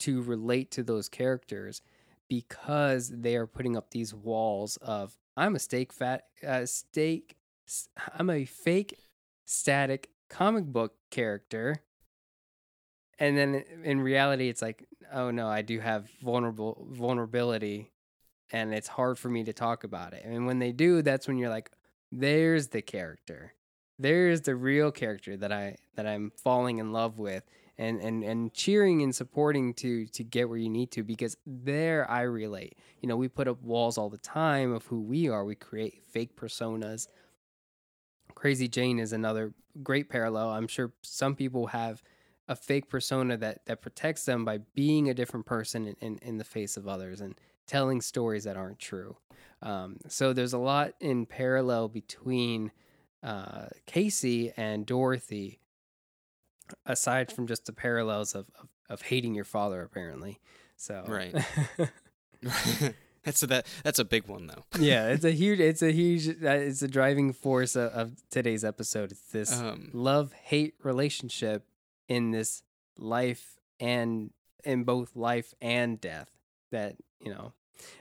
to 0.00 0.22
relate 0.22 0.70
to 0.72 0.82
those 0.82 1.08
characters 1.08 1.80
because 2.28 3.08
they 3.08 3.34
are 3.34 3.46
putting 3.46 3.76
up 3.76 3.90
these 3.90 4.14
walls 4.14 4.76
of 4.76 5.16
I'm 5.36 5.56
a 5.56 5.58
steak 5.58 5.92
fat 5.92 6.24
uh, 6.46 6.66
steak 6.66 7.36
I'm 8.18 8.30
a 8.30 8.44
fake 8.44 8.98
static 9.46 10.10
comic 10.28 10.66
book 10.66 10.94
character. 11.10 11.76
And 13.18 13.36
then 13.36 13.64
in 13.84 14.00
reality 14.00 14.48
it's 14.50 14.62
like 14.62 14.86
oh 15.12 15.30
no 15.30 15.48
I 15.48 15.62
do 15.62 15.80
have 15.80 16.10
vulnerable 16.22 16.86
vulnerability 16.90 17.90
and 18.50 18.74
it's 18.74 18.88
hard 18.88 19.18
for 19.18 19.30
me 19.30 19.44
to 19.44 19.54
talk 19.54 19.84
about 19.84 20.12
it. 20.12 20.24
And 20.26 20.46
when 20.46 20.58
they 20.58 20.72
do 20.72 21.00
that's 21.00 21.26
when 21.26 21.38
you're 21.38 21.48
like 21.48 21.70
there's 22.10 22.68
the 22.68 22.82
character 22.82 23.54
there's 24.02 24.42
the 24.42 24.54
real 24.56 24.90
character 24.90 25.36
that 25.36 25.52
I 25.52 25.76
that 25.96 26.06
I'm 26.06 26.32
falling 26.36 26.78
in 26.78 26.92
love 26.92 27.18
with 27.18 27.44
and 27.78 28.00
and 28.00 28.22
and 28.22 28.52
cheering 28.52 29.02
and 29.02 29.14
supporting 29.14 29.74
to 29.74 30.06
to 30.06 30.24
get 30.24 30.48
where 30.48 30.58
you 30.58 30.68
need 30.68 30.90
to 30.92 31.02
because 31.02 31.36
there 31.46 32.10
I 32.10 32.22
relate. 32.22 32.76
You 33.00 33.08
know, 33.08 33.16
we 33.16 33.28
put 33.28 33.48
up 33.48 33.62
walls 33.62 33.98
all 33.98 34.10
the 34.10 34.18
time 34.18 34.72
of 34.72 34.86
who 34.86 35.00
we 35.00 35.28
are. 35.28 35.44
We 35.44 35.54
create 35.54 36.02
fake 36.10 36.36
personas. 36.36 37.08
Crazy 38.34 38.68
Jane 38.68 38.98
is 38.98 39.12
another 39.12 39.54
great 39.82 40.08
parallel. 40.08 40.50
I'm 40.50 40.68
sure 40.68 40.92
some 41.02 41.34
people 41.34 41.68
have 41.68 42.02
a 42.48 42.56
fake 42.56 42.88
persona 42.88 43.36
that 43.36 43.64
that 43.66 43.80
protects 43.80 44.24
them 44.24 44.44
by 44.44 44.58
being 44.74 45.08
a 45.08 45.14
different 45.14 45.46
person 45.46 45.86
in, 45.86 45.96
in, 46.00 46.18
in 46.18 46.38
the 46.38 46.44
face 46.44 46.76
of 46.76 46.88
others 46.88 47.20
and 47.20 47.34
telling 47.66 48.00
stories 48.00 48.44
that 48.44 48.56
aren't 48.56 48.80
true. 48.80 49.16
Um, 49.62 49.98
so 50.08 50.32
there's 50.32 50.52
a 50.52 50.58
lot 50.58 50.94
in 51.00 51.24
parallel 51.24 51.88
between 51.88 52.72
uh, 53.22 53.66
Casey 53.86 54.52
and 54.56 54.84
Dorothy, 54.86 55.60
aside 56.86 57.32
from 57.32 57.46
just 57.46 57.66
the 57.66 57.72
parallels 57.72 58.34
of, 58.34 58.46
of, 58.60 58.68
of 58.88 59.02
hating 59.02 59.34
your 59.34 59.44
father, 59.44 59.82
apparently. 59.82 60.40
So 60.76 61.04
Right. 61.06 61.34
that's 63.24 63.42
a, 63.44 63.46
that 63.46 63.66
that's 63.84 64.00
a 64.00 64.04
big 64.04 64.26
one 64.26 64.48
though 64.48 64.64
yeah, 64.80 65.08
it's 65.08 65.24
a 65.24 65.30
huge, 65.42 65.60
it's 65.60 65.82
a 65.82 65.92
huge, 65.92 66.26
it's 66.26 66.82
a 66.82 66.88
driving 66.88 67.32
force 67.32 67.76
of, 67.76 67.92
of 67.92 68.28
today's 68.30 68.64
episode. 68.64 69.12
It's 69.12 69.28
this 69.30 69.52
um 69.60 69.90
love 69.92 70.32
hate 70.32 70.74
relationship 70.82 71.64
in 72.08 72.32
this 72.32 72.62
life 72.98 73.58
and 73.78 74.30
in 74.64 74.82
both 74.84 75.14
life 75.14 75.54
and 75.60 76.00
death 76.00 76.30
that 76.72 76.96
you 77.20 77.32
know. 77.32 77.52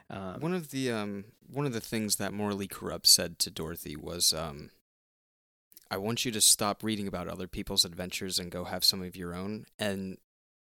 Um, 0.09 0.39
One 0.39 0.53
of 0.53 0.71
the 0.71 0.91
um 0.91 1.25
one 1.47 1.65
of 1.67 1.73
the 1.73 1.81
things 1.81 2.15
that 2.15 2.33
Maura 2.33 2.55
Lee 2.55 2.67
Karupt 2.67 3.05
said 3.05 3.37
to 3.39 3.51
Dorothy 3.51 3.95
was 3.95 4.33
um 4.33 4.71
I 5.91 5.97
want 5.97 6.23
you 6.23 6.31
to 6.31 6.39
stop 6.39 6.83
reading 6.83 7.05
about 7.05 7.27
other 7.27 7.47
people's 7.47 7.83
adventures 7.83 8.39
and 8.39 8.49
go 8.49 8.63
have 8.63 8.85
some 8.85 9.03
of 9.03 9.17
your 9.17 9.35
own. 9.35 9.65
And 9.77 10.17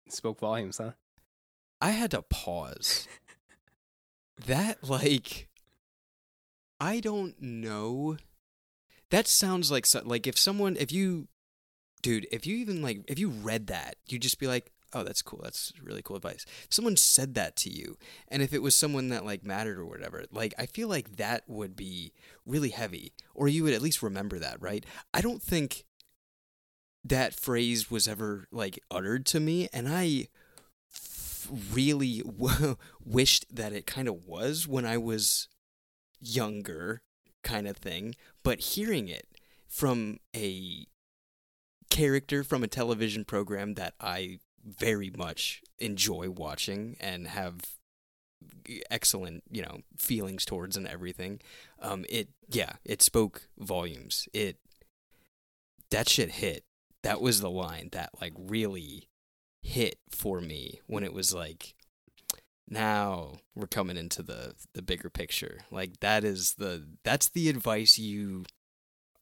spoke 0.09 0.39
volumes, 0.39 0.79
huh? 0.79 0.93
I 1.81 1.91
had 1.91 2.13
to 2.13 2.23
pause. 2.23 3.09
that 4.47 4.89
like 4.89 5.49
I 6.81 7.01
don't 7.01 7.35
know. 7.43 8.17
That 9.11 9.27
sounds 9.27 9.73
like 9.73 9.87
so, 9.87 10.03
like 10.05 10.29
if 10.29 10.39
someone 10.39 10.77
if 10.79 10.93
you 10.93 11.27
dude, 12.01 12.29
if 12.31 12.47
you 12.47 12.57
even 12.59 12.81
like 12.81 13.01
if 13.09 13.19
you 13.19 13.29
read 13.29 13.67
that, 13.67 13.97
you'd 14.09 14.23
just 14.23 14.39
be 14.39 14.47
like, 14.47 14.71
"Oh, 14.93 15.03
that's 15.03 15.23
cool. 15.23 15.41
That's 15.43 15.73
really 15.83 16.03
cool 16.03 16.17
advice." 16.17 16.45
If 16.65 16.73
someone 16.73 16.97
said 16.97 17.35
that 17.35 17.57
to 17.57 17.71
you, 17.71 17.97
and 18.29 18.43
if 18.43 18.53
it 18.53 18.63
was 18.63 18.75
someone 18.75 19.09
that 19.09 19.25
like 19.25 19.45
mattered 19.45 19.79
or 19.79 19.87
whatever, 19.87 20.25
like 20.31 20.55
I 20.59 20.67
feel 20.67 20.89
like 20.89 21.17
that 21.17 21.45
would 21.47 21.77
be 21.77 22.13
really 22.47 22.71
heavy 22.71 23.13
or 23.35 23.49
you 23.49 23.65
would 23.65 23.75
at 23.75 23.83
least 23.83 24.03
remember 24.03 24.39
that, 24.39 24.61
right? 24.61 24.85
I 25.13 25.21
don't 25.21 25.43
think 25.43 25.85
that 27.05 27.35
phrase 27.35 27.91
was 27.91 28.09
ever 28.09 28.47
like 28.51 28.79
uttered 28.91 29.25
to 29.27 29.41
me 29.41 29.69
and 29.73 29.89
I 29.89 30.29
really 31.73 32.21
w- 32.21 32.77
wished 33.05 33.47
that 33.55 33.73
it 33.73 33.87
kind 33.87 34.09
of 34.09 34.27
was 34.27 34.67
when 34.67 34.85
I 34.85 34.99
was 34.99 35.49
younger 36.21 37.03
kind 37.45 37.69
of 37.69 37.77
thing 37.77 38.15
but 38.43 38.59
hearing 38.59 39.09
it 39.09 39.27
from 39.69 40.19
a 40.35 40.87
character 41.89 42.43
from 42.43 42.63
a 42.63 42.69
television 42.69 43.25
program 43.25 43.75
that 43.75 43.95
I 44.01 44.39
very 44.65 45.11
much 45.17 45.63
enjoy 45.79 46.29
watching 46.31 46.97
and 47.01 47.29
have 47.29 47.61
excellent 48.91 49.43
you 49.51 49.63
know 49.63 49.81
feelings 49.97 50.45
towards 50.45 50.77
and 50.77 50.87
everything. 50.87 51.41
Um 51.81 52.05
it 52.09 52.29
yeah 52.49 52.75
it 52.85 53.03
spoke 53.03 53.49
volumes. 53.59 54.29
It 54.33 54.59
that 55.91 56.09
shit 56.09 56.33
hit. 56.33 56.65
That 57.03 57.21
was 57.21 57.41
the 57.41 57.51
line 57.51 57.89
that 57.93 58.11
like 58.21 58.35
really 58.37 59.09
hit 59.63 59.99
for 60.11 60.41
me 60.41 60.81
when 60.87 61.05
it 61.05 61.13
was 61.13 61.33
like 61.35 61.75
now 62.71 63.39
we're 63.55 63.67
coming 63.67 63.97
into 63.97 64.23
the 64.23 64.55
the 64.75 64.83
bigger 64.83 65.11
picture. 65.11 65.61
Like 65.71 66.01
that 66.01 66.25
is 66.25 66.55
the 66.59 66.87
that's 67.05 67.29
the 67.29 67.49
advice 67.49 67.99
you 67.99 68.45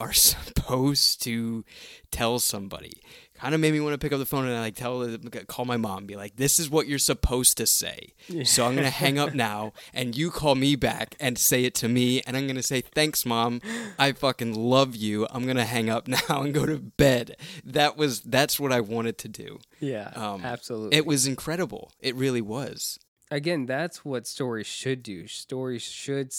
are 0.00 0.12
supposed 0.56 1.22
to 1.24 1.64
tell 2.10 2.38
somebody. 2.38 2.92
Kind 3.34 3.54
of 3.54 3.60
made 3.60 3.72
me 3.74 3.80
want 3.80 3.92
to 3.92 3.98
pick 3.98 4.14
up 4.14 4.18
the 4.18 4.24
phone 4.24 4.46
and 4.46 4.54
like 4.60 4.76
tell 4.76 5.06
call 5.46 5.66
my 5.66 5.76
mom 5.76 6.06
be 6.06 6.16
like 6.16 6.36
this 6.36 6.58
is 6.58 6.70
what 6.70 6.86
you're 6.86 6.98
supposed 6.98 7.58
to 7.58 7.66
say. 7.66 8.14
So 8.44 8.64
i'm 8.64 8.74
gonna 8.74 8.88
hang 8.88 9.18
up 9.18 9.34
now 9.48 9.74
and 9.92 10.16
you 10.16 10.30
call 10.30 10.54
me 10.54 10.74
back 10.74 11.16
and 11.20 11.36
say 11.36 11.64
it 11.64 11.74
to 11.76 11.88
me 11.88 12.22
and 12.22 12.34
i'm 12.34 12.46
gonna 12.46 12.62
say 12.62 12.80
thanks 12.80 13.26
mom. 13.26 13.60
I 13.98 14.12
fucking 14.12 14.54
love 14.54 14.96
you. 14.96 15.26
I'm 15.30 15.46
gonna 15.46 15.66
hang 15.66 15.90
up 15.90 16.08
now 16.30 16.40
and 16.40 16.54
go 16.54 16.64
to 16.64 16.78
bed. 16.78 17.36
That 17.62 17.98
was 17.98 18.22
that's 18.22 18.58
what 18.58 18.72
i 18.72 18.80
wanted 18.80 19.18
to 19.18 19.28
do. 19.28 19.58
Yeah, 19.80 20.12
Um, 20.16 20.42
absolutely. 20.42 20.96
it 20.96 21.04
was 21.04 21.26
incredible. 21.26 21.92
It 22.00 22.14
really 22.14 22.40
was. 22.40 22.98
Again, 23.30 23.66
that's 23.66 24.02
what 24.02 24.26
stories 24.26 24.66
should 24.66 25.02
do. 25.02 25.26
Stories 25.26 25.82
should 25.82 26.32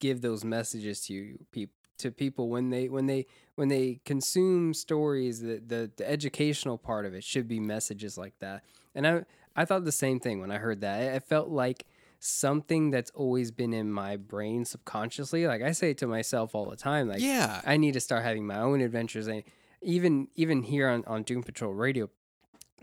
give 0.00 0.22
those 0.22 0.42
messages 0.42 1.00
to 1.06 1.12
you, 1.12 1.44
peop- 1.52 1.72
to 1.98 2.10
people 2.10 2.48
when 2.48 2.70
they 2.70 2.88
when 2.88 3.06
they 3.06 3.26
when 3.54 3.68
they 3.68 4.00
consume 4.04 4.74
stories. 4.74 5.40
that 5.40 5.68
the 5.68 5.90
the 5.96 6.08
educational 6.08 6.78
part 6.78 7.06
of 7.06 7.14
it 7.14 7.24
should 7.24 7.48
be 7.48 7.60
messages 7.60 8.18
like 8.18 8.38
that. 8.40 8.62
And 8.94 9.06
I 9.06 9.24
I 9.56 9.64
thought 9.64 9.84
the 9.84 9.92
same 9.92 10.20
thing 10.20 10.40
when 10.40 10.50
I 10.50 10.58
heard 10.58 10.80
that. 10.80 11.02
It, 11.02 11.22
felt 11.22 11.48
like 11.48 11.86
something 12.18 12.90
that's 12.90 13.10
always 13.10 13.50
been 13.50 13.72
in 13.72 13.92
my 13.92 14.16
brain 14.16 14.64
subconsciously. 14.64 15.46
Like 15.46 15.62
I 15.62 15.72
say 15.72 15.94
to 15.94 16.06
myself 16.06 16.54
all 16.54 16.66
the 16.68 16.76
time. 16.76 17.08
Like 17.08 17.20
yeah 17.20 17.60
I 17.64 17.76
need 17.76 17.92
to 17.94 18.00
start 18.00 18.24
having 18.24 18.46
my 18.46 18.58
own 18.58 18.80
adventures. 18.80 19.26
And 19.26 19.42
even 19.82 20.28
even 20.34 20.62
here 20.62 20.88
on, 20.88 21.04
on 21.06 21.22
Doom 21.22 21.42
Patrol 21.42 21.72
Radio, 21.72 22.10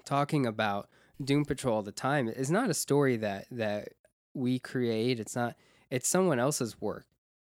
talking 0.05 0.45
about 0.45 0.89
Doom 1.24 1.45
Patrol 1.45 1.76
all 1.76 1.82
the 1.84 1.91
time 1.91 2.28
is 2.30 2.49
not 2.51 2.70
a 2.70 2.74
story 2.74 3.18
that 3.18 3.45
that 3.51 3.89
we 4.34 4.59
create. 4.59 5.20
It's 5.20 5.36
not. 5.36 5.55
It's 5.89 6.07
someone 6.07 6.39
else's 6.39 6.80
work 6.80 7.05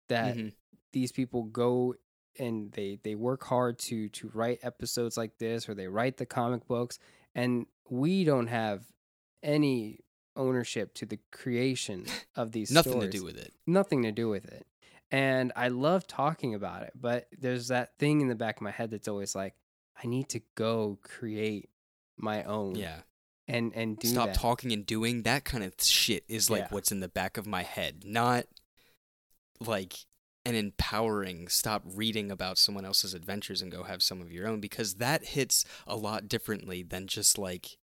that 0.08 0.36
Mhm. 0.36 0.52
These 0.92 1.12
people 1.12 1.42
go 1.44 1.94
and 2.38 2.70
they 2.72 2.98
they 3.02 3.14
work 3.14 3.44
hard 3.44 3.78
to 3.78 4.08
to 4.10 4.30
write 4.32 4.58
episodes 4.62 5.16
like 5.16 5.38
this 5.38 5.68
or 5.68 5.74
they 5.74 5.88
write 5.88 6.16
the 6.18 6.26
comic 6.26 6.66
books 6.66 6.98
and 7.34 7.66
we 7.90 8.24
don't 8.24 8.46
have 8.48 8.82
any 9.42 10.00
ownership 10.36 10.94
to 10.94 11.04
the 11.06 11.18
creation 11.32 12.04
of 12.36 12.52
these 12.52 12.70
nothing 12.70 12.92
stories 12.92 13.10
to 13.12 13.18
do 13.18 13.24
with 13.24 13.36
it 13.36 13.52
nothing 13.66 14.02
to 14.04 14.12
do 14.12 14.28
with 14.28 14.44
it. 14.46 14.66
And 15.10 15.52
I 15.56 15.68
love 15.68 16.06
talking 16.06 16.54
about 16.54 16.82
it, 16.82 16.92
but 16.94 17.28
there's 17.38 17.68
that 17.68 17.96
thing 17.98 18.20
in 18.20 18.28
the 18.28 18.34
back 18.34 18.56
of 18.56 18.62
my 18.62 18.70
head 18.70 18.90
that's 18.90 19.08
always 19.08 19.34
like, 19.34 19.54
I 20.02 20.06
need 20.06 20.28
to 20.30 20.40
go 20.54 20.98
create 21.02 21.70
my 22.18 22.44
own. 22.44 22.74
yeah 22.74 23.00
And 23.46 23.72
and 23.74 23.98
do 23.98 24.06
stop 24.08 24.26
that. 24.28 24.34
talking 24.38 24.70
and 24.70 24.84
doing 24.84 25.22
that 25.22 25.44
kind 25.44 25.64
of 25.64 25.72
shit 25.80 26.24
is 26.28 26.50
like 26.50 26.60
Yeah. 26.64 26.68
what's 26.70 26.92
in 26.92 27.00
the 27.00 27.08
back 27.08 27.38
of 27.38 27.46
my 27.46 27.62
head 27.62 28.04
not 28.04 28.44
like 29.60 29.94
an 30.46 30.54
empowering 30.54 31.48
stop 31.48 31.82
reading 31.84 32.30
about 32.30 32.56
someone 32.58 32.84
else's 32.84 33.12
adventures 33.14 33.60
and 33.60 33.70
go 33.72 33.82
have 33.82 34.02
some 34.02 34.20
of 34.22 34.32
your 34.32 34.46
own 34.46 34.60
because 34.60 34.94
that 34.94 35.24
hits 35.26 35.64
a 35.86 35.96
lot 35.96 36.28
differently 36.28 36.82
than 36.82 37.06
just 37.06 37.36
like 37.38 37.76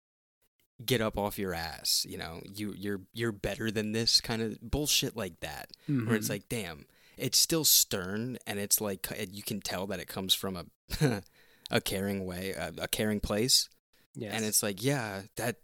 get 0.85 1.01
up 1.01 1.17
off 1.17 1.37
your 1.37 1.53
ass 1.53 2.05
you 2.09 2.17
know 2.17 2.41
you 2.53 2.73
you're 2.77 3.01
you're 3.13 3.31
better 3.31 3.69
than 3.69 3.91
this 3.91 4.19
kind 4.21 4.41
of 4.41 4.59
bullshit 4.61 5.15
like 5.15 5.39
that 5.39 5.71
where 5.87 6.15
it's 6.15 6.27
Mhm. 6.27 6.31
like 6.31 6.49
damn 6.49 6.85
it's 7.17 7.37
still 7.37 7.63
stern 7.63 8.37
and 8.47 8.59
it's 8.59 8.81
like 8.81 9.07
you 9.31 9.43
can 9.43 9.59
tell 9.61 9.85
that 9.87 9.99
it 9.99 10.07
comes 10.07 10.33
from 10.33 10.55
a 10.57 10.65
a 11.71 11.79
caring 11.81 12.25
way 12.25 12.51
a, 12.51 12.71
a 12.79 12.87
caring 12.87 13.19
place 13.19 13.69
yes. 14.15 14.33
and 14.35 14.43
it's 14.45 14.63
like 14.63 14.83
yeah 14.83 15.21
that 15.37 15.57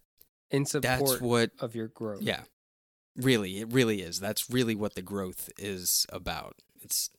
in 0.52 0.66
support 0.66 0.84
that's 1.00 1.22
what 1.22 1.52
of 1.60 1.76
your 1.76 1.88
growth. 1.88 2.22
yeah 2.22 2.42
really 3.16 3.60
it 3.60 3.68
really 3.74 4.02
is 4.02 4.20
that's 4.20 4.50
really 4.50 4.76
what 4.76 4.96
the 4.96 5.02
growth 5.02 5.50
is 5.58 6.06
about 6.10 6.56
it's 6.82 7.10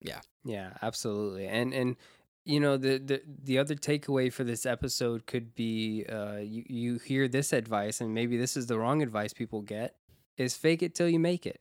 Yeah, 0.00 0.20
Yeah, 0.44 0.70
absolutely. 0.82 1.46
And 1.46 1.72
and 1.72 1.96
you 2.44 2.60
know 2.60 2.76
the 2.76 2.98
the 2.98 3.22
the 3.26 3.58
other 3.58 3.74
takeaway 3.74 4.32
for 4.32 4.44
this 4.44 4.64
episode 4.64 5.26
could 5.26 5.54
be 5.54 6.04
uh 6.06 6.36
you 6.36 6.64
you 6.66 6.98
hear 6.98 7.28
this 7.28 7.52
advice 7.52 8.00
and 8.00 8.14
maybe 8.14 8.36
this 8.36 8.56
is 8.56 8.66
the 8.66 8.78
wrong 8.78 9.02
advice 9.02 9.32
people 9.32 9.60
get 9.60 9.96
is 10.36 10.56
fake 10.56 10.82
it 10.82 10.94
till 10.94 11.08
you 11.08 11.18
make 11.18 11.46
it. 11.46 11.60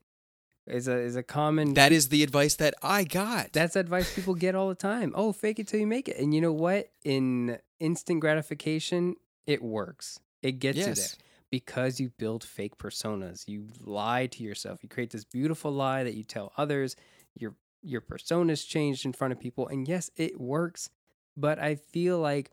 Is 0.65 0.87
a 0.87 0.97
is 0.97 1.15
a 1.15 1.23
common 1.23 1.73
that 1.73 1.91
is 1.91 2.09
the 2.09 2.21
advice 2.21 2.55
that 2.55 2.75
i 2.83 3.03
got 3.03 3.53
That's 3.53 3.75
advice 3.75 4.13
people 4.13 4.35
get 4.35 4.53
all 4.53 4.69
the 4.69 4.75
time. 4.75 5.13
Oh, 5.15 5.31
fake 5.33 5.57
it 5.59 5.67
till 5.67 5.79
you 5.79 5.87
make 5.87 6.07
it. 6.07 6.17
And 6.17 6.33
you 6.33 6.41
know 6.41 6.51
what? 6.51 6.91
In 7.03 7.57
instant 7.79 8.19
gratification, 8.19 9.15
it 9.47 9.63
works. 9.63 10.19
It 10.43 10.59
gets 10.59 10.77
you 10.77 10.93
there 10.93 11.07
because 11.49 11.99
you 11.99 12.09
build 12.17 12.43
fake 12.43 12.77
personas. 12.77 13.47
You 13.47 13.67
lie 13.83 14.27
to 14.27 14.43
yourself. 14.43 14.83
You 14.83 14.89
create 14.89 15.09
this 15.09 15.25
beautiful 15.25 15.71
lie 15.71 16.03
that 16.03 16.13
you 16.13 16.23
tell 16.23 16.53
others. 16.57 16.95
Your 17.39 17.55
your 17.81 18.01
persona's 18.01 18.65
changed 18.65 19.05
in 19.05 19.13
front 19.13 19.31
of 19.31 19.39
people. 19.39 19.67
And 19.67 19.87
yes, 19.87 20.11
it 20.15 20.39
works. 20.39 20.89
But 21.37 21.59
I 21.59 21.75
feel 21.75 22.19
like 22.19 22.51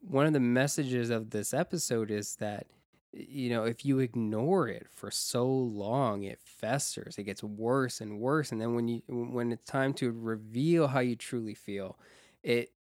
one 0.00 0.26
of 0.26 0.32
the 0.32 0.40
messages 0.40 1.10
of 1.10 1.30
this 1.30 1.52
episode 1.54 2.10
is 2.10 2.36
that 2.36 2.66
you 3.14 3.50
know, 3.50 3.64
if 3.64 3.84
you 3.84 3.98
ignore 3.98 4.68
it 4.68 4.86
for 4.90 5.10
so 5.10 5.46
long, 5.46 6.22
it 6.22 6.40
festers. 6.42 7.18
It 7.18 7.24
gets 7.24 7.44
worse 7.44 8.00
and 8.00 8.18
worse. 8.18 8.50
And 8.50 8.60
then 8.60 8.74
when 8.74 8.88
you 8.88 9.02
when 9.08 9.52
it's 9.52 9.70
time 9.70 9.92
to 9.94 10.10
reveal 10.10 10.88
how 10.88 11.00
you 11.00 11.14
truly 11.14 11.54
feel, 11.54 11.98
it 12.42 12.72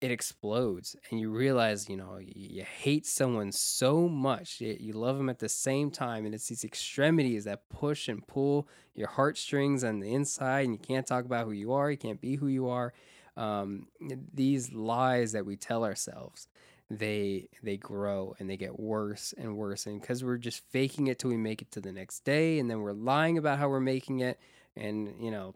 it 0.00 0.10
explodes 0.10 0.94
and 1.10 1.18
you 1.18 1.30
realize, 1.30 1.88
you 1.88 1.96
know, 1.96 2.18
you, 2.20 2.64
hate 2.64 3.06
someone 3.06 3.50
so 3.50 4.08
much, 4.08 4.60
you 4.60 4.92
love 4.92 5.16
them 5.16 5.28
at 5.28 5.40
the 5.40 5.48
same 5.48 5.90
time. 5.90 6.24
And 6.24 6.34
it's 6.34 6.48
these 6.48 6.64
extremities 6.64 7.44
that 7.44 7.68
push 7.68 8.08
and 8.08 8.26
pull 8.26 8.68
your 8.94 9.08
heartstrings 9.08 9.82
on 9.82 10.00
the 10.00 10.12
inside, 10.12 10.66
and 10.66 10.72
you 10.72 10.78
can't 10.78 11.06
talk 11.06 11.24
about 11.24 11.46
who 11.46 11.52
you 11.52 11.72
are, 11.72 11.90
you 11.90 11.96
can't 11.96 12.20
be 12.20 12.36
who 12.36 12.48
you 12.48 12.68
are. 12.68 12.92
Um, 13.36 13.86
these 14.34 14.72
lies 14.72 15.32
that 15.32 15.46
we 15.46 15.56
tell 15.56 15.84
ourselves 15.84 16.48
they 16.90 17.48
they 17.62 17.76
grow 17.76 18.34
and 18.38 18.48
they 18.48 18.56
get 18.56 18.80
worse 18.80 19.34
and 19.36 19.56
worse 19.56 19.86
and 19.86 20.00
because 20.00 20.24
we're 20.24 20.38
just 20.38 20.62
faking 20.70 21.08
it 21.08 21.18
till 21.18 21.28
we 21.28 21.36
make 21.36 21.60
it 21.60 21.70
to 21.70 21.80
the 21.80 21.92
next 21.92 22.24
day 22.24 22.58
and 22.58 22.70
then 22.70 22.80
we're 22.80 22.92
lying 22.92 23.36
about 23.36 23.58
how 23.58 23.68
we're 23.68 23.78
making 23.78 24.20
it 24.20 24.40
and 24.74 25.14
you 25.20 25.30
know 25.30 25.54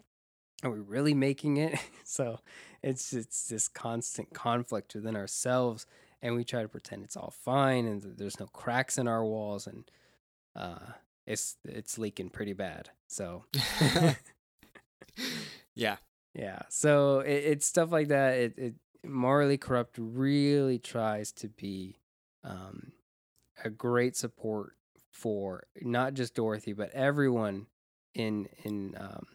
are 0.63 0.71
we 0.71 0.79
really 0.79 1.13
making 1.13 1.57
it 1.57 1.77
so 2.03 2.39
it's 2.81 3.13
it's 3.13 3.47
this 3.47 3.67
constant 3.67 4.33
conflict 4.33 4.95
within 4.95 5.15
ourselves 5.15 5.85
and 6.21 6.35
we 6.35 6.43
try 6.43 6.61
to 6.61 6.69
pretend 6.69 7.03
it's 7.03 7.17
all 7.17 7.33
fine 7.43 7.85
and 7.85 8.03
there's 8.17 8.39
no 8.39 8.47
cracks 8.47 8.97
in 8.97 9.07
our 9.07 9.23
walls 9.23 9.67
and 9.67 9.91
uh 10.55 10.93
it's 11.25 11.57
it's 11.65 11.97
leaking 11.97 12.29
pretty 12.29 12.53
bad 12.53 12.89
so 13.07 13.45
yeah 15.75 15.97
yeah. 16.33 16.59
So 16.69 17.19
it, 17.19 17.43
it's 17.45 17.65
stuff 17.65 17.91
like 17.91 18.07
that. 18.09 18.33
It, 18.37 18.53
it 18.57 18.73
Maura 19.05 19.47
Lee 19.47 19.57
Karupt 19.57 19.95
really 19.97 20.79
tries 20.79 21.31
to 21.33 21.49
be 21.49 21.99
um, 22.43 22.93
a 23.63 23.69
great 23.69 24.15
support 24.15 24.73
for 25.11 25.63
not 25.81 26.15
just 26.15 26.33
Dorothy 26.33 26.73
but 26.73 26.89
everyone 26.91 27.67
in 28.15 28.47
in 28.63 28.95
um, 28.99 29.27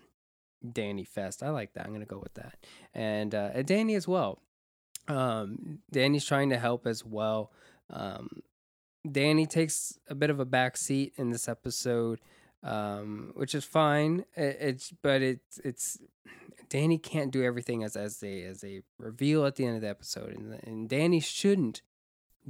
Danny 0.72 1.04
Fest. 1.04 1.42
I 1.42 1.50
like 1.50 1.74
that. 1.74 1.86
I'm 1.86 1.92
gonna 1.92 2.04
go 2.04 2.18
with 2.18 2.34
that, 2.34 2.56
and 2.94 3.34
uh, 3.34 3.50
and 3.54 3.66
Danny 3.66 3.94
as 3.94 4.08
well. 4.08 4.42
Um, 5.06 5.78
Danny's 5.90 6.24
trying 6.24 6.50
to 6.50 6.58
help 6.58 6.86
as 6.86 7.04
well. 7.04 7.50
Um, 7.90 8.42
Danny 9.10 9.46
takes 9.46 9.98
a 10.08 10.14
bit 10.14 10.30
of 10.30 10.40
a 10.40 10.44
back 10.44 10.76
seat 10.76 11.14
in 11.16 11.30
this 11.30 11.48
episode, 11.48 12.20
um, 12.62 13.32
which 13.34 13.54
is 13.54 13.64
fine. 13.64 14.24
It, 14.36 14.58
it's 14.60 14.92
but 15.02 15.22
it's 15.22 15.58
it's 15.64 15.98
Danny 16.68 16.98
can't 16.98 17.30
do 17.30 17.42
everything 17.42 17.82
as 17.82 17.96
as 17.96 18.20
they 18.20 18.42
as 18.42 18.60
they 18.60 18.82
reveal 18.98 19.46
at 19.46 19.56
the 19.56 19.64
end 19.64 19.76
of 19.76 19.82
the 19.82 19.88
episode, 19.88 20.34
and 20.34 20.60
and 20.64 20.88
Danny 20.88 21.20
shouldn't 21.20 21.82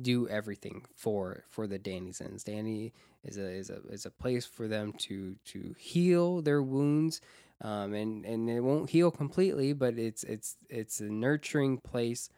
do 0.00 0.28
everything 0.28 0.84
for 0.94 1.44
for 1.48 1.66
the 1.66 1.78
Dannyzens. 1.78 2.44
Danny 2.44 2.92
is 3.22 3.36
a 3.36 3.48
is 3.48 3.70
a 3.70 3.80
is 3.88 4.06
a 4.06 4.10
place 4.10 4.46
for 4.46 4.68
them 4.68 4.92
to 4.98 5.36
to 5.46 5.74
heal 5.78 6.40
their 6.42 6.62
wounds, 6.62 7.20
um, 7.60 7.94
and 7.94 8.24
and 8.24 8.48
it 8.48 8.60
won't 8.60 8.90
heal 8.90 9.10
completely, 9.10 9.72
but 9.72 9.98
it's 9.98 10.24
it's 10.24 10.56
it's 10.68 11.00
a 11.00 11.04
nurturing 11.10 11.78
place 11.78 12.28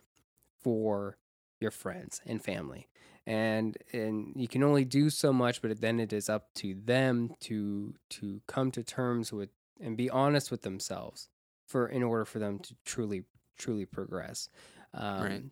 for 0.62 1.18
your 1.61 1.71
friends 1.71 2.21
and 2.27 2.43
family. 2.43 2.89
And 3.27 3.77
and 3.93 4.33
you 4.35 4.49
can 4.49 4.62
only 4.62 4.85
do 4.85 5.11
so 5.11 5.33
much, 5.33 5.61
but 5.62 5.81
then 5.81 6.01
it 6.01 6.12
is 6.12 6.29
up 6.29 6.53
to 6.55 6.75
them 6.75 7.35
to 7.41 7.95
to 8.11 8.41
come 8.47 8.71
to 8.73 8.83
terms 8.83 9.33
with 9.33 9.51
and 9.81 9.97
be 9.97 10.11
honest 10.11 10.51
with 10.51 10.62
themselves 10.62 11.29
for 11.66 11.87
in 11.87 12.03
order 12.03 12.25
for 12.25 12.39
them 12.39 12.59
to 12.61 12.75
truly 12.85 13.25
truly 13.57 13.85
progress. 13.85 14.49
Um, 14.95 15.23
Right. 15.23 15.43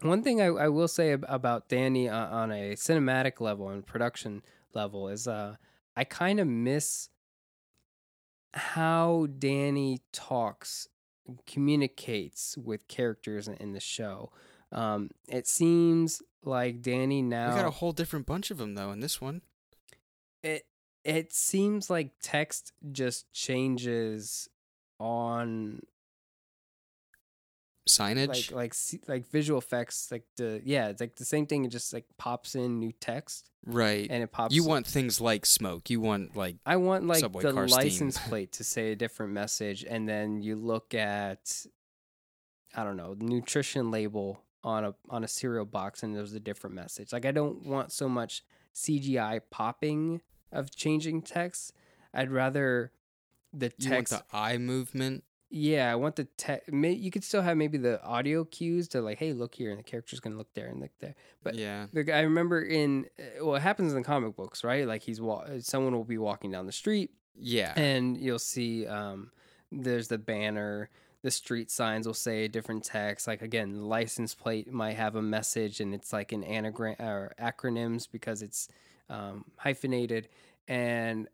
One 0.00 0.22
thing 0.22 0.40
I, 0.40 0.46
I 0.46 0.68
will 0.68 0.86
say 0.86 1.12
ab- 1.12 1.26
about 1.28 1.68
Danny 1.68 2.08
uh, 2.08 2.28
on 2.28 2.52
a 2.52 2.74
cinematic 2.74 3.40
level 3.40 3.68
and 3.68 3.84
production 3.84 4.42
level 4.72 5.08
is 5.08 5.26
uh, 5.26 5.56
I 5.96 6.04
kind 6.04 6.38
of 6.38 6.46
miss 6.46 7.08
how 8.54 9.28
Danny 9.38 10.00
talks, 10.12 10.88
communicates 11.46 12.56
with 12.56 12.88
characters 12.88 13.48
in, 13.48 13.54
in 13.54 13.72
the 13.72 13.80
show. 13.80 14.30
Um, 14.72 15.10
it 15.28 15.46
seems 15.46 16.22
like 16.44 16.82
Danny 16.82 17.22
now 17.22 17.50
We 17.50 17.56
got 17.60 17.66
a 17.66 17.70
whole 17.70 17.92
different 17.92 18.26
bunch 18.26 18.50
of 18.50 18.58
them 18.58 18.74
though 18.74 18.92
in 18.92 19.00
this 19.00 19.20
one. 19.20 19.42
it 20.42 20.66
it 21.04 21.32
seems 21.32 21.88
like 21.88 22.12
text 22.20 22.72
just 22.92 23.32
changes 23.32 24.48
on 25.00 25.80
Signage. 27.88 28.52
like 28.52 28.52
like 28.52 28.74
like 29.08 29.30
visual 29.30 29.58
effects 29.58 30.10
like 30.10 30.24
the 30.36 30.60
yeah 30.64 30.88
it's 30.88 31.00
like 31.00 31.16
the 31.16 31.24
same 31.24 31.46
thing 31.46 31.64
it 31.64 31.68
just 31.68 31.92
like 31.92 32.04
pops 32.16 32.54
in 32.54 32.78
new 32.78 32.92
text 32.92 33.50
right. 33.66 34.06
and 34.10 34.22
it 34.22 34.30
pops 34.30 34.54
You 34.54 34.64
want 34.64 34.86
things 34.86 35.20
like 35.20 35.46
smoke. 35.46 35.90
You 35.90 36.00
want 36.00 36.36
like 36.36 36.56
I 36.64 36.76
want 36.76 37.06
like 37.06 37.20
Subway 37.20 37.42
the 37.42 37.52
car 37.52 37.68
steam. 37.68 37.84
license 37.84 38.18
plate 38.28 38.52
to 38.52 38.64
say 38.64 38.92
a 38.92 38.96
different 38.96 39.32
message 39.32 39.84
and 39.88 40.08
then 40.08 40.40
you 40.40 40.56
look 40.56 40.94
at 40.94 41.66
I 42.74 42.84
don't 42.84 42.96
know, 42.96 43.14
the 43.14 43.24
nutrition 43.24 43.90
label 43.90 44.42
on 44.62 44.84
a 44.84 44.94
on 45.08 45.24
a 45.24 45.28
cereal 45.28 45.64
box 45.64 46.02
and 46.02 46.14
there's 46.14 46.34
a 46.34 46.40
different 46.40 46.76
message. 46.76 47.12
Like 47.12 47.26
I 47.26 47.32
don't 47.32 47.66
want 47.66 47.92
so 47.92 48.08
much 48.08 48.44
CGI 48.74 49.40
popping 49.50 50.20
of 50.52 50.74
changing 50.74 51.22
text. 51.22 51.72
I'd 52.12 52.30
rather 52.30 52.92
the 53.52 53.72
you 53.78 53.90
want 53.90 54.08
text 54.08 54.30
the 54.30 54.36
eye 54.36 54.58
movement. 54.58 55.24
Yeah, 55.50 55.90
I 55.90 55.94
want 55.94 56.16
the 56.16 56.24
text. 56.24 56.70
You 56.72 57.10
could 57.10 57.24
still 57.24 57.40
have 57.40 57.56
maybe 57.56 57.78
the 57.78 58.02
audio 58.04 58.44
cues 58.44 58.86
to 58.88 59.00
like, 59.00 59.18
hey, 59.18 59.32
look 59.32 59.54
here, 59.54 59.70
and 59.70 59.78
the 59.78 59.82
character's 59.82 60.20
gonna 60.20 60.36
look 60.36 60.52
there 60.54 60.66
and 60.66 60.78
look 60.80 60.90
there. 61.00 61.14
But 61.42 61.54
yeah. 61.54 61.86
the 61.92 62.12
I 62.12 62.20
remember 62.20 62.60
in 62.62 63.06
uh, 63.18 63.44
well, 63.46 63.54
it 63.56 63.62
happens 63.62 63.92
in 63.92 63.98
the 63.98 64.04
comic 64.04 64.36
books, 64.36 64.62
right? 64.62 64.86
Like 64.86 65.02
he's 65.02 65.20
wa- 65.20 65.46
someone 65.60 65.94
will 65.94 66.04
be 66.04 66.18
walking 66.18 66.50
down 66.50 66.66
the 66.66 66.72
street, 66.72 67.12
Yeah. 67.34 67.72
and 67.80 68.16
you'll 68.18 68.38
see 68.38 68.86
um, 68.86 69.30
there's 69.72 70.08
the 70.08 70.18
banner. 70.18 70.90
The 71.22 71.30
street 71.32 71.70
signs 71.70 72.06
will 72.06 72.14
say 72.14 72.44
a 72.44 72.48
different 72.48 72.84
text. 72.84 73.26
Like 73.26 73.40
again, 73.42 73.88
license 73.88 74.34
plate 74.34 74.70
might 74.70 74.96
have 74.96 75.16
a 75.16 75.22
message, 75.22 75.80
and 75.80 75.94
it's 75.94 76.12
like 76.12 76.32
an 76.32 76.44
anagram 76.44 76.96
or 77.00 77.32
acronyms 77.40 78.06
because 78.10 78.42
it's 78.42 78.68
um, 79.08 79.46
hyphenated. 79.56 80.28
And 80.68 81.26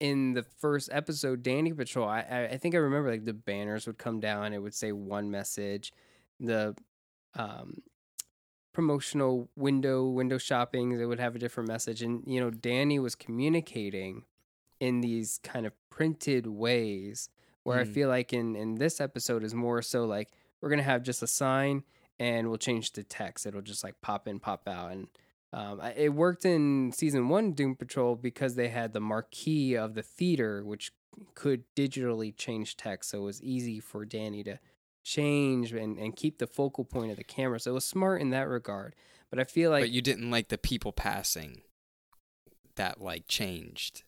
in 0.00 0.34
the 0.34 0.42
first 0.42 0.88
episode, 0.92 1.42
Danny 1.42 1.72
Patrol, 1.72 2.08
I, 2.08 2.20
I 2.20 2.44
I 2.52 2.56
think 2.58 2.74
I 2.74 2.78
remember 2.78 3.10
like 3.10 3.24
the 3.24 3.32
banners 3.32 3.86
would 3.86 3.98
come 3.98 4.20
down. 4.20 4.52
It 4.52 4.58
would 4.62 4.74
say 4.74 4.92
one 4.92 5.30
message. 5.30 5.92
The 6.40 6.74
um, 7.34 7.82
promotional 8.72 9.48
window 9.56 10.06
window 10.08 10.36
shopping 10.36 10.92
it 10.92 11.04
would 11.06 11.18
have 11.18 11.34
a 11.34 11.38
different 11.38 11.66
message 11.66 12.02
and 12.02 12.22
you 12.26 12.38
know 12.38 12.50
danny 12.50 12.98
was 12.98 13.14
communicating 13.14 14.22
in 14.80 15.00
these 15.00 15.40
kind 15.42 15.64
of 15.64 15.72
printed 15.88 16.46
ways 16.46 17.30
where 17.62 17.78
i 17.80 17.84
Mm. 17.84 17.94
feel 17.94 18.08
like 18.10 18.34
in 18.34 18.54
in 18.54 18.74
this 18.74 19.00
episode 19.00 19.42
is 19.44 19.54
more 19.54 19.80
so 19.80 20.04
like 20.04 20.28
we're 20.60 20.68
gonna 20.68 20.82
have 20.82 21.02
just 21.02 21.22
a 21.22 21.26
sign 21.26 21.84
and 22.18 22.48
we'll 22.48 22.58
change 22.58 22.92
the 22.92 23.02
text 23.02 23.46
it'll 23.46 23.62
just 23.62 23.82
like 23.82 23.98
pop 24.02 24.28
in 24.28 24.38
pop 24.38 24.68
out 24.68 24.92
and 24.92 25.08
um, 25.52 25.80
it 25.96 26.12
worked 26.12 26.44
in 26.44 26.92
season 26.92 27.28
one 27.28 27.52
doom 27.52 27.76
patrol 27.76 28.16
because 28.16 28.54
they 28.54 28.68
had 28.68 28.92
the 28.92 29.00
marquee 29.00 29.74
of 29.74 29.94
the 29.94 30.02
theater 30.02 30.64
which 30.64 30.92
could 31.34 31.64
digitally 31.74 32.36
change 32.36 32.76
text 32.76 33.10
so 33.10 33.18
it 33.18 33.24
was 33.24 33.42
easy 33.42 33.80
for 33.80 34.04
danny 34.04 34.42
to 34.42 34.58
change 35.06 35.72
and, 35.72 35.98
and 35.98 36.16
keep 36.16 36.38
the 36.38 36.48
focal 36.48 36.84
point 36.84 37.12
of 37.12 37.16
the 37.16 37.24
camera. 37.24 37.60
So 37.60 37.70
it 37.70 37.74
was 37.74 37.84
smart 37.84 38.20
in 38.20 38.30
that 38.30 38.48
regard. 38.48 38.96
But 39.30 39.38
I 39.38 39.44
feel 39.44 39.70
like 39.70 39.84
but 39.84 39.90
you 39.90 40.02
didn't 40.02 40.30
like 40.30 40.48
the 40.48 40.58
people 40.58 40.92
passing 40.92 41.62
that 42.74 43.00
like 43.00 43.28
changed. 43.28 44.02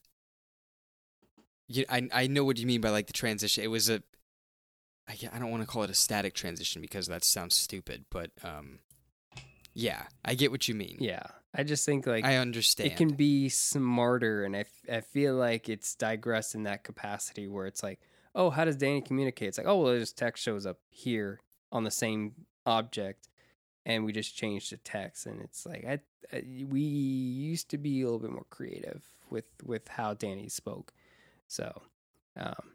You, 1.68 1.84
I 1.88 2.08
I 2.12 2.26
know 2.26 2.44
what 2.44 2.58
you 2.58 2.66
mean 2.66 2.80
by 2.80 2.90
like 2.90 3.06
the 3.06 3.12
transition. 3.12 3.62
It 3.62 3.68
was 3.68 3.88
a 3.88 4.02
I, 5.08 5.16
I 5.32 5.38
don't 5.38 5.50
want 5.50 5.62
to 5.62 5.68
call 5.68 5.84
it 5.84 5.90
a 5.90 5.94
static 5.94 6.34
transition 6.34 6.82
because 6.82 7.06
that 7.06 7.24
sounds 7.24 7.54
stupid, 7.54 8.04
but 8.10 8.30
um 8.42 8.80
yeah, 9.78 10.02
I 10.24 10.34
get 10.34 10.50
what 10.50 10.66
you 10.66 10.74
mean. 10.74 10.96
yeah, 11.00 11.22
I 11.54 11.62
just 11.62 11.86
think 11.86 12.06
like 12.06 12.24
I 12.24 12.36
understand. 12.36 12.90
it 12.90 12.96
can 12.96 13.10
be 13.10 13.48
smarter, 13.48 14.44
and 14.44 14.56
I, 14.56 14.60
f- 14.60 14.90
I 14.92 15.00
feel 15.00 15.34
like 15.36 15.68
it's 15.68 15.94
digressed 15.94 16.54
in 16.54 16.64
that 16.64 16.82
capacity 16.82 17.46
where 17.46 17.66
it's 17.66 17.82
like, 17.82 18.00
oh, 18.34 18.50
how 18.50 18.64
does 18.64 18.76
Danny 18.76 19.00
communicate? 19.00 19.48
It's 19.48 19.58
like, 19.58 19.68
oh, 19.68 19.76
well, 19.82 19.92
this 19.92 20.12
text 20.12 20.42
shows 20.42 20.66
up 20.66 20.78
here 20.90 21.40
on 21.70 21.84
the 21.84 21.90
same 21.92 22.32
object, 22.66 23.28
and 23.86 24.04
we 24.04 24.12
just 24.12 24.36
changed 24.36 24.72
the 24.72 24.78
text, 24.78 25.26
and 25.26 25.40
it's 25.40 25.64
like 25.64 25.84
I, 25.86 26.00
I 26.36 26.42
we 26.68 26.80
used 26.80 27.70
to 27.70 27.78
be 27.78 28.02
a 28.02 28.04
little 28.04 28.18
bit 28.18 28.32
more 28.32 28.46
creative 28.50 29.02
with 29.30 29.46
with 29.64 29.86
how 29.86 30.14
Danny 30.14 30.48
spoke, 30.48 30.92
so 31.46 31.82
um, 32.36 32.72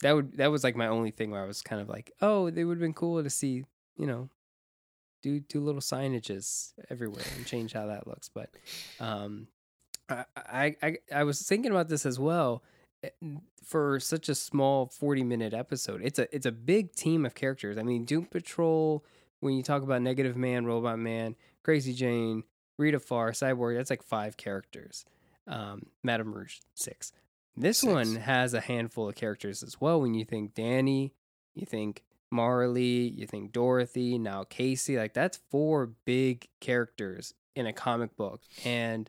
that 0.00 0.14
would 0.14 0.36
that 0.38 0.50
was 0.50 0.64
like 0.64 0.74
my 0.74 0.86
only 0.86 1.10
thing 1.10 1.30
where 1.30 1.42
I 1.42 1.46
was 1.46 1.60
kind 1.60 1.82
of 1.82 1.88
like, 1.90 2.12
oh, 2.22 2.48
they 2.48 2.64
would 2.64 2.78
have 2.78 2.82
been 2.82 2.94
cool 2.94 3.22
to 3.22 3.28
see, 3.30 3.64
you 3.96 4.06
know, 4.06 4.30
do 5.26 5.40
do 5.40 5.60
little 5.60 5.80
signages 5.80 6.72
everywhere 6.90 7.24
and 7.36 7.46
change 7.46 7.72
how 7.72 7.86
that 7.86 8.06
looks. 8.06 8.28
But 8.28 8.50
um, 9.00 9.48
I, 10.08 10.24
I 10.36 10.76
I 10.82 10.96
I 11.14 11.24
was 11.24 11.42
thinking 11.42 11.70
about 11.72 11.88
this 11.88 12.06
as 12.06 12.18
well. 12.18 12.62
Eh, 13.02 13.10
For 13.64 13.98
such 14.00 14.28
a 14.28 14.34
small 14.34 14.86
forty 14.86 15.24
minute 15.24 15.52
episode, 15.54 16.00
it's 16.04 16.18
a 16.18 16.34
it's 16.34 16.46
a 16.46 16.52
big 16.52 16.92
team 16.94 17.26
of 17.26 17.34
characters. 17.34 17.76
I 17.78 17.82
mean, 17.82 18.04
Doom 18.04 18.26
Patrol. 18.26 19.04
When 19.40 19.54
you 19.54 19.62
talk 19.62 19.82
about 19.82 20.00
Negative 20.00 20.34
Man, 20.36 20.64
Robot 20.64 20.98
Man, 20.98 21.36
Crazy 21.62 21.92
Jane, 21.92 22.42
Rita 22.78 22.98
Farr, 22.98 23.32
Cyborg, 23.32 23.76
that's 23.76 23.90
like 23.90 24.02
five 24.02 24.36
characters. 24.38 25.04
Um, 25.46 25.86
Madame 26.02 26.32
Rouge, 26.32 26.58
six. 26.74 27.12
This 27.54 27.78
Six. 27.80 27.92
one 27.92 28.16
has 28.16 28.54
a 28.54 28.60
handful 28.60 29.08
of 29.08 29.14
characters 29.14 29.62
as 29.62 29.78
well. 29.80 30.00
When 30.00 30.14
you 30.14 30.24
think 30.24 30.54
Danny, 30.54 31.12
you 31.54 31.66
think 31.66 32.02
Marley, 32.30 33.08
you 33.08 33.26
think 33.26 33.52
Dorothy, 33.52 34.18
now 34.18 34.44
Casey, 34.44 34.96
like 34.96 35.14
that's 35.14 35.40
four 35.50 35.86
big 36.04 36.48
characters 36.60 37.34
in 37.54 37.66
a 37.66 37.72
comic 37.72 38.16
book. 38.16 38.42
And 38.64 39.08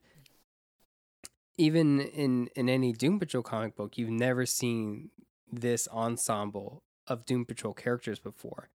even 1.58 2.00
in 2.02 2.50
in 2.56 2.70
any 2.70 2.94
Doom 2.94 3.20
Patrol 3.20 3.44
comic 3.44 3.76
book, 3.76 3.98
you've 3.98 4.10
never 4.10 4.46
seen 4.46 5.10
this 5.52 5.88
ensemble 5.92 6.84
of 7.08 7.26
Doom 7.26 7.46
Patrol 7.46 7.74
characters 7.74 8.20
before. 8.20 8.70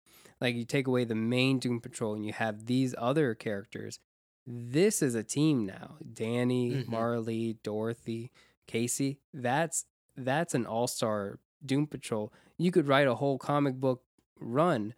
Like 0.40 0.54
you 0.54 0.64
take 0.64 0.86
away 0.86 1.04
the 1.04 1.14
main 1.14 1.58
Doom 1.58 1.80
Patrol 1.80 2.14
and 2.14 2.24
you 2.24 2.32
have 2.32 2.66
these 2.66 2.94
other 2.96 3.34
characters. 3.34 3.98
This 4.46 5.02
is 5.02 5.14
a 5.14 5.24
team 5.24 5.66
now. 5.66 5.96
Danny, 6.12 6.70
Mhm. 6.70 6.88
Marley, 6.88 7.58
Dorothy, 7.62 8.30
Casey. 8.66 9.18
That's 9.34 9.86
that's 10.16 10.54
an 10.54 10.66
all-star 10.66 11.38
Doom 11.64 11.86
Patrol. 11.86 12.32
You 12.56 12.70
could 12.70 12.86
write 12.88 13.06
a 13.06 13.14
whole 13.16 13.38
comic 13.38 13.74
book 13.76 14.02
run 14.40 14.94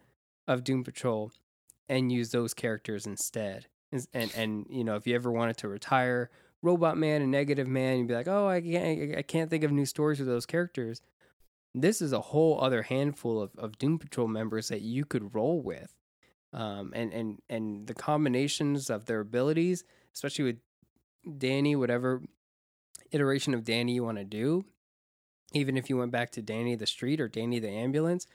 of 0.47 0.63
Doom 0.63 0.83
Patrol 0.83 1.31
and 1.89 2.11
use 2.11 2.31
those 2.31 2.53
characters 2.53 3.05
instead. 3.05 3.67
And 4.13 4.31
and 4.35 4.65
you 4.69 4.83
know, 4.83 4.95
if 4.95 5.05
you 5.05 5.15
ever 5.15 5.31
wanted 5.31 5.57
to 5.57 5.67
retire 5.67 6.29
Robot 6.61 6.97
Man 6.97 7.21
and 7.21 7.31
Negative 7.31 7.67
Man, 7.67 7.97
you'd 7.97 8.07
be 8.07 8.13
like, 8.13 8.27
"Oh, 8.27 8.47
I 8.47 8.61
can't 8.61 9.17
I 9.17 9.21
can't 9.21 9.49
think 9.49 9.63
of 9.63 9.71
new 9.71 9.85
stories 9.85 10.19
with 10.19 10.27
those 10.27 10.45
characters." 10.45 11.01
This 11.73 12.01
is 12.01 12.13
a 12.13 12.21
whole 12.21 12.61
other 12.61 12.83
handful 12.83 13.41
of, 13.41 13.51
of 13.57 13.77
Doom 13.77 13.97
Patrol 13.97 14.27
members 14.27 14.67
that 14.67 14.81
you 14.81 15.05
could 15.05 15.33
roll 15.33 15.61
with. 15.61 15.95
Um, 16.53 16.91
and, 16.93 17.13
and 17.13 17.41
and 17.49 17.87
the 17.87 17.93
combinations 17.93 18.89
of 18.89 19.05
their 19.05 19.21
abilities, 19.21 19.83
especially 20.13 20.45
with 20.45 20.59
Danny, 21.37 21.75
whatever 21.75 22.21
iteration 23.11 23.53
of 23.53 23.63
Danny 23.63 23.93
you 23.93 24.03
want 24.03 24.17
to 24.17 24.23
do, 24.23 24.65
even 25.53 25.77
if 25.77 25.89
you 25.89 25.97
went 25.97 26.11
back 26.11 26.31
to 26.31 26.41
Danny 26.41 26.75
the 26.75 26.87
Street 26.87 27.19
or 27.21 27.27
Danny 27.27 27.59
the 27.59 27.69
Ambulance, 27.69 28.27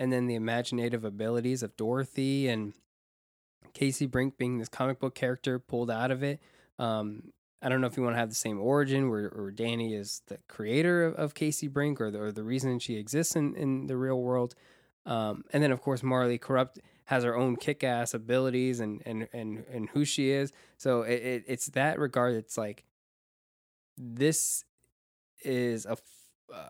and 0.00 0.10
then 0.10 0.26
the 0.26 0.34
imaginative 0.34 1.04
abilities 1.04 1.62
of 1.62 1.76
Dorothy 1.76 2.48
and 2.48 2.72
Casey 3.74 4.06
Brink 4.06 4.38
being 4.38 4.56
this 4.56 4.70
comic 4.70 4.98
book 4.98 5.14
character 5.14 5.58
pulled 5.58 5.90
out 5.90 6.10
of 6.10 6.22
it. 6.22 6.40
Um, 6.78 7.34
I 7.60 7.68
don't 7.68 7.82
know 7.82 7.86
if 7.86 7.98
you 7.98 8.02
want 8.02 8.14
to 8.14 8.18
have 8.18 8.30
the 8.30 8.34
same 8.34 8.58
origin 8.58 9.10
where, 9.10 9.28
where 9.28 9.50
Danny 9.50 9.94
is 9.94 10.22
the 10.28 10.38
creator 10.48 11.04
of, 11.04 11.14
of 11.16 11.34
Casey 11.34 11.68
Brink 11.68 12.00
or 12.00 12.10
the, 12.10 12.18
or 12.18 12.32
the 12.32 12.42
reason 12.42 12.78
she 12.78 12.96
exists 12.96 13.36
in, 13.36 13.54
in 13.56 13.88
the 13.88 13.96
real 13.98 14.18
world. 14.18 14.54
Um, 15.04 15.44
and 15.52 15.62
then 15.62 15.70
of 15.70 15.82
course 15.82 16.02
Maura 16.02 16.28
Lee 16.28 16.38
Karupt 16.38 16.78
has 17.04 17.22
her 17.22 17.36
own 17.36 17.56
kick-ass 17.56 18.14
abilities 18.14 18.80
and 18.80 19.02
and 19.04 19.28
and 19.34 19.64
and 19.70 19.90
who 19.90 20.06
she 20.06 20.30
is. 20.30 20.50
So 20.78 21.02
it, 21.02 21.22
it 21.22 21.44
it's 21.46 21.66
that 21.66 21.98
regard. 21.98 22.34
It's 22.36 22.56
like 22.56 22.84
this 23.98 24.64
is 25.42 25.84
a 25.84 25.98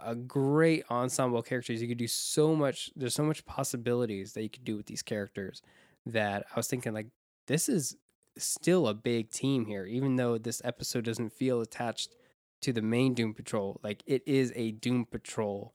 a 0.04 0.14
great 0.14 0.84
ensemble 0.90 1.38
of 1.38 1.46
characters. 1.46 1.80
You 1.80 1.88
could 1.88 1.98
do 1.98 2.08
so 2.08 2.54
much. 2.54 2.90
There's 2.96 3.14
so 3.14 3.22
much 3.22 3.44
possibilities 3.44 4.32
that 4.32 4.42
you 4.42 4.50
could 4.50 4.64
do 4.64 4.76
with 4.76 4.86
these 4.86 5.02
characters. 5.02 5.62
That 6.06 6.46
I 6.50 6.58
was 6.58 6.66
thinking 6.66 6.94
like 6.94 7.08
this 7.46 7.68
is 7.68 7.96
still 8.38 8.88
a 8.88 8.94
big 8.94 9.30
team 9.30 9.66
here, 9.66 9.84
even 9.86 10.16
though 10.16 10.38
this 10.38 10.62
episode 10.64 11.04
doesn't 11.04 11.32
feel 11.32 11.60
attached 11.60 12.14
to 12.62 12.72
the 12.72 12.82
main 12.82 13.14
Doom 13.14 13.34
Patrol. 13.34 13.80
Like 13.82 14.02
it 14.06 14.22
is 14.26 14.52
a 14.56 14.72
Doom 14.72 15.04
Patrol 15.04 15.74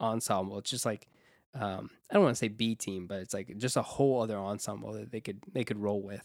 ensemble. 0.00 0.58
It's 0.58 0.70
just 0.70 0.86
like 0.86 1.08
um, 1.54 1.90
I 2.10 2.14
don't 2.14 2.22
want 2.22 2.34
to 2.34 2.38
say 2.38 2.48
B 2.48 2.74
team, 2.74 3.06
but 3.06 3.20
it's 3.20 3.34
like 3.34 3.56
just 3.58 3.76
a 3.76 3.82
whole 3.82 4.22
other 4.22 4.38
ensemble 4.38 4.92
that 4.94 5.10
they 5.12 5.20
could 5.20 5.40
they 5.52 5.64
could 5.64 5.78
roll 5.78 6.02
with. 6.02 6.24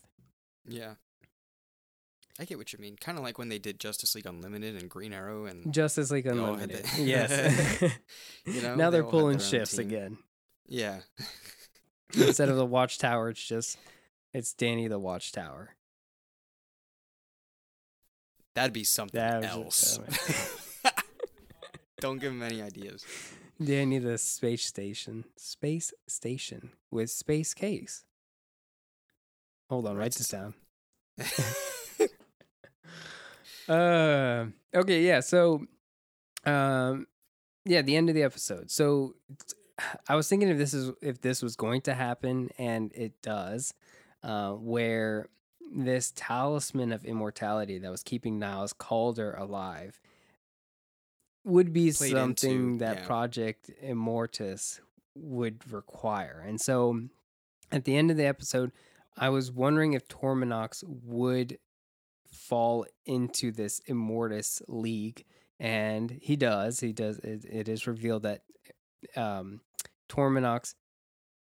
Yeah. 0.67 0.93
I 2.39 2.45
get 2.45 2.57
what 2.57 2.71
you 2.71 2.79
mean. 2.79 2.95
Kind 2.99 3.17
of 3.17 3.23
like 3.23 3.37
when 3.39 3.49
they 3.49 3.57
did 3.57 3.79
Justice 3.79 4.13
League 4.13 4.25
Unlimited 4.27 4.75
and 4.79 4.89
Green 4.89 5.11
Arrow 5.13 5.45
and 5.45 5.73
Justice 5.73 6.11
League 6.11 6.25
They 6.25 6.29
Unlimited. 6.31 6.85
the- 6.85 7.01
yes. 7.03 7.81
you 8.45 8.61
know 8.61 8.75
now 8.75 8.89
they 8.89 8.97
they're 8.97 9.03
had 9.03 9.11
pulling 9.11 9.39
shifts 9.39 9.77
again. 9.77 10.17
Yeah. 10.67 10.99
Instead 12.13 12.49
of 12.49 12.55
the 12.57 12.65
Watchtower, 12.65 13.29
it's 13.29 13.43
just 13.45 13.77
it's 14.33 14.53
Danny 14.53 14.87
the 14.87 14.99
Watchtower. 14.99 15.75
That'd 18.55 18.73
be 18.73 18.83
something 18.83 19.19
That 19.19 19.43
else. 19.43 19.99
Oh 20.85 20.89
Don't 21.99 22.19
give 22.19 22.31
him 22.31 22.43
any 22.43 22.61
ideas. 22.61 23.05
Danny 23.63 23.97
the 23.99 24.17
space 24.19 24.65
station. 24.65 25.25
Space 25.37 25.91
station 26.07 26.71
with 26.91 27.09
space 27.09 27.53
case. 27.55 28.03
Hold 29.69 29.87
on, 29.87 29.97
write 29.97 30.13
this 30.13 30.29
down. 30.29 30.53
Uh, 33.67 34.45
okay, 34.73 35.01
yeah. 35.03 35.19
So, 35.19 35.65
um, 36.45 37.07
yeah, 37.65 37.81
the 37.81 37.95
end 37.95 38.09
of 38.09 38.15
the 38.15 38.23
episode. 38.23 38.71
So, 38.71 39.15
I 40.07 40.15
was 40.15 40.27
thinking 40.27 40.49
if 40.49 40.57
this 40.57 40.73
is 40.73 40.91
if 41.01 41.21
this 41.21 41.41
was 41.41 41.55
going 41.55 41.81
to 41.81 41.93
happen, 41.93 42.49
and 42.57 42.91
it 42.93 43.21
does, 43.21 43.73
uh, 44.23 44.51
where 44.51 45.29
this 45.73 46.13
talisman 46.15 46.91
of 46.91 47.03
immortality 47.03 47.77
that 47.77 47.91
was 47.91 48.03
keeping 48.03 48.39
Niles 48.39 48.73
Caulder 48.73 49.33
alive 49.33 49.99
would 51.43 51.73
be 51.73 51.91
Played 51.91 52.11
something 52.11 52.51
into- 52.51 52.79
that 52.79 52.99
yeah. 52.99 53.05
Project 53.05 53.69
Immortus 53.83 54.79
would 55.15 55.71
require. 55.71 56.43
And 56.45 56.59
so, 56.59 57.01
at 57.71 57.85
the 57.85 57.95
end 57.97 58.11
of 58.11 58.17
the 58.17 58.25
episode, 58.25 58.71
I 59.17 59.29
was 59.29 59.51
wondering 59.51 59.93
if 59.93 60.07
Torminox 60.07 60.83
would 60.85 61.57
fall 62.37 62.85
into 63.05 63.51
this 63.51 63.81
Immortus 63.87 64.61
league, 64.67 65.25
and 65.59 66.19
he 66.21 66.35
does. 66.35 66.79
He 66.79 66.93
does. 66.93 67.19
It, 67.19 67.45
it 67.45 67.69
is 67.69 67.87
revealed 67.87 68.23
that 68.23 68.41
um, 69.15 69.61
Torminox 70.09 70.75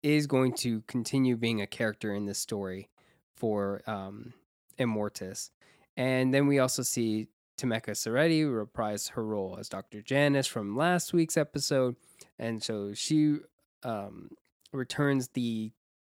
is 0.02 0.26
going 0.26 0.54
to 0.54 0.82
continue 0.82 1.36
being 1.36 1.60
a 1.60 1.66
character 1.66 2.14
in 2.14 2.26
this 2.26 2.38
story 2.38 2.88
for 3.36 3.82
um, 3.86 4.32
Immortus, 4.78 5.50
and 5.96 6.32
then 6.32 6.46
we 6.46 6.58
also 6.58 6.82
see 6.82 7.28
Temeka 7.58 7.92
Soretti 7.92 8.44
reprise 8.44 9.08
her 9.08 9.24
role 9.24 9.56
as 9.58 9.68
Dr. 9.68 10.02
Janice 10.02 10.46
from 10.46 10.76
last 10.76 11.12
week's 11.12 11.36
episode, 11.36 11.96
and 12.38 12.62
so 12.62 12.92
she 12.94 13.38
um, 13.82 14.30
returns 14.72 15.28
the 15.28 15.72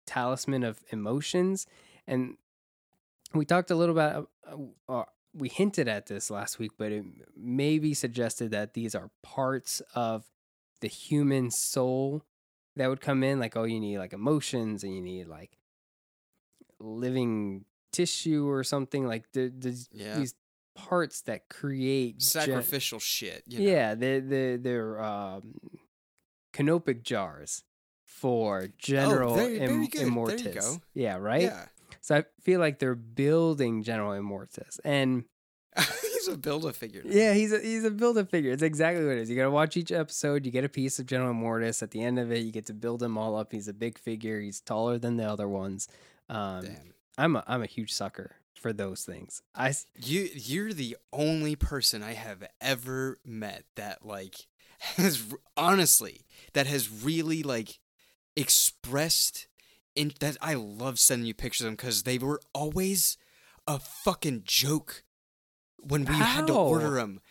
talisman 0.05 0.63
of 0.63 0.81
emotions 0.89 1.67
and 2.07 2.35
we 3.33 3.45
talked 3.45 3.71
a 3.71 3.75
little 3.75 3.95
about 3.97 4.29
uh, 4.47 4.91
uh, 4.91 5.03
we 5.33 5.49
hinted 5.49 5.87
at 5.87 6.07
this 6.07 6.29
last 6.31 6.59
week 6.59 6.71
but 6.77 6.91
it 6.91 7.03
maybe 7.37 7.93
suggested 7.93 8.51
that 8.51 8.73
these 8.73 8.95
are 8.95 9.09
parts 9.23 9.81
of 9.95 10.25
the 10.81 10.87
human 10.87 11.51
soul 11.51 12.23
that 12.75 12.87
would 12.89 13.01
come 13.01 13.23
in 13.23 13.39
like 13.39 13.55
oh 13.57 13.63
you 13.63 13.79
need 13.79 13.97
like 13.97 14.13
emotions 14.13 14.83
and 14.83 14.95
you 14.95 15.01
need 15.01 15.27
like 15.27 15.57
living 16.79 17.65
tissue 17.91 18.47
or 18.47 18.63
something 18.63 19.05
like 19.05 19.31
the, 19.33 19.49
the 19.57 19.75
Yeah. 19.91 20.17
these 20.17 20.35
parts 20.75 21.21
that 21.21 21.49
create 21.49 22.19
gen- 22.19 22.43
Sacrificial 22.43 22.99
shit. 22.99 23.43
You 23.47 23.59
know? 23.59 23.65
yeah, 23.71 23.95
they're 23.95 24.21
they're, 24.21 24.57
they're 24.57 25.03
um, 25.03 25.59
canopic 26.53 27.03
jars 27.03 27.63
for 28.05 28.69
general 28.77 29.33
Oh, 29.33 29.47
Im- 29.49 29.85
good. 29.87 30.39
There. 30.39 30.79
Yeah, 30.93 31.17
right. 31.17 31.41
Yeah. 31.43 31.65
So 32.01 32.17
I 32.17 32.23
feel 32.41 32.59
like 32.59 32.79
they're 32.79 32.95
building 32.95 33.83
general 33.83 34.11
immortus, 34.11 34.79
and 34.83 35.25
He's 36.01 36.27
a 36.27 36.37
build 36.37 36.65
a 36.65 36.73
figure. 36.73 37.01
now. 37.05 37.11
yeah, 37.13 37.33
he's 37.33 37.53
a 37.53 37.59
he's 37.59 37.83
a 37.85 37.91
build 37.91 38.17
a 38.17 38.25
figure. 38.25 38.51
It's 38.51 38.63
exactly 38.63 39.05
what 39.05 39.13
it 39.17 39.19
is. 39.19 39.29
You 39.29 39.35
got 39.35 39.43
to 39.43 39.51
watch 39.51 39.77
each 39.77 39.91
episode. 39.91 40.45
You 40.45 40.51
get 40.51 40.65
a 40.65 40.69
piece 40.69 40.99
of 40.99 41.05
general 41.05 41.33
immortus. 41.33 41.81
At 41.81 41.91
the 41.91 42.03
end 42.03 42.19
of 42.19 42.31
it, 42.31 42.39
you 42.39 42.51
get 42.51 42.65
to 42.65 42.73
build 42.73 43.01
him 43.01 43.17
all 43.17 43.37
up. 43.37 43.51
He's 43.51 43.67
a 43.67 43.73
big 43.73 43.97
figure. 43.97 44.41
He's 44.41 44.59
taller 44.59 44.97
than 44.97 45.15
the 45.17 45.23
other 45.23 45.47
ones. 45.47 45.87
Um, 46.27 46.65
Damn. 46.65 46.93
I'm 47.17 47.35
a 47.37 47.43
I'm 47.47 47.61
a 47.61 47.67
huge 47.67 47.93
sucker 47.93 48.35
for 48.55 48.73
those 48.73 49.03
things. 49.03 49.41
I 49.55 49.73
You 49.95 50.27
you're 50.33 50.73
the 50.73 50.97
only 51.13 51.55
person 51.55 52.03
I 52.03 52.13
have 52.13 52.43
ever 52.59 53.19
met 53.25 53.63
that 53.75 54.05
like 54.05 54.47
has 54.97 55.23
honestly 55.55 56.25
that 56.53 56.67
has 56.67 56.89
really 56.89 57.43
like 57.43 57.79
expressed 58.35 59.47
in 59.95 60.13
that 60.19 60.37
I 60.41 60.53
love 60.53 60.99
sending 60.99 61.27
you 61.27 61.33
pictures 61.33 61.61
of 61.61 61.65
them 61.65 61.75
because 61.75 62.03
they 62.03 62.17
were 62.17 62.41
always 62.53 63.17
a 63.67 63.79
fucking 63.79 64.43
joke 64.45 65.03
when 65.77 66.05
we 66.05 66.15
had 66.15 66.47
to 66.47 66.53
order 66.53 66.91
them. 66.95 67.21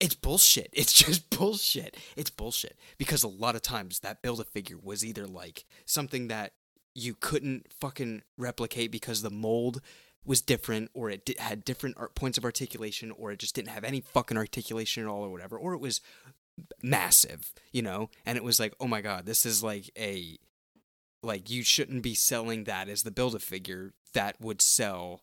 It's 0.00 0.14
bullshit. 0.14 0.70
It's 0.72 0.92
just 0.92 1.30
bullshit. 1.30 1.96
It's 2.16 2.30
bullshit 2.30 2.76
because 2.98 3.22
a 3.22 3.28
lot 3.28 3.54
of 3.54 3.62
times 3.62 4.00
that 4.00 4.22
build 4.22 4.40
a 4.40 4.44
figure 4.44 4.78
was 4.82 5.04
either 5.04 5.26
like 5.26 5.64
something 5.86 6.28
that 6.28 6.52
you 6.94 7.14
couldn't 7.14 7.66
fucking 7.80 8.22
replicate 8.38 8.90
because 8.92 9.22
the 9.22 9.30
mold 9.30 9.80
was 10.24 10.40
different 10.40 10.90
or 10.94 11.10
it 11.10 11.38
had 11.38 11.64
different 11.64 11.96
ar- 11.98 12.08
points 12.08 12.38
of 12.38 12.44
articulation 12.44 13.10
or 13.10 13.30
it 13.32 13.38
just 13.38 13.54
didn't 13.54 13.68
have 13.68 13.84
any 13.84 14.00
fucking 14.00 14.36
articulation 14.36 15.02
at 15.02 15.08
all 15.08 15.22
or 15.22 15.30
whatever 15.30 15.58
or 15.58 15.74
it 15.74 15.80
was 15.80 16.00
massive 16.82 17.52
you 17.72 17.82
know 17.82 18.08
and 18.24 18.38
it 18.38 18.44
was 18.44 18.60
like 18.60 18.72
oh 18.80 18.86
my 18.86 19.00
god 19.00 19.26
this 19.26 19.44
is 19.44 19.62
like 19.62 19.90
a 19.98 20.38
like 21.24 21.50
you 21.50 21.62
shouldn't 21.62 22.02
be 22.02 22.14
selling 22.14 22.64
that 22.64 22.88
as 22.88 23.02
the 23.02 23.10
build 23.10 23.34
a 23.34 23.38
figure 23.38 23.92
that 24.12 24.40
would 24.40 24.60
sell 24.60 25.22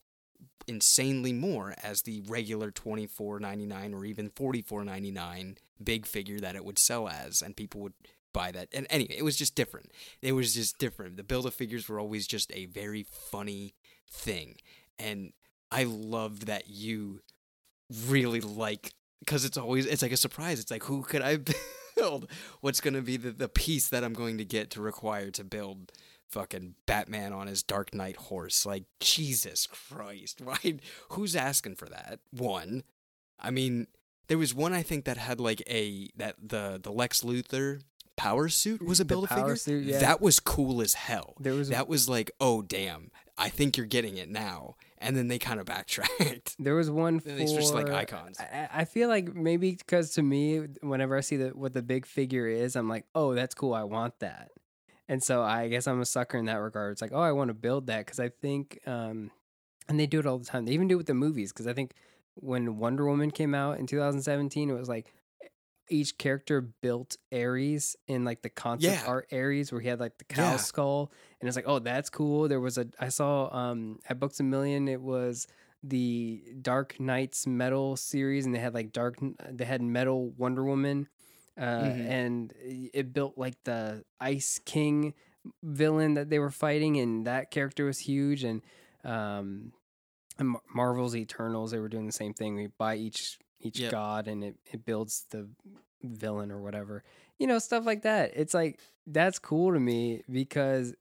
insanely 0.67 1.33
more 1.33 1.73
as 1.81 2.03
the 2.03 2.21
regular 2.27 2.71
24.99 2.71 3.93
or 3.93 4.05
even 4.05 4.29
44.99 4.29 5.57
big 5.83 6.05
figure 6.05 6.39
that 6.39 6.55
it 6.55 6.63
would 6.63 6.77
sell 6.77 7.07
as 7.07 7.41
and 7.41 7.55
people 7.55 7.81
would 7.81 7.93
buy 8.33 8.51
that. 8.51 8.69
And 8.73 8.87
anyway 8.89 9.15
it 9.17 9.23
was 9.23 9.35
just 9.35 9.55
different. 9.55 9.91
It 10.21 10.33
was 10.33 10.53
just 10.53 10.77
different. 10.77 11.17
The 11.17 11.23
build 11.23 11.45
a 11.45 11.51
figures 11.51 11.89
were 11.89 11.99
always 11.99 12.27
just 12.27 12.51
a 12.53 12.65
very 12.65 13.03
funny 13.03 13.75
thing. 14.09 14.57
And 14.99 15.33
i 15.73 15.83
loved 15.83 16.47
that 16.47 16.69
you 16.69 17.21
really 18.07 18.41
like 18.41 18.91
because 19.19 19.45
it's 19.45 19.57
always 19.57 19.85
it's 19.85 20.01
like 20.01 20.11
a 20.11 20.17
surprise. 20.17 20.59
It's 20.59 20.71
like 20.71 20.83
who 20.83 21.01
could 21.01 21.21
i 21.21 21.39
build. 22.01 22.27
What's 22.61 22.81
going 22.81 22.93
to 22.93 23.01
be 23.01 23.17
the, 23.17 23.31
the 23.31 23.49
piece 23.49 23.87
that 23.89 24.03
i'm 24.03 24.13
going 24.13 24.37
to 24.37 24.45
get 24.45 24.69
to 24.71 24.81
require 24.81 25.31
to 25.31 25.43
build 25.43 25.91
fucking 26.29 26.75
batman 26.85 27.33
on 27.33 27.47
his 27.47 27.63
dark 27.63 27.93
knight 27.93 28.15
horse? 28.17 28.65
Like 28.65 28.83
jesus 28.99 29.67
christ 29.67 30.41
why 30.43 30.79
who's 31.09 31.35
asking 31.35 31.75
for 31.75 31.87
that? 31.89 32.19
One 32.31 32.83
i 33.39 33.51
mean 33.51 33.87
there 34.27 34.37
was 34.37 34.53
one 34.53 34.73
i 34.73 34.81
think 34.83 35.05
that 35.05 35.17
had 35.17 35.39
like 35.39 35.61
a 35.69 36.09
that 36.15 36.35
the 36.41 36.79
the 36.81 36.91
lex 36.91 37.21
luthor 37.21 37.81
power 38.15 38.49
suit 38.49 38.85
was 38.85 38.99
a 38.99 39.05
build 39.05 39.25
a 39.25 39.27
figure? 39.27 39.55
suit, 39.55 39.83
yeah. 39.83 39.99
that 39.99 40.21
was 40.21 40.39
cool 40.39 40.81
as 40.81 40.93
hell. 40.93 41.33
There 41.39 41.53
was 41.53 41.69
that 41.69 41.87
was 41.87 42.07
like 42.07 42.29
oh 42.39 42.61
damn 42.61 43.09
i 43.37 43.49
think 43.49 43.77
you're 43.77 43.85
getting 43.85 44.17
it 44.17 44.29
now 44.29 44.75
and 45.01 45.17
then 45.17 45.27
they 45.27 45.39
kind 45.39 45.59
of 45.59 45.65
backtracked 45.65 46.55
There 46.59 46.75
was 46.75 46.89
one 46.89 47.19
for 47.19 47.29
Then 47.29 47.41
it's 47.41 47.53
just 47.53 47.73
like 47.73 47.89
icons. 47.89 48.39
I, 48.39 48.69
I 48.71 48.85
feel 48.85 49.09
like 49.09 49.33
maybe 49.33 49.71
because 49.71 50.11
to 50.11 50.21
me, 50.21 50.59
whenever 50.81 51.17
I 51.17 51.21
see 51.21 51.37
the 51.37 51.49
what 51.49 51.73
the 51.73 51.81
big 51.81 52.05
figure 52.05 52.47
is, 52.47 52.75
I'm 52.75 52.87
like, 52.87 53.05
oh, 53.15 53.33
that's 53.33 53.55
cool. 53.55 53.73
I 53.73 53.83
want 53.83 54.19
that. 54.19 54.51
And 55.09 55.21
so 55.21 55.41
I 55.41 55.67
guess 55.67 55.87
I'm 55.87 55.99
a 55.99 56.05
sucker 56.05 56.37
in 56.37 56.45
that 56.45 56.55
regard. 56.55 56.93
It's 56.93 57.01
like, 57.01 57.11
oh, 57.13 57.19
I 57.19 57.33
want 57.33 57.49
to 57.49 57.53
build 57.53 57.87
that 57.87 58.05
because 58.05 58.19
I 58.19 58.29
think, 58.29 58.79
um, 58.85 59.31
and 59.89 59.99
they 59.99 60.05
do 60.05 60.19
it 60.19 60.25
all 60.25 60.37
the 60.37 60.45
time. 60.45 60.65
They 60.65 60.71
even 60.71 60.87
do 60.87 60.95
it 60.95 60.97
with 60.97 61.07
the 61.07 61.13
movies 61.13 61.51
because 61.51 61.67
I 61.67 61.73
think 61.73 61.93
when 62.35 62.77
Wonder 62.77 63.05
Woman 63.05 63.29
came 63.31 63.53
out 63.53 63.77
in 63.77 63.87
2017, 63.87 64.69
it 64.69 64.73
was 64.73 64.87
like 64.87 65.13
each 65.91 66.17
character 66.17 66.61
built 66.61 67.17
Ares 67.33 67.95
in 68.07 68.23
like 68.25 68.41
the 68.41 68.49
concept 68.49 69.01
Yeah. 69.03 69.05
art 69.07 69.27
Ares 69.31 69.71
where 69.71 69.81
he 69.81 69.87
had 69.87 69.99
like 69.99 70.17
the 70.17 70.23
cow 70.25 70.51
Yeah. 70.51 70.57
skull 70.57 71.11
and 71.39 71.47
it's 71.47 71.55
like 71.55 71.67
oh 71.67 71.79
that's 71.79 72.09
cool 72.09 72.47
there 72.47 72.59
was 72.59 72.77
a 72.77 72.87
I 72.99 73.09
saw 73.09 73.53
um 73.55 73.99
at 74.07 74.19
Books 74.19 74.39
a 74.39 74.43
Million 74.43 74.87
it 74.87 75.01
was 75.01 75.47
the 75.83 76.43
Dark 76.61 76.99
Knights 76.99 77.47
Metal 77.47 77.95
series, 77.95 78.45
and 78.45 78.53
they 78.53 78.59
had 78.59 78.75
like 78.75 78.91
Dark, 78.91 79.17
they 79.49 79.65
had 79.65 79.81
Metal 79.81 80.29
Wonder 80.37 80.63
Woman, 80.63 81.07
uh, 81.57 81.63
Mhm. 81.63 82.05
and 82.07 82.53
it 82.93 83.11
built 83.13 83.35
like 83.35 83.55
the 83.63 84.03
Ice 84.19 84.59
King 84.63 85.15
villain 85.63 86.13
that 86.13 86.29
they 86.29 86.37
were 86.37 86.51
fighting, 86.51 86.97
and 86.97 87.25
that 87.25 87.49
character 87.49 87.85
was 87.85 87.97
huge. 87.97 88.43
And 88.43 88.61
um, 89.03 89.73
and 90.37 90.55
Marvel's 90.71 91.15
Eternals, 91.15 91.71
they 91.71 91.79
were 91.79 91.89
doing 91.89 92.05
the 92.05 92.11
same 92.11 92.35
thing. 92.35 92.53
We 92.55 92.67
buy 92.67 92.97
each 92.97 93.39
each 93.61 93.79
Yep. 93.79 93.91
god, 93.91 94.27
and 94.27 94.43
it 94.43 94.55
it 94.71 94.85
builds 94.85 95.25
the 95.29 95.49
villain 96.03 96.51
or 96.51 96.59
whatever. 96.61 97.03
You 97.39 97.47
know, 97.47 97.59
stuff 97.59 97.85
like 97.85 98.03
that. 98.03 98.31
It's 98.35 98.53
like 98.53 98.79
that's 99.07 99.39
cool 99.39 99.73
to 99.73 99.79
me 99.79 100.23
because 100.31 100.93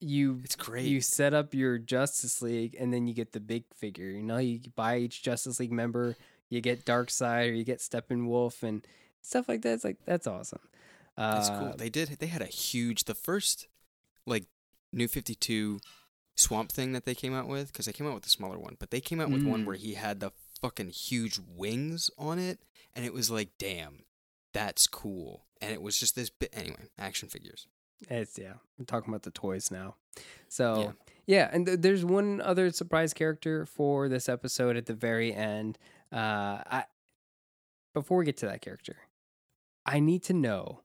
you 0.00 0.40
It's 0.44 0.56
great. 0.56 0.86
you 0.86 1.00
set 1.00 1.32
up 1.34 1.54
your 1.54 1.78
Justice 1.78 2.42
League 2.42 2.76
and 2.78 2.92
then 2.92 3.06
you 3.06 3.14
get 3.14 3.32
the 3.32 3.40
big 3.40 3.64
figure. 3.74 4.10
You 4.10 4.22
know, 4.22 4.36
you 4.38 4.60
buy 4.74 4.98
each 4.98 5.22
Justice 5.22 5.58
League 5.58 5.72
member, 5.72 6.16
you 6.50 6.60
get 6.60 6.84
Darkseid 6.84 7.48
or 7.50 7.52
you 7.52 7.64
get 7.64 7.78
Steppenwolf 7.78 8.62
and 8.62 8.86
stuff 9.22 9.48
like 9.48 9.62
that. 9.62 9.72
It's 9.74 9.84
like 9.84 9.98
that's 10.04 10.26
awesome. 10.26 10.60
That's 11.16 11.48
Uh, 11.48 11.58
cool. 11.58 11.76
They 11.76 11.88
did. 11.88 12.08
They 12.18 12.26
had 12.26 12.42
a 12.42 12.46
huge. 12.46 13.04
The 13.04 13.14
first, 13.14 13.68
like, 14.26 14.44
New 14.92 15.08
Fifty 15.08 15.34
Two 15.34 15.80
Swamp 16.36 16.70
Thing 16.70 16.92
that 16.92 17.06
they 17.06 17.14
came 17.14 17.32
out 17.34 17.48
with, 17.48 17.68
because 17.72 17.86
they 17.86 17.92
came 17.94 18.06
out 18.06 18.14
with 18.14 18.26
a 18.26 18.30
smaller 18.30 18.58
one, 18.58 18.76
but 18.78 18.90
they 18.90 19.00
came 19.00 19.18
out 19.18 19.30
with 19.30 19.42
one 19.42 19.62
Mm. 19.62 19.66
where 19.66 19.76
he 19.76 19.94
had 19.94 20.20
the 20.20 20.30
fucking 20.66 20.90
huge 20.90 21.38
wings 21.56 22.10
on 22.18 22.40
it, 22.40 22.58
and 22.96 23.04
it 23.04 23.12
was 23.12 23.30
like, 23.30 23.50
damn, 23.58 24.00
that's 24.52 24.88
cool. 24.88 25.44
And 25.60 25.72
it 25.72 25.80
was 25.80 25.96
just 25.98 26.16
this 26.16 26.28
bit. 26.28 26.50
Anyway, 26.52 26.88
action 26.98 27.28
figures. 27.28 27.68
It's 28.10 28.36
yeah. 28.36 28.54
I'm 28.78 28.84
talking 28.84 29.08
about 29.10 29.22
the 29.22 29.30
toys 29.30 29.70
now. 29.70 29.94
So 30.48 30.80
Yeah. 30.80 30.92
yeah, 31.26 31.50
and 31.52 31.66
th- 31.66 31.80
there's 31.80 32.04
one 32.04 32.40
other 32.40 32.70
surprise 32.70 33.14
character 33.14 33.64
for 33.64 34.08
this 34.08 34.28
episode 34.28 34.76
at 34.76 34.86
the 34.86 34.92
very 34.94 35.32
end. 35.32 35.78
Uh, 36.12 36.58
I 36.66 36.84
before 37.94 38.18
we 38.18 38.24
get 38.24 38.36
to 38.38 38.46
that 38.46 38.60
character, 38.60 38.96
I 39.86 40.00
need 40.00 40.22
to 40.24 40.34
know 40.34 40.82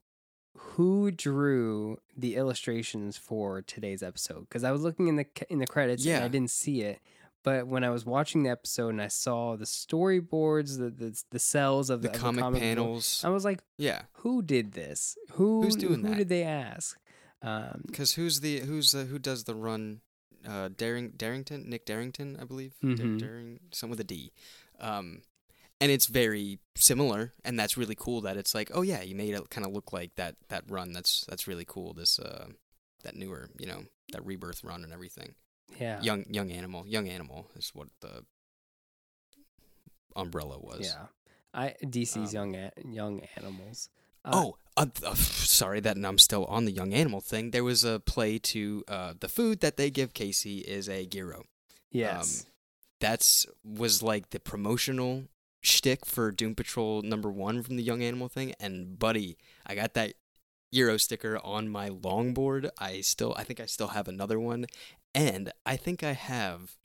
who 0.56 1.10
drew 1.10 1.98
the 2.16 2.36
illustrations 2.36 3.16
for 3.18 3.62
today's 3.62 4.02
episode 4.02 4.40
because 4.48 4.64
I 4.64 4.70
was 4.70 4.82
looking 4.82 5.08
in 5.08 5.16
the 5.16 5.26
in 5.50 5.58
the 5.58 5.66
credits 5.66 6.06
and 6.06 6.24
I 6.24 6.28
didn't 6.28 6.50
see 6.50 6.82
it. 6.82 7.00
But 7.44 7.66
when 7.66 7.82
I 7.82 7.90
was 7.90 8.06
watching 8.06 8.44
the 8.44 8.50
episode 8.50 8.90
and 8.90 9.02
I 9.02 9.08
saw 9.08 9.56
the 9.56 9.64
storyboards, 9.64 10.78
the 10.78 10.90
the, 10.90 11.20
the 11.30 11.38
cells 11.38 11.90
of 11.90 12.02
The, 12.02 12.08
the, 12.08 12.14
of 12.14 12.20
comic, 12.20 12.44
book, 12.44 12.60
panels. 12.60 13.22
I 13.24 13.30
was 13.30 13.44
like, 13.44 13.62
yeah, 13.78 14.02
who 14.18 14.42
did 14.42 14.72
this? 14.72 15.16
Who 15.32 15.62
Who's 15.62 15.76
doing 15.76 16.02
who 16.02 16.08
that? 16.10 16.18
did 16.18 16.28
they 16.28 16.44
ask? 16.44 16.98
Um, 17.42 17.82
because 17.86 18.12
who's 18.14 18.40
the 18.40 18.60
who's 18.60 18.92
the, 18.92 19.04
who 19.04 19.18
does 19.18 19.44
the 19.44 19.54
run? 19.54 20.00
Uh, 20.48 20.68
Daring 20.76 21.10
Derington, 21.10 21.66
Nick 21.66 21.86
Derington, 21.86 22.40
I 22.40 22.44
believe. 22.44 22.74
Mhm. 22.82 23.18
Daring, 23.18 23.60
some 23.72 23.90
with 23.90 24.00
a 24.00 24.04
D. 24.04 24.32
Um, 24.80 25.22
and 25.80 25.90
it's 25.90 26.06
very 26.06 26.58
similar, 26.76 27.32
and 27.44 27.58
that's 27.58 27.76
really 27.76 27.94
cool. 27.96 28.20
That 28.22 28.36
it's 28.36 28.54
like, 28.54 28.70
oh 28.74 28.82
yeah, 28.82 29.02
you 29.02 29.14
made 29.16 29.34
it 29.34 29.50
kind 29.50 29.66
of 29.66 29.72
look 29.72 29.92
like 29.92 30.14
that 30.16 30.36
that 30.48 30.64
run. 30.68 30.92
That's 30.92 31.24
that's 31.28 31.46
really 31.48 31.64
cool. 31.66 31.92
This 31.92 32.18
uh, 32.20 32.46
that 33.02 33.16
newer, 33.16 33.48
you 33.58 33.66
know, 33.66 33.84
that 34.12 34.24
rebirth 34.24 34.62
run 34.64 34.84
and 34.84 34.92
everything. 34.92 35.34
Yeah, 35.80 36.00
Young 36.02 36.24
young 36.30 36.50
animal, 36.52 36.86
young 36.86 37.08
animal 37.08 37.48
is 37.56 37.70
what 37.74 37.88
the 38.00 38.24
umbrella 40.16 40.58
was. 40.58 40.80
yeah. 40.80 41.06
I 41.54 41.74
DC's 41.82 42.34
Um, 42.34 42.52
young 42.52 42.54
a- 42.56 42.72
young 42.84 43.20
animals. 43.36 43.88
Uh, 44.24 44.30
Oh, 44.34 44.56
uh, 44.76 44.86
uh, 45.04 45.14
sorry 45.14 45.80
that 45.80 45.96
I'm 45.96 46.18
still 46.18 46.44
on 46.46 46.64
the 46.64 46.72
young 46.72 46.94
animal 46.94 47.20
thing. 47.20 47.50
There 47.50 47.64
was 47.64 47.84
a 47.84 48.00
play 48.00 48.38
to 48.38 48.84
uh, 48.88 49.14
the 49.18 49.28
food 49.28 49.60
that 49.60 49.76
they 49.76 49.90
give 49.90 50.14
Casey 50.14 50.58
is 50.60 50.88
a 50.88 51.04
gyro. 51.06 51.44
yes, 51.90 52.46
That's 53.00 53.46
was 53.64 54.02
like 54.02 54.30
the 54.30 54.40
promotional 54.40 55.24
shtick 55.60 56.06
for 56.06 56.30
Doom 56.30 56.54
Patrol 56.54 57.02
number 57.02 57.30
one 57.30 57.62
from 57.62 57.76
the 57.76 57.82
young 57.82 58.02
animal 58.02 58.28
thing. 58.28 58.54
And 58.60 58.98
buddy, 58.98 59.36
I 59.66 59.74
got 59.74 59.92
that 59.94 60.14
gyro 60.72 60.96
sticker 60.96 61.38
on 61.44 61.68
my 61.68 61.90
longboard. 61.90 62.70
I 62.78 63.00
still, 63.02 63.34
I 63.36 63.44
think 63.44 63.60
I 63.60 63.66
still 63.66 63.88
have 63.88 64.08
another 64.08 64.38
one, 64.40 64.66
and 65.14 65.52
I 65.66 65.76
think 65.76 66.02
I 66.02 66.12
have. 66.12 66.76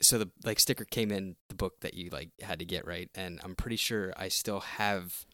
So 0.00 0.18
the 0.18 0.30
like 0.44 0.60
sticker 0.60 0.84
came 0.84 1.10
in 1.10 1.34
the 1.48 1.56
book 1.56 1.80
that 1.80 1.94
you 1.94 2.10
like 2.10 2.30
had 2.40 2.60
to 2.60 2.64
get 2.64 2.86
right, 2.86 3.10
and 3.14 3.40
I'm 3.42 3.54
pretty 3.56 3.76
sure 3.76 4.12
I 4.16 4.28
still 4.28 4.60
have 4.60 5.26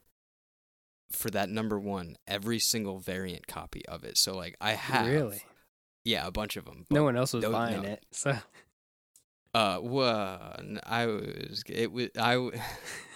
for 1.11 1.31
that 1.31 1.51
number 1.51 1.79
one 1.79 2.17
every 2.27 2.59
single 2.59 2.99
variant 2.99 3.47
copy 3.47 3.85
of 3.87 4.05
it. 4.05 4.17
So 4.17 4.35
like 4.35 4.57
I 4.61 4.73
have 4.73 5.07
really. 5.07 5.43
yeah 6.05 6.27
a 6.27 6.31
bunch 6.31 6.57
of 6.57 6.65
them. 6.65 6.87
No 6.91 7.05
one 7.05 7.17
else 7.17 7.35
was 7.35 7.43
those- 7.45 7.53
buying 7.53 7.83
no. 7.83 7.89
it, 7.89 8.05
so 8.11 8.37
Uh, 9.53 9.79
well, 9.83 10.57
I 10.85 11.07
was 11.07 11.63
it 11.69 11.93
was 11.93 12.09
I. 12.19 12.37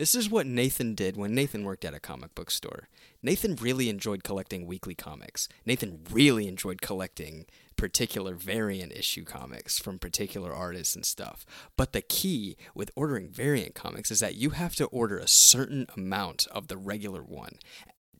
This 0.00 0.14
is 0.14 0.30
what 0.30 0.46
Nathan 0.46 0.94
did 0.94 1.18
when 1.18 1.34
Nathan 1.34 1.62
worked 1.62 1.84
at 1.84 1.92
a 1.92 2.00
comic 2.00 2.34
book 2.34 2.50
store. 2.50 2.88
Nathan 3.22 3.54
really 3.56 3.90
enjoyed 3.90 4.24
collecting 4.24 4.64
weekly 4.64 4.94
comics. 4.94 5.46
Nathan 5.66 6.00
really 6.10 6.48
enjoyed 6.48 6.80
collecting 6.80 7.44
particular 7.76 8.34
variant 8.34 8.92
issue 8.92 9.24
comics 9.24 9.78
from 9.78 9.98
particular 9.98 10.54
artists 10.54 10.94
and 10.96 11.04
stuff. 11.04 11.44
But 11.76 11.92
the 11.92 12.00
key 12.00 12.56
with 12.74 12.90
ordering 12.96 13.28
variant 13.28 13.74
comics 13.74 14.10
is 14.10 14.20
that 14.20 14.36
you 14.36 14.50
have 14.50 14.74
to 14.76 14.86
order 14.86 15.18
a 15.18 15.28
certain 15.28 15.86
amount 15.94 16.46
of 16.50 16.68
the 16.68 16.78
regular 16.78 17.22
one 17.22 17.56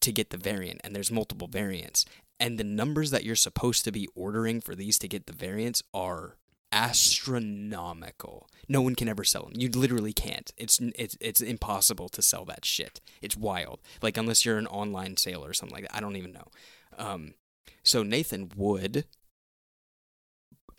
to 0.01 0.13
get 0.13 0.29
the 0.29 0.37
variant, 0.37 0.83
and 0.85 0.95
there's 0.95 1.11
multiple 1.11 1.49
variants. 1.49 2.05
And 2.39 2.59
the 2.59 2.63
numbers 2.63 3.11
that 3.11 3.25
you're 3.25 3.37
supposed 3.37 3.87
to 3.87 3.91
be 3.91 4.07
ordering 4.15 4.61
for 4.61 4.75
these 4.75 4.99
to 4.99 5.09
get 5.09 5.27
the 5.27 5.33
variants 5.33 5.83
are 5.95 6.37
astronomical. 6.73 8.49
No 8.69 8.81
one 8.81 8.95
can 8.95 9.09
ever 9.09 9.25
sell 9.25 9.45
them. 9.45 9.55
You 9.57 9.69
literally 9.69 10.13
can't. 10.13 10.53
It's 10.57 10.79
it's 10.97 11.17
it's 11.21 11.41
impossible 11.41 12.09
to 12.11 12.23
sell 12.23 12.45
that 12.47 12.65
shit. 12.65 13.01
It's 13.21 13.37
wild. 13.37 13.81
Like 14.03 14.17
unless 14.17 14.45
you're 14.45 14.59
an 14.59 14.67
online 14.67 15.17
sale 15.17 15.45
or 15.45 15.53
something 15.53 15.75
like 15.75 15.85
that. 15.89 15.97
I 15.97 16.01
don't 16.01 16.17
even 16.17 16.33
know. 16.33 16.49
Um, 16.99 17.35
so 17.83 18.03
Nathan 18.03 18.51
would 18.57 19.05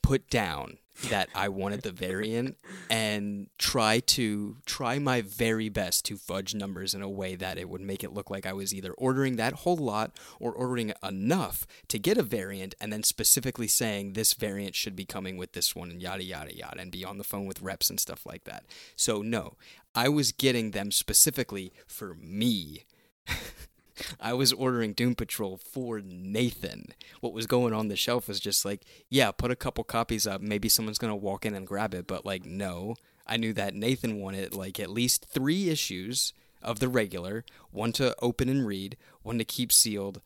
put 0.01 0.29
down 0.29 0.77
that 1.09 1.29
I 1.33 1.49
wanted 1.49 1.81
the 1.81 1.91
variant 1.91 2.57
and 2.89 3.47
try 3.57 3.99
to 3.99 4.57
try 4.65 4.99
my 4.99 5.21
very 5.21 5.69
best 5.69 6.05
to 6.05 6.17
fudge 6.17 6.53
numbers 6.53 6.93
in 6.93 7.01
a 7.01 7.09
way 7.09 7.35
that 7.35 7.57
it 7.57 7.69
would 7.69 7.81
make 7.81 8.03
it 8.03 8.13
look 8.13 8.29
like 8.29 8.45
I 8.45 8.53
was 8.53 8.73
either 8.73 8.91
ordering 8.93 9.37
that 9.37 9.53
whole 9.53 9.77
lot 9.77 10.17
or 10.39 10.51
ordering 10.51 10.93
enough 11.03 11.65
to 11.87 11.97
get 11.97 12.17
a 12.17 12.23
variant 12.23 12.75
and 12.79 12.91
then 12.91 13.03
specifically 13.03 13.67
saying 13.67 14.13
this 14.13 14.33
variant 14.33 14.75
should 14.75 14.95
be 14.95 15.05
coming 15.05 15.37
with 15.37 15.53
this 15.53 15.75
one 15.75 15.89
and 15.89 16.01
yada 16.01 16.23
yada 16.23 16.55
yada 16.55 16.79
and 16.79 16.91
be 16.91 17.05
on 17.05 17.17
the 17.17 17.23
phone 17.23 17.45
with 17.45 17.61
reps 17.61 17.89
and 17.89 17.99
stuff 17.99 18.25
like 18.25 18.43
that. 18.43 18.65
So 18.95 19.21
no, 19.21 19.55
I 19.95 20.09
was 20.09 20.31
getting 20.31 20.71
them 20.71 20.91
specifically 20.91 21.73
for 21.87 22.15
me. 22.15 22.85
I 24.19 24.33
was 24.33 24.53
ordering 24.53 24.93
Doom 24.93 25.15
Patrol 25.15 25.57
for 25.57 26.01
Nathan. 26.01 26.93
What 27.19 27.33
was 27.33 27.47
going 27.47 27.73
on 27.73 27.87
the 27.87 27.95
shelf 27.95 28.27
was 28.27 28.39
just 28.39 28.65
like, 28.65 28.83
yeah, 29.09 29.31
put 29.31 29.51
a 29.51 29.55
couple 29.55 29.83
copies 29.83 30.27
up. 30.27 30.41
Maybe 30.41 30.69
someone's 30.69 30.97
going 30.97 31.11
to 31.11 31.15
walk 31.15 31.45
in 31.45 31.55
and 31.55 31.67
grab 31.67 31.93
it. 31.93 32.07
But, 32.07 32.25
like, 32.25 32.45
no. 32.45 32.95
I 33.27 33.37
knew 33.37 33.53
that 33.53 33.75
Nathan 33.75 34.19
wanted, 34.19 34.53
like, 34.53 34.79
at 34.79 34.89
least 34.89 35.25
three 35.25 35.69
issues 35.69 36.33
of 36.61 36.79
the 36.79 36.89
regular 36.89 37.43
one 37.71 37.91
to 37.93 38.15
open 38.21 38.49
and 38.49 38.65
read, 38.67 38.97
one 39.23 39.37
to 39.37 39.45
keep 39.45 39.71
sealed, 39.71 40.21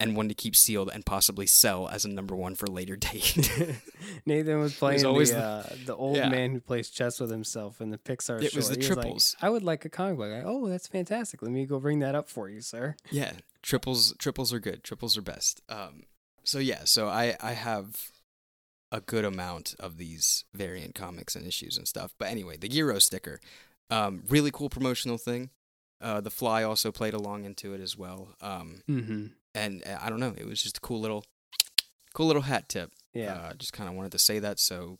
and 0.00 0.16
one 0.16 0.28
to 0.28 0.34
keep 0.34 0.54
sealed 0.54 0.90
and 0.92 1.04
possibly 1.04 1.46
sell 1.46 1.88
as 1.88 2.04
a 2.04 2.08
number 2.08 2.36
one 2.36 2.54
for 2.54 2.66
later 2.66 2.94
date. 3.08 3.50
Nathan 4.26 4.60
was 4.60 4.74
playing 4.76 5.04
always 5.04 5.30
the, 5.30 5.36
the- 5.36 5.42
uh, 5.42 5.76
the 5.86 5.96
old 5.96 6.16
Yeah. 6.16 6.28
man 6.28 6.52
who 6.52 6.60
plays 6.60 6.88
chess 6.90 7.18
with 7.20 7.30
himself 7.30 7.80
in 7.80 7.90
the 7.90 7.98
Pixar 7.98 8.42
It 8.42 8.54
was 8.54 8.68
the 8.68 8.76
He 8.80 8.86
like, 8.88 8.94
triples. 8.94 9.36
I 9.42 9.50
would 9.50 9.62
like 9.64 9.84
a 9.84 9.88
comic 9.88 10.16
book. 10.18 10.30
Like, 10.30 10.44
oh, 10.46 10.68
that's 10.68 10.86
fantastic. 10.86 11.42
Let 11.42 11.50
me 11.50 11.66
go 11.66 11.80
bring 11.80 11.98
that 12.00 12.14
up 12.14 12.28
for 12.28 12.48
you, 12.48 12.60
sir. 12.60 12.96
Yeah, 13.10 13.32
triples 13.62 14.14
triples 14.18 14.52
are 14.52 14.60
good. 14.60 14.84
Triples 14.84 15.16
are 15.16 15.22
best. 15.22 15.62
Um, 15.68 16.04
so 16.44 16.58
yeah, 16.58 16.84
so 16.84 17.08
I 17.08 17.36
I 17.40 17.52
have 17.52 18.10
a 18.90 19.00
good 19.02 19.24
amount 19.24 19.74
of 19.78 19.98
these 19.98 20.44
variant 20.54 20.94
comics 20.94 21.36
and 21.36 21.46
issues 21.46 21.76
and 21.76 21.86
stuff. 21.86 22.14
But 22.18 22.28
anyway, 22.28 22.56
the 22.56 22.68
Gyro 22.68 22.98
sticker, 23.00 23.38
um, 23.90 24.22
really 24.28 24.50
cool 24.50 24.70
promotional 24.70 25.18
thing. 25.18 25.50
Uh, 26.00 26.20
the 26.20 26.30
Fly 26.30 26.62
also 26.62 26.90
played 26.92 27.12
along 27.12 27.44
into 27.44 27.74
it 27.74 27.80
as 27.80 27.98
well. 27.98 28.36
Um, 28.40 28.82
Mm-hmm. 28.88 29.26
And 29.58 29.82
uh, 29.86 29.98
I 30.00 30.10
don't 30.10 30.20
know, 30.20 30.34
it 30.36 30.46
was 30.46 30.62
just 30.62 30.78
a 30.78 30.80
cool 30.80 31.00
little, 31.00 31.24
cool 32.14 32.26
little 32.26 32.42
hat 32.42 32.68
tip. 32.68 32.92
Yeah. 33.14 33.34
Uh, 33.34 33.54
just 33.54 33.72
kind 33.72 33.88
of 33.88 33.96
wanted 33.96 34.12
to 34.12 34.18
say 34.18 34.38
that 34.38 34.58
so 34.58 34.98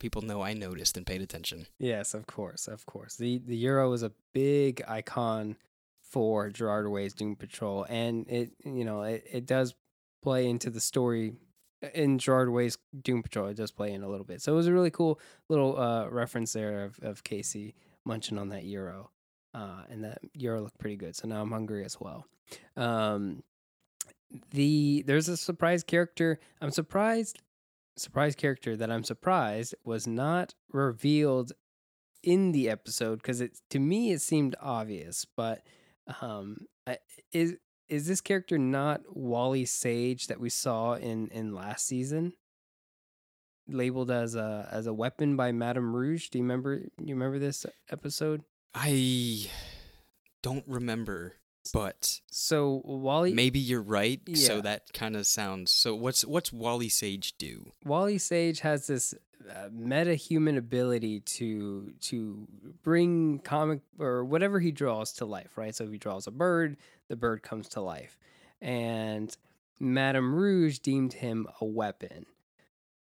people 0.00 0.22
know 0.22 0.42
I 0.42 0.54
noticed 0.54 0.96
and 0.96 1.06
paid 1.06 1.22
attention. 1.22 1.66
Yes, 1.78 2.14
of 2.14 2.26
course, 2.26 2.66
of 2.66 2.86
course. 2.86 3.14
The 3.16 3.38
the 3.38 3.60
gyro 3.60 3.92
is 3.92 4.02
a 4.02 4.12
big 4.32 4.82
icon 4.88 5.56
for 6.02 6.50
Gerard 6.50 6.88
Way's 6.88 7.14
Doom 7.14 7.36
Patrol, 7.36 7.86
and 7.88 8.26
it 8.28 8.50
you 8.64 8.84
know 8.84 9.02
it, 9.02 9.24
it 9.30 9.46
does 9.46 9.74
play 10.22 10.48
into 10.48 10.70
the 10.70 10.80
story 10.80 11.34
in 11.94 12.18
Gerard 12.18 12.50
Way's 12.50 12.78
Doom 13.00 13.22
Patrol. 13.22 13.46
It 13.48 13.56
does 13.56 13.70
play 13.70 13.92
in 13.92 14.02
a 14.02 14.08
little 14.08 14.26
bit, 14.26 14.42
so 14.42 14.52
it 14.52 14.56
was 14.56 14.66
a 14.66 14.72
really 14.72 14.90
cool 14.90 15.20
little 15.48 15.78
uh, 15.78 16.08
reference 16.08 16.52
there 16.52 16.84
of, 16.84 16.98
of 17.02 17.22
Casey 17.22 17.74
munching 18.04 18.38
on 18.38 18.48
that 18.48 18.64
gyro, 18.64 19.10
uh, 19.54 19.82
and 19.88 20.02
that 20.04 20.18
gyro 20.36 20.62
looked 20.62 20.78
pretty 20.78 20.96
good. 20.96 21.14
So 21.14 21.28
now 21.28 21.42
I'm 21.42 21.52
hungry 21.52 21.84
as 21.84 22.00
well. 22.00 22.26
Um, 22.76 23.42
the 24.50 25.02
there's 25.06 25.28
a 25.28 25.36
surprise 25.36 25.82
character. 25.82 26.38
I'm 26.60 26.70
surprised 26.70 27.40
surprise 27.96 28.34
character 28.34 28.76
that 28.76 28.90
I'm 28.90 29.04
surprised 29.04 29.74
was 29.84 30.06
not 30.06 30.54
revealed 30.72 31.52
in 32.22 32.52
the 32.52 32.68
episode 32.68 33.16
because 33.16 33.40
it 33.40 33.58
to 33.70 33.78
me 33.78 34.12
it 34.12 34.20
seemed 34.20 34.56
obvious, 34.60 35.26
but 35.36 35.62
um, 36.20 36.66
is 37.32 37.56
is 37.88 38.06
this 38.06 38.20
character 38.20 38.56
not 38.58 39.02
Wally 39.08 39.64
Sage 39.64 40.28
that 40.28 40.40
we 40.40 40.48
saw 40.48 40.94
in 40.94 41.28
in 41.28 41.54
last 41.54 41.86
season? 41.86 42.34
Labeled 43.68 44.10
as 44.10 44.34
a 44.34 44.68
as 44.70 44.86
a 44.86 44.94
weapon 44.94 45.36
by 45.36 45.52
Madame 45.52 45.94
Rouge. 45.94 46.28
Do 46.28 46.38
you 46.38 46.44
remember? 46.44 46.82
You 46.98 47.14
remember 47.14 47.38
this 47.38 47.66
episode? 47.90 48.42
I 48.74 49.48
don't 50.42 50.64
remember, 50.66 51.34
but 51.72 52.20
So 52.30 52.82
Wally 52.84 53.32
maybe 53.34 53.58
you're 53.58 53.82
right. 53.82 54.20
Yeah. 54.26 54.46
So 54.46 54.60
that 54.62 54.92
kind 54.92 55.16
of 55.16 55.26
sounds. 55.26 55.70
So 55.70 55.94
what's 55.94 56.24
what's 56.24 56.52
Wally 56.52 56.88
Sage 56.88 57.36
do? 57.38 57.72
Wally 57.84 58.18
Sage 58.18 58.60
has 58.60 58.86
this 58.86 59.14
uh, 59.48 59.68
meta 59.72 60.14
human 60.14 60.56
ability 60.56 61.20
to 61.20 61.92
to 62.00 62.46
bring 62.82 63.38
comic 63.40 63.80
or 63.98 64.24
whatever 64.24 64.60
he 64.60 64.70
draws 64.70 65.12
to 65.14 65.24
life, 65.24 65.56
right? 65.56 65.74
So 65.74 65.84
if 65.84 65.92
he 65.92 65.98
draws 65.98 66.26
a 66.26 66.30
bird, 66.30 66.76
the 67.08 67.16
bird 67.16 67.42
comes 67.42 67.68
to 67.70 67.80
life. 67.80 68.18
And 68.60 69.34
Madame 69.78 70.34
Rouge 70.34 70.78
deemed 70.78 71.14
him 71.14 71.46
a 71.60 71.64
weapon. 71.64 72.26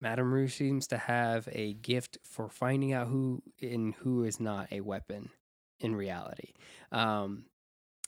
Madame 0.01 0.33
Rouge 0.33 0.55
seems 0.55 0.87
to 0.89 0.99
have 0.99 1.49
a 1.53 1.75
gift 1.75 2.19
for 2.25 2.49
finding 2.49 2.93
out 2.93 3.09
who 3.09 3.43
and 3.61 3.95
who 3.95 4.25
is 4.25 4.41
not 4.41 4.67
a 4.73 4.81
weapon 4.81 5.31
in 5.81 5.95
reality. 5.95 6.53
Um, 6.91 7.45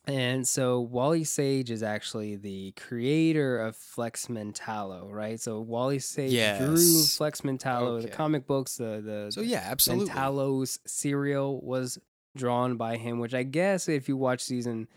and 0.07 0.47
so 0.47 0.81
Wally 0.81 1.25
Sage 1.25 1.71
is 1.71 1.83
actually 1.83 2.37
the 2.37 2.73
creator 2.73 3.59
of 3.59 3.77
Flex 3.77 4.27
Mentallo, 4.27 5.11
right? 5.11 5.41
So 5.41 5.61
Wally 5.61 5.99
Sage 5.99 6.33
drew 6.59 7.03
Flex 7.05 7.41
Mentallo, 7.41 8.03
the 8.03 8.09
comic 8.09 8.47
books, 8.47 8.77
the 8.77 9.01
the 9.05 9.33
So 9.33 9.41
yeah, 9.41 9.67
absolutely. 9.67 10.07
Mentallo's 10.07 10.79
serial 10.87 11.61
was 11.63 11.99
drawn 12.37 12.77
by 12.77 12.97
him, 12.97 13.19
which 13.19 13.35
I 13.35 13.45
guess 13.45 13.89
if 13.89 14.09
you 14.09 14.17
watch 14.17 14.43
season 14.43 14.89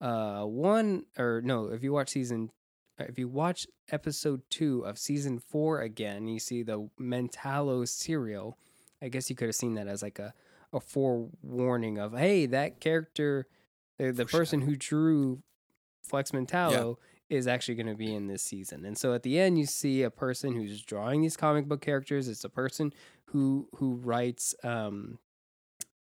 uh 0.00 0.44
one 0.44 1.04
or 1.18 1.42
no, 1.44 1.66
if 1.66 1.82
you 1.82 1.92
watch 1.92 2.10
season 2.10 2.50
if 2.98 3.18
you 3.18 3.28
watch 3.28 3.66
episode 3.90 4.40
two 4.48 4.86
of 4.86 4.98
season 4.98 5.38
four 5.38 5.82
again, 5.82 6.26
you 6.28 6.38
see 6.38 6.62
the 6.62 6.88
Mentallo 6.98 7.86
serial. 7.86 8.56
I 9.02 9.08
guess 9.08 9.28
you 9.28 9.36
could 9.36 9.48
have 9.48 9.54
seen 9.54 9.74
that 9.74 9.86
as 9.86 10.02
like 10.02 10.18
a 10.18 10.32
a 10.72 10.80
forewarning 10.80 11.98
of 11.98 12.16
hey, 12.16 12.46
that 12.46 12.80
character, 12.80 13.46
the, 13.98 14.12
the 14.12 14.26
person 14.26 14.60
who 14.62 14.76
drew 14.76 15.42
Flex 16.02 16.32
Mentallo 16.32 16.98
is 17.28 17.46
actually 17.46 17.74
going 17.74 17.88
to 17.88 17.94
be 17.94 18.14
in 18.14 18.28
this 18.28 18.42
season. 18.42 18.84
And 18.84 18.96
so 18.96 19.12
at 19.12 19.22
the 19.22 19.38
end, 19.38 19.58
you 19.58 19.66
see 19.66 20.02
a 20.02 20.10
person 20.10 20.54
who's 20.54 20.82
drawing 20.82 21.22
these 21.22 21.36
comic 21.36 21.66
book 21.66 21.80
characters. 21.80 22.28
It's 22.28 22.44
a 22.44 22.48
person 22.48 22.92
who 23.26 23.68
who 23.76 23.96
writes 23.96 24.54
um, 24.62 25.18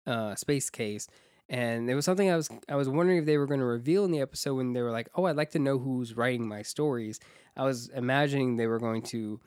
uh, 0.07 0.35
Space 0.35 0.71
Case. 0.71 1.09
And 1.49 1.89
there 1.89 1.97
was 1.97 2.05
something 2.05 2.31
I 2.31 2.37
was 2.37 2.51
I 2.69 2.77
was 2.77 2.89
wondering 2.89 3.19
if 3.19 3.27
they 3.27 3.39
were 3.39 3.47
going 3.47 3.61
to 3.61 3.67
reveal 3.67 4.05
in 4.05 4.11
the 4.11 4.21
episode 4.21 4.55
when 4.55 4.73
they 4.73 4.83
were 4.83 4.91
like, 4.91 5.09
"Oh, 5.15 5.25
I'd 5.25 5.37
like 5.37 5.51
to 5.51 5.59
know 5.59 5.79
who's 5.79 6.17
writing 6.17 6.49
my 6.49 6.63
stories." 6.63 7.21
I 7.57 7.65
was 7.65 7.89
imagining 7.91 8.57
they 8.57 8.67
were 8.67 8.79
going 8.79 9.03
to 9.03 9.41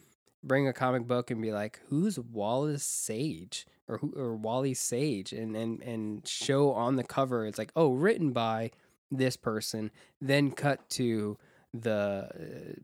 bring 0.47 0.67
a 0.67 0.73
comic 0.73 1.05
book 1.07 1.29
and 1.31 1.41
be 1.41 1.51
like, 1.51 1.79
"Who's 1.89 2.17
Wallace 2.19 2.83
Sage?" 2.83 3.65
or 3.87 3.97
who 3.99 4.13
or 4.15 4.35
Wally 4.35 4.73
Sage, 4.73 5.31
and 5.33 5.55
and 5.55 5.81
and 5.81 6.27
show 6.27 6.71
on 6.71 6.95
the 6.95 7.03
cover 7.03 7.45
it's 7.45 7.57
like, 7.57 7.71
"Oh, 7.75 7.93
written 7.93 8.31
by 8.31 8.71
this 9.11 9.37
person." 9.37 9.91
Then 10.21 10.51
cut 10.51 10.89
to 10.91 11.37
the 11.73 12.29
uh, 12.33 12.79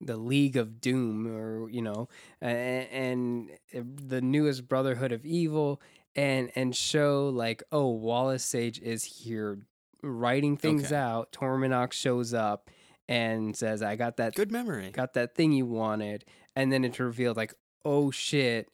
the 0.00 0.16
League 0.16 0.56
of 0.56 0.80
Doom, 0.80 1.26
or 1.26 1.70
you 1.70 1.82
know, 1.82 2.08
and, 2.40 2.86
and 2.92 3.50
the 4.08 4.20
newest 4.20 4.68
Brotherhood 4.68 5.12
of 5.12 5.24
Evil, 5.24 5.80
and 6.14 6.50
and 6.54 6.76
show 6.76 7.28
like, 7.30 7.62
oh, 7.72 7.88
Wallace 7.88 8.44
Sage 8.44 8.78
is 8.80 9.04
here 9.04 9.58
writing 10.02 10.56
things 10.56 10.84
Okay. 10.86 10.94
out. 10.94 11.32
Torminox 11.32 11.92
shows 11.94 12.34
up 12.34 12.70
and 13.08 13.56
says, 13.56 13.82
"I 13.82 13.96
got 13.96 14.18
that 14.18 14.34
Good 14.34 14.52
memory. 14.52 14.90
got 14.90 15.14
that 15.14 15.34
thing 15.34 15.52
you 15.52 15.64
wanted," 15.66 16.24
and 16.56 16.72
then 16.72 16.84
it's 16.84 16.98
revealed 16.98 17.36
like, 17.36 17.54
oh 17.84 18.10
shit, 18.10 18.68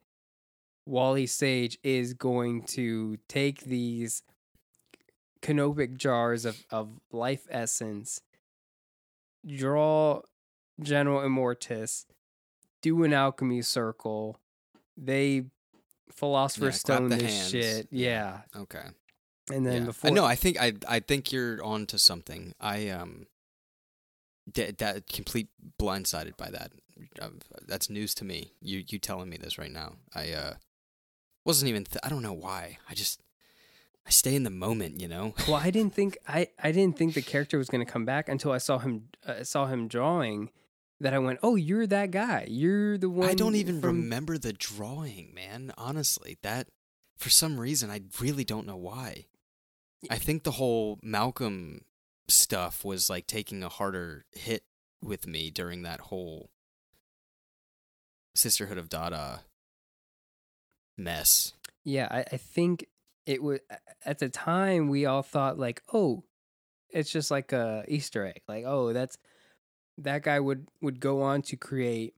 Wally 0.87 1.26
Sage 1.26 1.78
is 1.83 2.14
going 2.14 2.62
to 2.68 3.18
take 3.28 3.64
these 3.64 4.22
canopic 5.43 5.97
jars 5.97 6.45
of, 6.45 6.64
of 6.70 7.01
life 7.11 7.47
essence, 7.51 8.20
draw 9.47 10.22
General 10.80 11.20
Immortus, 11.20 12.07
do 12.80 13.03
an 13.05 13.12
alchemy 13.12 13.62
circle. 13.62 14.39
They 14.97 15.45
Philosopher's 16.11 16.74
Yeah, 16.74 16.78
Stone 16.97 17.09
this 17.09 17.22
hands. 17.22 17.51
shit. 17.51 17.89
Yeah. 17.91 18.41
Okay. 18.57 18.85
And 19.51 19.66
then 19.66 19.83
yeah. 19.83 19.87
before 19.87 20.11
no, 20.11 20.24
I 20.24 20.37
think 20.37 20.61
I 20.61 20.74
I 20.89 21.01
think 21.01 21.33
you're 21.33 21.62
on 21.64 21.87
to 21.87 21.99
something. 21.99 22.55
I 22.61 22.89
um 22.91 23.26
that 24.55 24.78
that 24.78 25.07
complete 25.07 25.49
blindsided 25.80 26.36
by 26.36 26.51
that. 26.51 26.72
Um, 27.20 27.38
that's 27.66 27.90
news 27.90 28.14
to 28.16 28.24
me. 28.24 28.53
You 28.61 28.84
you 28.88 28.99
telling 28.99 29.28
me 29.28 29.36
this 29.36 29.59
right 29.59 29.70
now. 29.72 29.95
I 30.14 30.32
uh 30.32 30.55
wasn't 31.45 31.68
even 31.70 31.84
th- 31.84 31.99
I 32.03 32.09
don't 32.09 32.22
know 32.22 32.32
why. 32.32 32.78
I 32.88 32.95
just 32.95 33.20
I 34.07 34.11
stay 34.11 34.34
in 34.34 34.43
the 34.43 34.51
moment, 34.51 35.01
you 35.01 35.09
know. 35.09 35.34
well, 35.47 35.57
I 35.57 35.70
didn't 35.70 35.95
think 35.99 36.18
I, 36.26 36.49
I 36.62 36.72
didn't 36.72 36.97
think 36.99 37.14
the 37.14 37.22
character 37.22 37.59
was 37.59 37.68
going 37.68 37.84
to 37.84 37.90
come 37.90 38.05
back 38.05 38.28
until 38.28 38.53
I 38.53 38.59
saw 38.59 38.78
him 38.78 39.09
uh, 39.26 39.45
saw 39.45 39.66
him 39.66 39.88
drawing. 39.88 40.51
That 41.01 41.14
I 41.14 41.18
went, 41.18 41.40
oh, 41.43 41.57
you're 41.57 41.88
that 41.88 42.12
guy. 42.12 42.47
You're 42.49 42.97
the 42.97 43.11
one. 43.11 43.28
I 43.28 43.34
don't 43.34 43.57
even 43.57 43.80
from- 43.80 43.97
remember 44.03 44.38
the 44.38 44.53
drawing, 44.53 45.34
man. 45.34 45.72
Honestly, 45.76 46.38
that 46.43 46.68
for 47.16 47.28
some 47.28 47.59
reason 47.59 47.90
I 47.90 48.03
really 48.20 48.45
don't 48.45 48.68
know 48.68 48.76
why. 48.76 49.26
I 50.11 50.18
think 50.18 50.45
the 50.45 50.53
whole 50.53 51.01
Malcolm 51.03 51.80
stuff 52.29 52.85
was 52.85 53.11
like 53.11 53.27
taking 53.27 53.62
a 53.62 53.68
harder 53.68 54.25
hit 54.33 54.64
with 55.03 55.27
me 55.27 55.51
during 55.51 55.83
that 55.83 56.01
whole 56.01 56.51
Sisterhood 58.35 58.79
of 58.79 58.89
Dada 58.89 59.43
mess. 60.97 61.53
Yeah, 61.85 62.09
I, 62.11 62.20
I 62.33 62.37
think 62.37 62.87
it 63.27 63.43
was 63.43 63.61
at 64.05 64.18
the 64.18 64.29
time 64.29 64.89
we 64.89 65.07
all 65.07 65.23
thought 65.23 65.59
like, 65.59 65.83
oh, 65.93 66.25
it's 66.91 67.11
just 67.11 67.31
like 67.31 67.53
a 67.53 67.85
Easter 67.89 68.27
egg. 68.27 68.43
Like, 68.49 68.64
oh, 68.66 68.93
that's 68.93 69.18
that 69.99 70.23
guy 70.23 70.41
would 70.41 70.68
would 70.81 71.01
go 71.01 71.23
on 71.23 71.43
to 71.43 71.57
create 71.57 72.14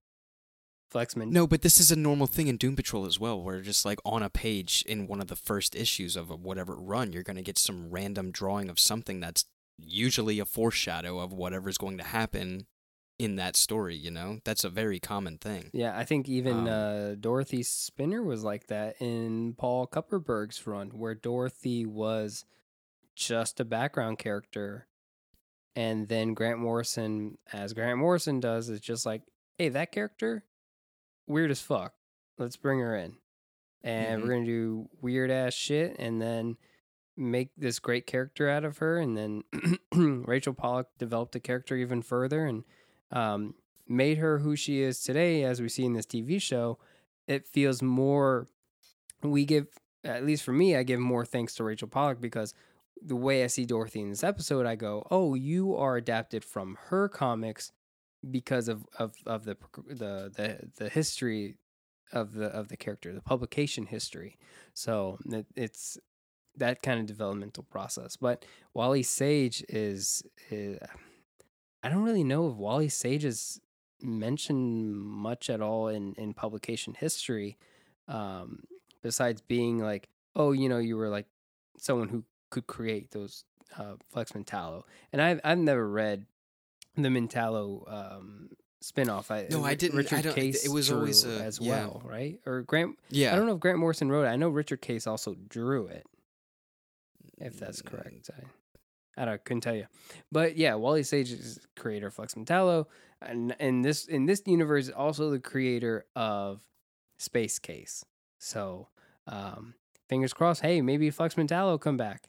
Flexman. 0.92 1.30
No, 1.30 1.46
but 1.46 1.62
this 1.62 1.80
is 1.80 1.90
a 1.90 1.96
normal 1.96 2.26
thing 2.26 2.46
in 2.46 2.56
Doom 2.56 2.76
Patrol 2.76 3.06
as 3.06 3.18
well, 3.18 3.42
where 3.42 3.60
just 3.60 3.84
like 3.84 3.98
on 4.04 4.22
a 4.22 4.30
page 4.30 4.84
in 4.86 5.06
one 5.06 5.20
of 5.20 5.28
the 5.28 5.36
first 5.36 5.74
issues 5.74 6.16
of 6.16 6.30
a 6.30 6.36
whatever 6.36 6.76
run, 6.76 7.12
you're 7.12 7.22
going 7.22 7.36
to 7.36 7.42
get 7.42 7.58
some 7.58 7.90
random 7.90 8.30
drawing 8.30 8.68
of 8.68 8.78
something 8.78 9.20
that's 9.20 9.46
usually 9.78 10.38
a 10.38 10.44
foreshadow 10.44 11.18
of 11.18 11.32
whatever's 11.32 11.78
going 11.78 11.98
to 11.98 12.04
happen 12.04 12.66
in 13.18 13.36
that 13.36 13.56
story, 13.56 13.96
you 13.96 14.10
know? 14.10 14.40
That's 14.44 14.64
a 14.64 14.68
very 14.68 14.98
common 14.98 15.38
thing. 15.38 15.70
Yeah, 15.72 15.96
I 15.96 16.04
think 16.04 16.28
even 16.28 16.60
Um, 16.60 16.66
uh, 16.68 17.14
Dorothy 17.14 17.62
Spinner 17.62 18.22
was 18.22 18.42
like 18.42 18.66
that 18.68 18.96
in 19.00 19.54
Paul 19.54 19.86
Kupperberg's 19.86 20.66
run, 20.66 20.90
where 20.98 21.14
Dorothy 21.14 21.86
was 21.86 22.44
just 23.14 23.60
a 23.60 23.64
background 23.64 24.18
character, 24.18 24.88
and 25.76 26.08
then 26.08 26.34
Grant 26.34 26.58
Morrison, 26.58 27.38
as 27.52 27.72
Grant 27.72 27.98
Morrison 27.98 28.40
does, 28.40 28.68
is 28.68 28.80
just 28.80 29.06
like, 29.06 29.22
hey, 29.58 29.68
that 29.68 29.92
character, 29.92 30.44
weird 31.26 31.50
as 31.52 31.60
fuck. 31.60 31.94
Let's 32.36 32.56
bring 32.56 32.80
her 32.80 32.96
in, 32.96 33.18
and 33.84 34.20
Mhm. 34.20 34.26
we're 34.26 34.34
gonna 34.34 34.46
do 34.46 34.88
weird 35.00 35.30
ass 35.30 35.54
shit, 35.54 35.94
and 36.00 36.20
then 36.20 36.56
make 37.16 37.50
this 37.56 37.78
great 37.78 38.06
character 38.06 38.48
out 38.48 38.64
of 38.64 38.78
her. 38.78 38.98
And 38.98 39.16
then 39.16 39.42
Rachel 40.26 40.54
Pollack 40.54 40.86
developed 40.98 41.32
the 41.32 41.40
character 41.40 41.76
even 41.76 42.02
further, 42.02 42.44
and 42.44 42.64
um, 43.12 43.54
made 43.88 44.18
her 44.18 44.38
who 44.38 44.56
she 44.56 44.80
is 44.80 45.00
today, 45.02 45.44
as 45.44 45.60
we 45.60 45.68
see 45.68 45.84
in 45.84 45.92
this 45.92 46.06
TV 46.06 46.40
show, 46.40 46.78
it 47.26 47.46
feels 47.46 47.82
more. 47.82 48.46
We 49.22 49.44
give, 49.44 49.68
at 50.02 50.26
least 50.26 50.42
for 50.42 50.52
me, 50.52 50.76
I 50.76 50.82
give 50.82 51.00
more 51.00 51.24
thanks 51.24 51.54
to 51.54 51.64
Rachel 51.64 51.88
Pollack 51.88 52.20
because 52.20 52.54
the 53.00 53.16
way 53.16 53.44
I 53.44 53.48
see 53.48 53.64
Dorothy 53.64 54.00
in 54.00 54.10
this 54.10 54.24
episode, 54.24 54.66
I 54.66 54.76
go, 54.76 55.06
"Oh, 55.10 55.34
you 55.34 55.74
are 55.76 55.96
adapted 55.96 56.44
from 56.44 56.76
her 56.88 57.08
comics 57.08 57.72
because 58.30 58.68
of 58.68 58.86
of 58.98 59.14
of 59.26 59.44
the 59.44 59.56
the 59.86 60.32
the 60.34 60.70
the 60.76 60.88
history 60.88 61.56
of 62.12 62.34
the 62.34 62.46
of 62.46 62.68
the 62.68 62.76
character, 62.76 63.12
the 63.12 63.22
publication 63.22 63.86
history." 63.86 64.38
So 64.72 65.18
it, 65.26 65.46
it's 65.54 65.98
that 66.56 66.82
kind 66.82 67.00
of 67.00 67.06
developmental 67.06 67.64
process. 67.64 68.16
But 68.16 68.44
Wally 68.74 69.02
Sage 69.02 69.64
is, 69.68 70.22
is 70.50 70.78
I 71.82 71.88
don't 71.88 72.02
really 72.04 72.24
know 72.24 72.48
if 72.48 72.54
Wally 72.56 72.88
Sage 72.88 73.24
is 73.24 73.60
mentioned 74.02 74.94
much 74.96 75.48
at 75.50 75.60
all 75.60 75.88
in 75.88 76.14
in 76.14 76.34
publication 76.34 76.94
history, 76.94 77.56
um, 78.08 78.64
besides 79.02 79.40
being 79.40 79.78
like, 79.78 80.08
oh, 80.36 80.52
you 80.52 80.68
know, 80.68 80.78
you 80.78 80.96
were 80.96 81.08
like 81.08 81.26
someone 81.78 82.08
who 82.08 82.24
could 82.50 82.66
create 82.66 83.10
those 83.10 83.44
uh, 83.78 83.94
Flex 84.10 84.32
Mentallo, 84.32 84.84
and 85.12 85.20
I've 85.20 85.40
I've 85.44 85.58
never 85.58 85.88
read 85.88 86.26
the 86.96 87.08
Mentallo 87.08 87.84
um, 87.92 88.50
spinoff. 88.82 89.30
I, 89.30 89.48
No, 89.50 89.64
I 89.64 89.74
didn't- 89.74 89.96
Richard 89.96 90.26
I 90.26 90.32
Case 90.32 90.64
it 90.64 90.70
was 90.70 90.92
always 90.92 91.24
a- 91.24 91.42
as 91.42 91.58
yeah. 91.60 91.70
well, 91.86 92.02
right? 92.04 92.38
Or 92.46 92.62
Grant. 92.62 92.98
Yeah. 93.10 93.32
I 93.32 93.36
don't 93.36 93.46
know 93.46 93.54
if 93.54 93.60
Grant 93.60 93.78
Morrison 93.78 94.10
wrote 94.12 94.24
it. 94.24 94.28
I 94.28 94.36
know 94.36 94.48
Richard 94.48 94.80
Case 94.80 95.06
also 95.06 95.34
drew 95.48 95.86
it. 95.88 96.06
If 97.44 97.58
that's 97.60 97.82
Mm. 97.82 97.86
correct, 97.86 98.30
I, 98.36 99.22
I 99.22 99.24
don't 99.26 99.44
couldn't 99.44 99.60
tell 99.60 99.76
you, 99.76 99.86
but 100.32 100.56
yeah, 100.56 100.74
Wally 100.74 101.02
Sage 101.02 101.30
is 101.30 101.60
creator 101.76 102.08
of 102.08 102.14
Flex 102.14 102.34
Mentallo, 102.34 102.86
and 103.22 103.54
in 103.60 103.82
this 103.82 104.06
in 104.06 104.26
this 104.26 104.42
universe, 104.46 104.88
also 104.90 105.30
the 105.30 105.38
creator 105.40 106.06
of 106.16 106.62
Space 107.18 107.58
Case. 107.58 108.04
So, 108.38 108.88
um, 109.26 109.74
fingers 110.08 110.32
crossed. 110.34 110.62
Hey, 110.62 110.80
maybe 110.82 111.10
Flex 111.10 111.34
Mentallo 111.36 111.80
come 111.80 111.96
back, 111.96 112.28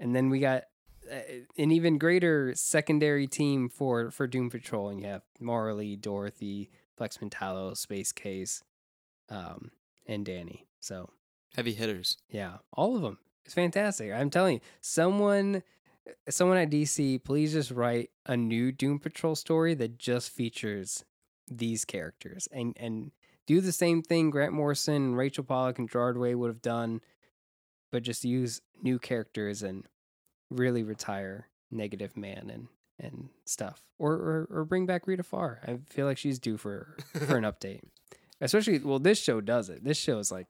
and 0.00 0.14
then 0.16 0.30
we 0.30 0.40
got 0.40 0.62
uh, 1.10 1.16
an 1.58 1.70
even 1.70 1.98
greater 1.98 2.54
secondary 2.54 3.26
team 3.26 3.68
for 3.68 4.10
for 4.10 4.26
Doom 4.26 4.48
Patrol, 4.50 4.88
and 4.88 5.00
you 5.00 5.06
have 5.06 5.22
Marley, 5.40 5.96
Dorothy, 5.96 6.70
Flex 6.96 7.18
Mentallo, 7.18 7.76
Space 7.76 8.10
Case, 8.12 8.62
um, 9.28 9.70
and 10.06 10.24
Danny. 10.24 10.66
So 10.80 11.10
Heavy 11.56 11.74
hitters. 11.74 12.16
yeah, 12.30 12.58
all 12.72 12.96
of 12.96 13.02
them. 13.02 13.18
It's 13.44 13.54
fantastic. 13.54 14.12
I'm 14.12 14.30
telling 14.30 14.54
you, 14.54 14.60
someone, 14.80 15.62
someone 16.28 16.58
at 16.58 16.70
DC, 16.70 17.22
please 17.24 17.52
just 17.52 17.70
write 17.70 18.10
a 18.26 18.36
new 18.36 18.72
Doom 18.72 18.98
Patrol 18.98 19.34
story 19.34 19.74
that 19.74 19.98
just 19.98 20.30
features 20.30 21.04
these 21.50 21.84
characters 21.84 22.48
and 22.52 22.74
and 22.78 23.10
do 23.46 23.60
the 23.60 23.72
same 23.72 24.02
thing 24.02 24.30
Grant 24.30 24.52
Morrison, 24.52 25.14
Rachel 25.14 25.44
Pollack, 25.44 25.78
and 25.78 25.90
Gerard 25.90 26.16
Way 26.16 26.34
would 26.34 26.48
have 26.48 26.62
done, 26.62 27.00
but 27.92 28.02
just 28.02 28.24
use 28.24 28.62
new 28.82 28.98
characters 28.98 29.62
and 29.62 29.86
really 30.50 30.82
retire 30.82 31.48
Negative 31.70 32.16
Man 32.16 32.50
and 32.52 32.68
and 32.98 33.28
stuff, 33.44 33.82
or 33.98 34.12
or, 34.12 34.48
or 34.50 34.64
bring 34.64 34.86
back 34.86 35.06
Rita 35.06 35.22
Farr. 35.22 35.60
I 35.66 35.78
feel 35.90 36.06
like 36.06 36.18
she's 36.18 36.38
due 36.38 36.56
for 36.56 36.96
for 37.26 37.36
an 37.36 37.44
update. 37.52 37.80
Especially, 38.40 38.78
well, 38.78 38.98
this 38.98 39.22
show 39.22 39.40
does 39.40 39.68
it. 39.68 39.84
This 39.84 39.96
show 39.96 40.18
is 40.18 40.32
like 40.32 40.48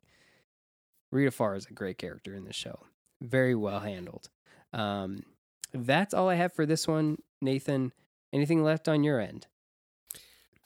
Rita 1.14 1.30
Farr 1.30 1.54
is 1.54 1.66
a 1.66 1.72
great 1.72 1.96
character 1.96 2.34
in 2.34 2.44
the 2.44 2.52
show. 2.52 2.80
Very 3.22 3.54
well 3.54 3.80
handled. 3.80 4.30
Um, 4.72 5.22
that's 5.72 6.12
all 6.12 6.28
I 6.28 6.34
have 6.34 6.52
for 6.52 6.66
this 6.66 6.88
one, 6.88 7.18
Nathan. 7.40 7.92
Anything 8.32 8.64
left 8.64 8.88
on 8.88 9.04
your 9.04 9.20
end? 9.20 9.46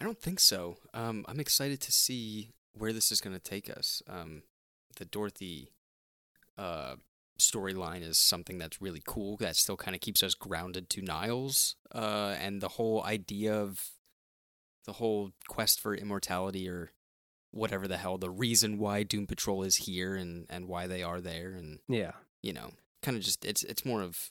I 0.01 0.05
don't 0.05 0.21
think 0.21 0.41
so. 0.41 0.79
Um, 0.95 1.27
I'm 1.29 1.39
excited 1.39 1.81
to 1.83 1.93
see 1.93 2.49
where 2.73 2.95
this 2.95 3.13
is 3.13 3.21
going 3.21 3.37
to 3.37 3.43
take 3.43 3.69
us. 3.69 4.03
Um, 4.09 4.43
the 4.97 5.05
Dorothy 5.05 5.69
uh, 6.57 6.97
storyline 7.39 8.03
is 8.03 8.17
something 8.19 8.57
that's 8.57 8.81
really 8.81 9.03
cool. 9.07 9.37
That 9.37 9.57
still 9.57 9.77
kind 9.77 9.95
of 9.95 10.01
keeps 10.01 10.23
us 10.23 10.35
grounded 10.35 10.89
to 10.91 11.03
Niles, 11.03 11.77
uh, 11.95 12.37
and 12.41 12.63
the 12.63 12.69
whole 12.69 13.05
idea 13.05 13.55
of 13.55 13.91
the 14.87 14.95
whole 14.95 15.33
quest 15.47 15.79
for 15.79 15.95
immortality 15.95 16.69
or 16.69 16.93
whatever 17.51 17.89
the 17.89 17.97
hell 17.97 18.19
the 18.19 18.31
reason 18.31 18.79
why 18.79 19.03
Doom 19.03 19.27
Patrol 19.27 19.63
is 19.63 19.77
here 19.77 20.15
and 20.17 20.47
and 20.51 20.69
why 20.69 20.87
they 20.87 21.03
are 21.03 21.21
there 21.21 21.53
and 21.53 21.79
Yeah. 21.89 22.13
you 22.43 22.53
know 22.53 22.73
kind 23.03 23.17
of 23.17 23.23
just 23.23 23.45
it's 23.45 23.63
it's 23.65 23.85
more 23.85 24.03
of 24.03 24.31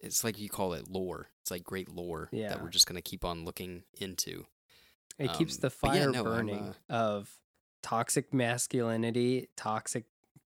it's 0.00 0.22
like 0.22 0.38
you 0.38 0.48
call 0.50 0.74
it 0.74 0.88
lore. 0.88 1.28
It's 1.40 1.50
like 1.50 1.64
great 1.64 1.88
lore 1.88 2.28
Yeah. 2.32 2.48
that 2.50 2.62
we're 2.62 2.68
just 2.70 2.86
going 2.86 2.96
to 2.96 3.02
keep 3.02 3.24
on 3.24 3.44
looking 3.46 3.84
into. 3.98 4.44
It 5.18 5.32
keeps 5.32 5.54
Um, 5.56 5.60
the 5.62 5.72
but 5.80 5.94
yeah, 5.94 6.00
fire 6.02 6.10
no, 6.10 6.24
burning 6.24 6.74
uh, 6.90 6.92
of 6.92 7.38
toxic 7.82 8.34
masculinity, 8.34 9.48
toxic 9.56 10.04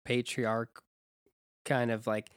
patriarch 0.04 0.82
kind 1.64 1.90
of 1.90 2.06
like 2.06 2.30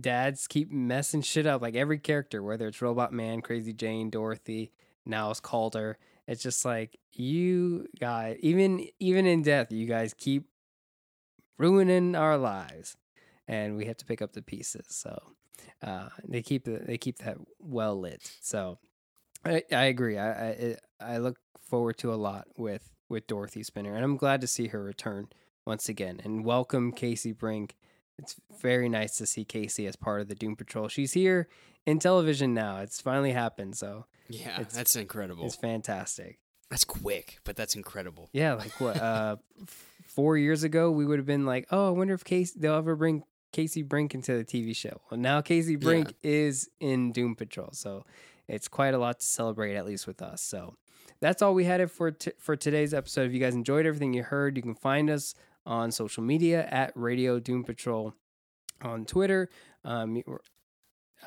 dads 0.00 0.46
keep 0.46 0.70
messing 0.70 1.22
shit 1.22 1.46
up 1.46 1.62
like 1.62 1.74
every 1.74 1.98
character 1.98 2.42
whether 2.42 2.68
it's 2.68 2.82
robot 2.82 3.12
man 3.12 3.40
crazy 3.40 3.72
jane 3.72 4.10
dorothy 4.10 4.70
now 5.06 5.30
it's 5.30 5.40
caulder 5.40 5.96
it's 6.28 6.42
just 6.42 6.64
like 6.64 6.96
you 7.12 7.88
guys 7.98 8.36
even 8.40 8.86
even 9.00 9.26
in 9.26 9.42
death 9.42 9.72
you 9.72 9.86
guys 9.86 10.14
keep 10.14 10.44
ruining 11.58 12.14
our 12.14 12.36
lives 12.36 12.96
and 13.48 13.76
we 13.76 13.86
have 13.86 13.96
to 13.96 14.04
pick 14.04 14.22
up 14.22 14.32
the 14.34 14.42
pieces 14.42 14.86
so 14.90 15.18
uh 15.82 16.08
they 16.28 16.42
keep 16.42 16.64
the, 16.64 16.80
they 16.86 16.98
keep 16.98 17.18
that 17.18 17.36
well 17.58 17.98
lit 17.98 18.30
so 18.40 18.78
i 19.44 19.62
i 19.72 19.84
agree 19.86 20.16
i 20.16 20.50
i 20.50 20.76
i 21.00 21.18
look 21.18 21.38
forward 21.60 21.96
to 21.96 22.12
a 22.12 22.14
lot 22.14 22.46
with 22.56 22.92
with 23.08 23.26
dorothy 23.26 23.64
spinner 23.64 23.94
and 23.96 24.04
i'm 24.04 24.16
glad 24.16 24.40
to 24.40 24.46
see 24.46 24.68
her 24.68 24.82
return 24.82 25.26
once 25.66 25.88
again 25.88 26.20
and 26.24 26.44
welcome 26.44 26.92
casey 26.92 27.34
brinke. 27.34 27.72
It's 28.18 28.36
very 28.60 28.88
nice 28.88 29.16
to 29.18 29.26
see 29.26 29.44
casey 29.44 29.86
as 29.86 29.94
part 29.94 30.20
of 30.20 30.26
the 30.28 30.34
doom 30.34 30.56
patrol. 30.56 30.88
She's 30.88 31.12
here 31.12 31.46
in 31.86 31.98
television 31.98 32.54
now 32.54 32.78
it's 32.78 33.00
finally 33.00 33.32
happened 33.32 33.76
so 33.76 34.06
Yeah, 34.28 34.60
It's- 34.60 34.74
that's 34.74 34.96
incredible. 34.96 35.46
it's 35.46 35.56
fantastic. 35.56 36.38
That's 36.70 36.84
quick, 36.84 37.38
but 37.44 37.56
that's 37.56 37.74
incredible. 37.76 38.28
yeah 38.32 38.54
like 38.54 38.78
what 38.80 38.96
uh 39.00 39.36
four 40.04 40.36
years 40.36 40.64
ago 40.64 40.90
we 40.90 41.06
would 41.06 41.18
have 41.18 41.26
been 41.26 41.46
like 41.46 41.66
oh 41.70 41.88
i 41.88 41.90
wonder 41.90 42.12
if 42.14 42.24
casey 42.24 42.58
they'll 42.58 42.74
ever 42.74 42.94
bring 42.96 43.22
casey 43.52 43.82
brinke 43.82 44.14
into 44.14 44.36
the 44.36 44.44
tv 44.44 44.74
show. 44.76 45.00
Well 45.10 45.18
now 45.18 45.40
casey 45.40 45.76
brinke 45.78 46.12
is 46.22 46.68
in 46.80 47.12
doom 47.12 47.36
patrol 47.36 47.70
so 47.72 48.04
it's 48.48 48.68
quite 48.68 48.92
a 48.94 48.98
lot 48.98 49.20
to 49.20 49.26
celebrate 49.26 49.76
at 49.76 49.86
least 49.86 50.06
with 50.06 50.20
us 50.20 50.42
so 50.42 50.74
that's 51.20 51.40
all 51.42 51.54
we 51.54 51.64
had 51.64 51.80
it 51.80 51.90
for 51.90 52.10
t- 52.10 52.32
for 52.38 52.54
today's 52.54 52.92
episode. 52.94 53.26
If 53.26 53.32
you 53.32 53.40
guys 53.40 53.54
enjoyed 53.54 53.86
everything 53.86 54.12
you 54.12 54.22
heard 54.22 54.56
you 54.56 54.62
can 54.62 54.74
find 54.74 55.08
us 55.10 55.34
on 55.64 55.90
social 55.90 56.22
media 56.22 56.66
at 56.70 56.92
radio 56.94 57.38
doom 57.40 57.64
patrol 57.64 58.14
on 58.82 59.04
twitter. 59.06 59.48
Um 59.84 60.22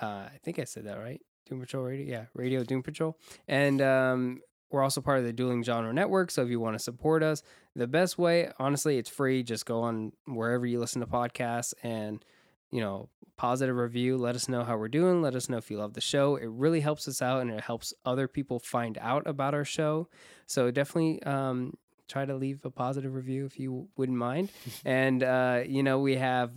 uh, 0.02 0.06
i 0.06 0.39
think 0.43 0.60
i 0.60 0.64
said 0.66 0.86
that 0.86 0.97
right 0.99 1.22
doom 1.52 1.60
patrol 1.60 1.84
radio 1.84 2.12
yeah 2.12 2.26
radio 2.34 2.64
doom 2.64 2.82
patrol. 2.82 3.18
And 3.47 3.82
um 3.82 4.39
we're 4.72 4.84
also 4.84 5.02
part 5.02 5.20
of 5.20 5.26
the 5.26 5.34
dueling 5.34 5.64
genre 5.64 5.93
network 5.93 6.32
so 6.32 6.43
if 6.43 6.49
you 6.49 6.60
want 6.60 6.76
to 6.76 6.80
support 6.80 7.24
us 7.24 7.43
the 7.76 7.88
best 7.88 8.18
way 8.18 8.49
honestly 8.58 8.97
it's 8.97 9.10
free. 9.10 9.43
Just 9.43 9.66
go 9.66 9.82
on 9.82 10.14
wherever 10.26 10.66
you 10.66 10.80
listen 10.80 11.02
to 11.02 11.08
podcasts 11.08 11.74
and 11.84 12.24
you 12.72 12.80
know 12.80 13.10
positive 13.38 13.76
review. 13.76 14.18
Let 14.18 14.36
us 14.36 14.47
know 14.47 14.64
how 14.64 14.78
we're 14.78 14.88
doing. 14.88 15.24
Let 15.24 15.36
us 15.36 15.49
know 15.49 15.58
if 15.58 15.72
you 15.72 15.78
love 15.78 15.93
the 15.93 16.02
show. 16.02 16.36
It 16.36 16.45
really 16.45 16.80
helps 16.80 17.08
us 17.08 17.24
out 17.24 17.41
and 17.41 17.49
it 17.49 17.62
helps 17.62 17.91
other 18.06 18.28
people 18.28 18.60
find 18.60 18.99
out 19.02 19.26
about 19.26 19.56
our 19.56 19.66
show. 19.66 20.08
So 20.45 20.70
definitely 20.70 21.24
um, 21.24 21.74
try 22.08 22.24
to 22.26 22.36
leave 22.36 22.64
a 22.66 22.70
positive 22.70 23.16
review 23.16 23.45
if 23.45 23.58
you 23.58 23.88
wouldn't 23.97 24.18
mind. 24.18 24.52
And 24.86 25.24
uh, 25.24 25.64
you 25.66 25.82
know 25.82 25.99
we 25.99 26.18
have 26.18 26.52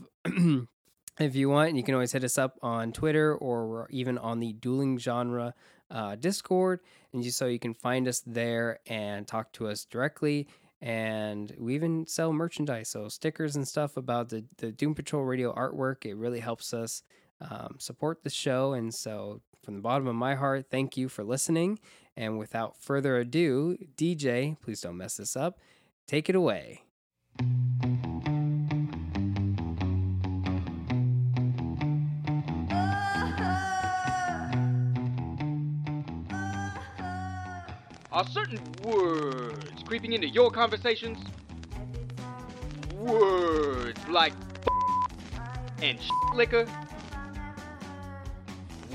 if 1.19 1.37
you 1.37 1.49
want 1.49 1.77
you 1.77 1.83
can 1.83 1.95
always 1.95 2.13
hit 2.13 2.25
us 2.25 2.39
up 2.39 2.59
on 2.63 2.93
twitter 2.93 3.35
or 3.37 3.87
even 3.91 4.19
on 4.19 4.41
the 4.41 4.53
dueling 4.55 4.99
genre 4.99 5.55
uh, 5.91 6.17
discord 6.17 6.81
and 7.13 7.23
just 7.23 7.39
so 7.39 7.47
you 7.47 7.59
can 7.59 7.73
find 7.73 8.09
us 8.09 8.21
there 8.27 8.81
and 8.87 9.27
talk 9.27 9.53
to 9.53 9.69
us 9.69 9.85
directly. 9.85 10.49
And 10.83 11.55
we 11.59 11.75
even 11.75 12.07
sell 12.07 12.33
merchandise 12.33 12.91
so 12.91 13.09
stickers 13.09 13.57
and 13.57 13.67
stuff 13.67 13.97
about 13.97 14.29
the, 14.29 14.45
the 14.59 14.73
doom 14.73 14.95
patrol 14.95 15.25
radio 15.25 15.55
artwork. 15.55 16.05
It 16.05 16.17
really 16.17 16.41
helps 16.41 16.75
us 16.75 17.03
um, 17.41 17.77
support 17.79 18.23
the 18.23 18.31
show. 18.31 18.75
And 18.75 18.93
so 18.93 19.41
from 19.65 19.77
the 19.77 19.81
bottom 19.81 20.07
of 20.07 20.15
my 20.15 20.35
heart 20.35 20.67
thank 20.71 20.97
you 20.97 21.09
for 21.09 21.25
listening. 21.25 21.79
And 22.17 22.39
without 22.39 22.77
further 22.77 23.17
ado 23.17 23.77
dj 23.97 24.61
please 24.61 24.81
don't 24.81 24.97
mess 24.97 25.17
this 25.17 25.37
up. 25.37 25.59
Take 26.07 26.29
it 26.29 26.35
away 26.35 26.83
Are 38.15 38.25
certain 38.29 38.61
words 38.85 39.83
creeping 39.85 40.13
into 40.13 40.29
your 40.29 40.49
conversations? 40.49 41.19
Words 42.95 44.01
like 44.09 44.33
and 45.83 45.99
liquor? 46.37 46.65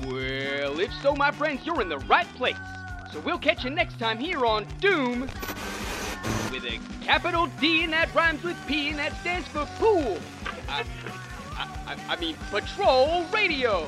Well, 0.04 0.80
if 0.80 0.90
so, 1.02 1.14
my 1.14 1.30
friends, 1.32 1.66
you're 1.66 1.82
in 1.82 1.90
the 1.90 1.98
right 1.98 2.26
place. 2.36 2.56
So 3.12 3.20
we'll 3.20 3.38
catch 3.38 3.62
you 3.62 3.68
next 3.68 3.98
time 3.98 4.18
here 4.18 4.46
on 4.46 4.66
Doom 4.80 5.20
with 6.50 6.64
a 6.64 6.80
capital 7.04 7.50
D 7.60 7.84
and 7.84 7.92
that 7.92 8.14
rhymes 8.14 8.42
with 8.42 8.56
P 8.66 8.88
and 8.88 8.98
that 8.98 9.12
stands 9.20 9.46
for 9.48 9.66
pool. 9.76 10.16
I, 10.66 10.82
I, 11.58 11.68
I, 11.86 11.96
I 12.08 12.16
mean, 12.16 12.36
Patrol 12.50 13.26
Radio. 13.26 13.86